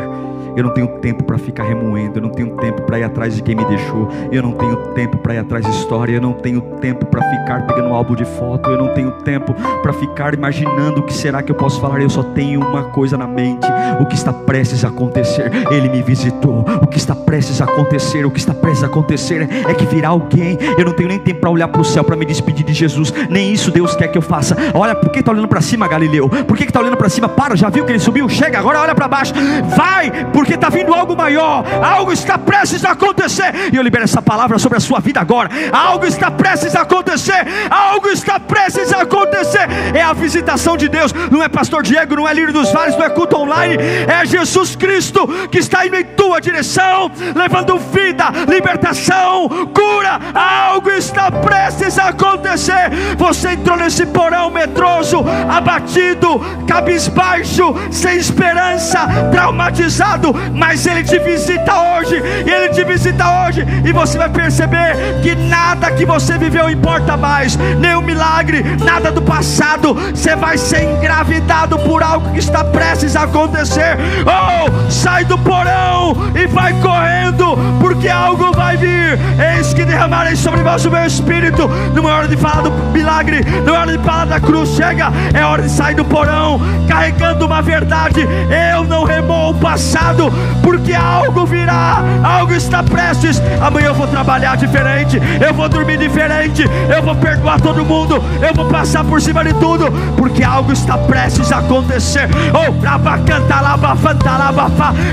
Eu 0.55 0.63
não 0.63 0.73
tenho 0.73 0.87
tempo 0.99 1.23
para 1.23 1.37
ficar 1.37 1.63
remoendo, 1.63 2.19
eu 2.19 2.21
não 2.21 2.29
tenho 2.29 2.55
tempo 2.57 2.81
para 2.83 2.99
ir 2.99 3.03
atrás 3.03 3.35
de 3.35 3.41
quem 3.41 3.55
me 3.55 3.65
deixou, 3.65 4.07
eu 4.31 4.41
não 4.41 4.51
tenho 4.51 4.75
tempo 4.93 5.17
para 5.17 5.35
ir 5.35 5.39
atrás 5.39 5.65
de 5.65 5.71
história, 5.71 6.13
eu 6.13 6.21
não 6.21 6.33
tenho 6.33 6.61
tempo 6.79 7.05
para 7.05 7.21
ficar 7.21 7.65
pegando 7.67 7.89
um 7.89 7.93
álbum 7.93 8.15
de 8.15 8.25
foto, 8.25 8.69
eu 8.69 8.77
não 8.77 8.93
tenho 8.93 9.11
tempo 9.23 9.53
para 9.81 9.93
ficar 9.93 10.33
imaginando 10.33 11.01
o 11.01 11.03
que 11.03 11.13
será 11.13 11.41
que 11.41 11.51
eu 11.51 11.55
posso 11.55 11.79
falar. 11.79 12.01
Eu 12.01 12.09
só 12.09 12.23
tenho 12.23 12.61
uma 12.61 12.83
coisa 12.83 13.17
na 13.17 13.27
mente: 13.27 13.67
o 13.99 14.05
que 14.05 14.15
está 14.15 14.31
prestes 14.31 14.85
a 14.85 14.89
acontecer. 14.89 15.51
Ele 15.71 15.89
me 15.89 16.01
visitou. 16.01 16.65
O 16.81 16.87
que 16.87 16.97
está 16.97 17.15
prestes 17.15 17.61
a 17.61 17.65
acontecer, 17.65 18.25
o 18.25 18.31
que 18.31 18.39
está 18.39 18.53
prestes 18.53 18.83
a 18.83 18.87
acontecer 18.87 19.47
é 19.67 19.73
que 19.73 19.85
virá 19.85 20.09
alguém. 20.09 20.57
Eu 20.77 20.85
não 20.85 20.93
tenho 20.93 21.09
nem 21.09 21.19
tempo 21.19 21.41
para 21.41 21.49
olhar 21.49 21.67
para 21.67 21.81
o 21.81 21.85
céu 21.85 22.03
para 22.03 22.15
me 22.15 22.25
despedir 22.25 22.65
de 22.65 22.73
Jesus. 22.73 23.13
Nem 23.29 23.51
isso 23.51 23.71
Deus 23.71 23.95
quer 23.95 24.07
que 24.07 24.17
eu 24.17 24.21
faça. 24.21 24.55
Olha, 24.73 24.95
por 24.95 25.09
que 25.09 25.19
está 25.19 25.31
olhando 25.31 25.47
para 25.47 25.61
cima, 25.61 25.87
Galileu? 25.87 26.29
Por 26.29 26.57
que 26.57 26.63
está 26.63 26.79
olhando 26.79 26.97
para 26.97 27.09
cima? 27.09 27.27
Para, 27.27 27.55
já 27.55 27.69
viu 27.69 27.85
que 27.85 27.91
ele 27.91 27.99
subiu? 27.99 28.27
Chega, 28.29 28.59
agora 28.59 28.81
olha 28.81 28.95
para 28.95 29.07
baixo. 29.07 29.33
Vai, 29.75 30.11
por 30.31 30.42
porque 30.43 30.55
está 30.55 30.67
vindo 30.67 30.93
algo 30.93 31.15
maior, 31.15 31.63
algo 31.81 32.11
está 32.11 32.37
prestes 32.37 32.83
a 32.83 32.91
acontecer. 32.91 33.71
E 33.71 33.77
eu 33.77 33.81
libero 33.81 34.03
essa 34.03 34.21
palavra 34.21 34.59
sobre 34.59 34.77
a 34.77 34.81
sua 34.81 34.99
vida 34.99 35.21
agora. 35.21 35.49
Algo 35.71 36.05
está 36.05 36.29
prestes 36.29 36.75
a 36.75 36.81
acontecer, 36.81 37.47
algo 37.69 38.09
está 38.09 38.37
prestes 38.41 38.91
a 38.91 39.03
acontecer. 39.03 39.65
É 39.93 40.01
a 40.01 40.11
visitação 40.11 40.75
de 40.75 40.89
Deus, 40.89 41.13
não 41.31 41.41
é 41.41 41.47
Pastor 41.47 41.81
Diego, 41.81 42.17
não 42.17 42.27
é 42.27 42.33
Lírio 42.33 42.51
dos 42.51 42.73
Vales, 42.73 42.97
não 42.97 43.05
é 43.05 43.09
culto 43.09 43.37
online, 43.37 43.77
é 43.77 44.25
Jesus 44.25 44.75
Cristo 44.75 45.25
que 45.49 45.59
está 45.59 45.87
indo 45.87 45.95
em 45.95 46.03
tua 46.03 46.41
direção, 46.41 47.09
levando 47.33 47.79
vida, 47.79 48.25
libertação, 48.45 49.47
cura. 49.73 50.19
Algo 50.33 50.91
está 50.91 51.31
prestes 51.31 51.97
a 51.97 52.09
acontecer. 52.09 52.91
Você 53.17 53.51
entrou 53.51 53.77
nesse 53.77 54.05
porão 54.07 54.51
medroso, 54.51 55.23
abatido, 55.49 56.41
cabisbaixo, 56.67 57.73
sem 57.89 58.17
esperança, 58.17 59.07
traumatizado 59.31 60.32
mas 60.53 60.85
Ele 60.85 61.03
te 61.03 61.19
visita 61.19 61.73
hoje, 61.73 62.15
Ele 62.15 62.69
te 62.69 62.83
visita 62.83 63.45
hoje, 63.45 63.65
e 63.85 63.91
você 63.91 64.17
vai 64.17 64.29
perceber 64.29 64.95
que 65.21 65.35
nada 65.35 65.91
que 65.91 66.05
você 66.05 66.37
viveu 66.37 66.69
importa 66.69 67.15
mais, 67.17 67.55
nenhum 67.55 68.01
milagre, 68.01 68.63
nada 68.83 69.11
do 69.11 69.21
passado, 69.21 69.93
você 69.93 70.35
vai 70.35 70.57
ser 70.57 70.83
engravidado 70.83 71.77
por 71.79 72.03
algo 72.03 72.31
que 72.31 72.39
está 72.39 72.63
prestes 72.63 73.15
a 73.15 73.23
acontecer. 73.23 73.97
Oh, 74.25 74.91
sai 74.91 75.25
do 75.25 75.37
porão 75.37 76.15
e 76.35 76.45
vai 76.47 76.73
correndo, 76.81 77.57
porque 77.79 78.09
algo 78.09 78.51
vai 78.53 78.77
vir. 78.77 79.19
Eis 79.57 79.73
que 79.73 79.85
derramarei 79.85 80.35
sobre 80.35 80.61
vós 80.61 80.85
o 80.85 80.91
meu 80.91 81.05
espírito. 81.05 81.67
Não 81.93 82.09
é 82.09 82.13
hora 82.13 82.27
de 82.27 82.37
falar 82.37 82.61
do 82.61 82.71
milagre, 82.91 83.41
não 83.65 83.75
é 83.75 83.79
hora 83.79 83.97
de 83.97 84.03
falar 84.03 84.25
da 84.25 84.39
cruz. 84.39 84.69
Chega, 84.69 85.11
é 85.33 85.45
hora 85.45 85.61
de 85.61 85.69
sair 85.69 85.95
do 85.95 86.05
porão, 86.05 86.59
carregando 86.87 87.45
uma 87.45 87.61
verdade. 87.61 88.27
Eu 88.73 88.83
não 88.83 89.03
remou 89.03 89.51
o 89.51 89.55
passado 89.55 90.22
porque 90.61 90.93
algo 90.93 91.45
virá, 91.45 92.03
algo 92.23 92.53
está 92.53 92.83
prestes. 92.83 93.41
Amanhã 93.61 93.87
eu 93.87 93.93
vou 93.93 94.07
trabalhar 94.07 94.55
diferente, 94.55 95.19
eu 95.45 95.53
vou 95.53 95.67
dormir 95.67 95.97
diferente, 95.97 96.63
eu 96.89 97.01
vou 97.01 97.15
perdoar 97.15 97.59
todo 97.59 97.85
mundo, 97.85 98.21
eu 98.41 98.53
vou 98.53 98.65
passar 98.65 99.03
por 99.03 99.21
cima 99.21 99.43
de 99.43 99.53
tudo, 99.55 99.91
porque 100.17 100.43
algo 100.43 100.71
está 100.71 100.97
prestes 100.97 101.51
a 101.51 101.59
acontecer. 101.59 102.29
Oh, 102.53 102.71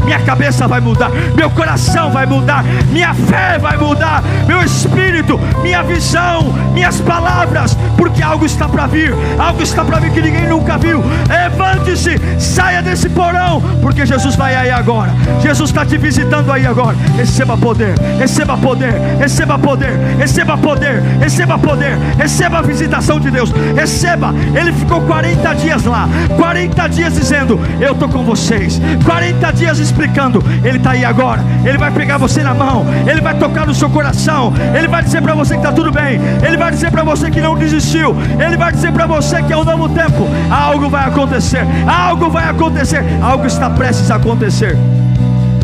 minha 0.05 0.21
cabeça 0.21 0.67
vai 0.67 0.81
mudar, 0.81 1.11
meu 1.35 1.51
coração 1.51 2.11
vai 2.11 2.27
mudar, 2.27 2.65
minha 2.91 3.15
fé 3.15 3.59
vai 3.59 3.77
mudar, 3.77 4.23
meu 4.47 4.63
espírito, 4.63 5.39
minha 5.63 5.83
visão, 5.83 6.53
minhas 6.73 7.01
palavras, 7.01 7.77
porque 7.97 8.23
algo 8.23 8.45
está 8.45 8.69
para 8.69 8.87
vir, 8.87 9.15
algo 9.39 9.63
está 9.63 9.85
para 9.85 9.99
vir 9.99 10.13
que 10.13 10.23
ninguém 10.23 10.49
nunca 10.49 10.79
viu. 10.79 11.03
Levante-se, 11.29 12.19
saia 12.39 12.83
desse 12.83 13.09
porão, 13.09 13.63
porque 13.81 14.05
Jesus 14.07 14.37
vai 14.37 14.55
aí 14.55 14.71
agora 14.71 15.00
agora. 15.01 15.13
Jesus 15.41 15.71
está 15.71 15.85
te 15.85 15.97
visitando 15.97 16.53
aí 16.53 16.67
agora. 16.67 16.97
Receba 17.17 17.57
poder, 17.57 17.95
receba 18.19 18.57
poder, 18.57 18.95
receba 19.19 19.59
poder, 19.59 19.93
receba 20.19 20.59
poder, 20.59 21.03
receba 21.21 21.59
poder, 21.59 21.99
receba 22.19 22.59
a 22.59 22.63
visitação 22.63 23.19
de 23.19 23.31
Deus. 23.31 23.51
Receba. 23.75 24.35
Ele 24.55 24.73
ficou 24.73 25.01
40 25.03 25.55
dias 25.55 25.85
lá, 25.85 26.09
40 26.37 26.89
dias 26.89 27.15
dizendo: 27.15 27.59
Eu 27.81 27.93
estou 27.93 28.09
com 28.09 28.23
vocês. 28.25 28.81
40 29.05 29.53
dias 29.53 29.79
explicando. 29.79 30.43
Ele 30.65 30.77
está 30.77 30.93
aí 30.93 31.05
agora. 31.05 31.43
Ele 31.65 31.79
vai 31.79 31.91
pegar 31.91 32.19
você 32.19 32.43
na 32.43 32.55
mão. 32.55 32.85
Ele 33.07 33.21
vai 33.21 33.35
tocar 33.39 33.67
no 33.67 33.75
seu 33.75 33.89
coração. 33.89 34.53
Ele 34.77 34.89
vai 34.89 35.03
dizer 35.03 35.23
para 35.23 35.35
você 35.35 35.55
que 35.55 35.61
está 35.61 35.73
tudo 35.73 35.91
bem. 35.91 36.21
Ele 36.47 36.57
vai 36.57 36.71
dizer 36.71 36.91
para 36.91 37.03
você 37.03 37.31
que 37.31 37.41
não 37.41 37.57
desistiu. 37.57 38.15
Ele 38.39 38.57
vai 38.57 38.73
dizer 38.73 38.93
para 38.93 39.07
você 39.07 39.43
que 39.43 39.53
é 39.53 39.57
o 39.57 39.65
novo 39.65 39.89
tempo. 39.89 40.29
Algo 40.51 40.89
vai 40.89 41.07
acontecer. 41.07 41.65
Algo 41.87 42.29
vai 42.31 42.49
acontecer. 42.49 43.05
Algo 43.23 43.47
está 43.47 43.71
prestes 43.71 44.11
a 44.11 44.17
acontecer. 44.17 44.77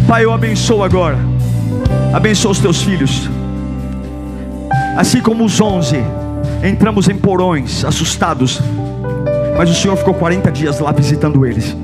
Pai, 0.07 0.25
eu 0.25 0.33
abençoo 0.33 0.85
agora. 0.85 1.19
Abençoa 2.15 2.53
os 2.53 2.61
teus 2.61 2.81
filhos. 2.81 3.29
Assim 4.97 5.21
como 5.21 5.45
os 5.45 5.61
onze, 5.61 5.97
entramos 6.63 7.09
em 7.09 7.17
porões, 7.17 7.85
assustados. 7.85 8.61
Mas 9.59 9.69
o 9.69 9.75
Senhor 9.75 9.97
ficou 9.97 10.15
40 10.15 10.53
dias 10.53 10.79
lá 10.79 10.93
visitando 10.93 11.45
eles. 11.45 11.77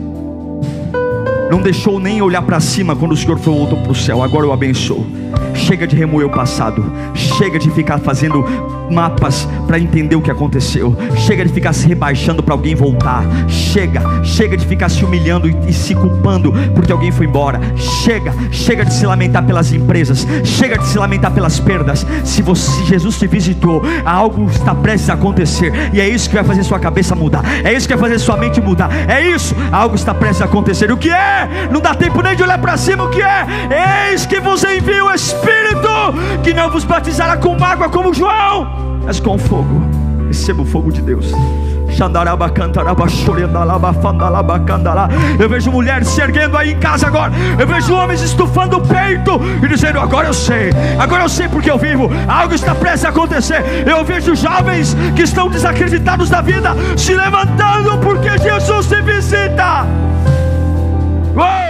Não 1.51 1.61
deixou 1.61 1.99
nem 1.99 2.23
olhar 2.23 2.43
para 2.43 2.61
cima 2.61 2.95
quando 2.95 3.11
o 3.11 3.17
Senhor 3.17 3.39
foi 3.39 3.53
voltou 3.53 3.79
para 3.79 3.91
o 3.91 3.95
céu. 3.95 4.23
Agora 4.23 4.47
eu 4.47 4.53
abençoo. 4.53 5.05
Chega 5.53 5.85
de 5.85 5.97
remoer 5.97 6.29
o 6.29 6.31
passado. 6.31 6.93
Chega 7.15 7.59
de 7.59 7.71
ficar 7.73 7.99
fazendo 7.99 8.45
mapas 8.93 9.49
para 9.67 9.79
entender 9.79 10.15
o 10.15 10.23
que 10.23 10.31
aconteceu. 10.31 10.97
Chega 11.17 11.45
de 11.45 11.53
ficar 11.53 11.73
se 11.73 11.87
rebaixando 11.87 12.43
para 12.43 12.55
alguém 12.55 12.75
voltar. 12.75 13.25
Chega, 13.49 14.03
chega 14.23 14.57
de 14.57 14.67
ficar 14.67 14.89
se 14.89 15.05
humilhando 15.05 15.49
e, 15.49 15.57
e, 15.67 15.73
se 15.73 15.95
culpando 15.95 16.53
porque 16.75 16.93
alguém 16.93 17.11
foi 17.11 17.27
embora. 17.27 17.61
Chega, 17.77 18.35
chega 18.51 18.85
de 18.85 18.93
se 18.93 19.07
lamentar 19.07 19.45
pelas 19.45 19.73
empresas. 19.73 20.27
Chega 20.45 20.79
de 20.79 20.87
se 20.87 20.99
lamentar 20.99 21.33
pelas 21.33 21.59
perdas. 21.59 22.07
Se 22.25 22.43
você, 22.43 22.85
Jesus 22.85 23.19
te 23.19 23.27
visitou, 23.27 23.83
algo 24.05 24.49
está 24.51 24.75
prestes 24.75 25.11
a 25.11 25.15
acontecer 25.15 25.73
e 25.93 26.01
é 26.01 26.09
isso 26.09 26.29
que 26.29 26.35
vai 26.35 26.45
fazer 26.45 26.63
sua 26.63 26.79
cabeça 26.79 27.15
mudar. 27.15 27.43
É 27.65 27.73
isso 27.73 27.89
que 27.89 27.95
vai 27.95 28.11
fazer 28.11 28.19
sua 28.19 28.37
mente 28.37 28.61
mudar. 28.61 28.91
É 29.09 29.21
isso, 29.21 29.55
algo 29.71 29.95
está 29.95 30.13
prestes 30.13 30.43
a 30.43 30.45
acontecer. 30.45 30.91
O 30.93 30.97
que 30.97 31.11
é? 31.11 31.69
Não 31.71 31.81
dá 31.81 31.95
tempo 31.95 32.21
nem 32.23 32.37
de 32.37 32.43
olhar 32.43 32.59
para 32.59 32.77
cima. 32.77 33.05
O 33.05 33.09
que 33.09 33.23
é? 33.23 34.11
Eis 34.11 34.27
que 34.27 34.41
vos 34.41 34.63
envia 34.65 35.05
o 35.05 35.11
Espírito 35.11 35.89
que 36.43 36.53
não 36.53 36.71
vos 36.71 36.85
batizará 36.85 37.37
com 37.37 37.63
água 37.63 37.89
como 37.89 38.13
João 38.13 38.82
mas 39.05 39.21
com 39.21 39.39
fogo. 39.39 39.83
Receba 40.27 40.63
o 40.63 40.65
fogo 40.65 40.91
de 40.91 41.03
Deus. 41.03 41.33
Eu 45.39 45.49
vejo 45.49 45.71
mulheres 45.71 46.09
se 46.09 46.21
erguendo 46.21 46.57
aí 46.57 46.73
em 46.73 46.79
casa 46.79 47.07
agora. 47.07 47.33
Eu 47.59 47.67
vejo 47.67 47.95
homens 47.95 48.23
estufando 48.23 48.79
o 48.79 48.81
peito 48.81 49.39
e 49.63 49.69
dizendo: 49.69 50.01
Agora 50.01 50.29
eu 50.29 50.35
sei, 50.35 50.71
agora 50.99 51.25
eu 51.25 51.29
sei 51.29 51.49
porque 51.49 51.71
eu 51.71 51.79
vivo. 51.79 52.11
Algo 52.27 52.55
está 52.55 52.75
prestes 52.75 53.05
a 53.05 53.11
acontecer. 53.11 53.63
Eu 53.87 54.03
vejo 54.05 54.35
jovens 54.35 54.97
que 55.15 55.23
estão 55.23 55.51
desacreditados 55.51 56.31
da 56.31 56.41
vida 56.41 56.75
se 56.97 57.15
levantando 57.15 57.99
porque 57.99 58.39
Jesus 58.39 58.87
se 58.87 59.03
visita. 59.03 59.87
Oh! 61.37 61.62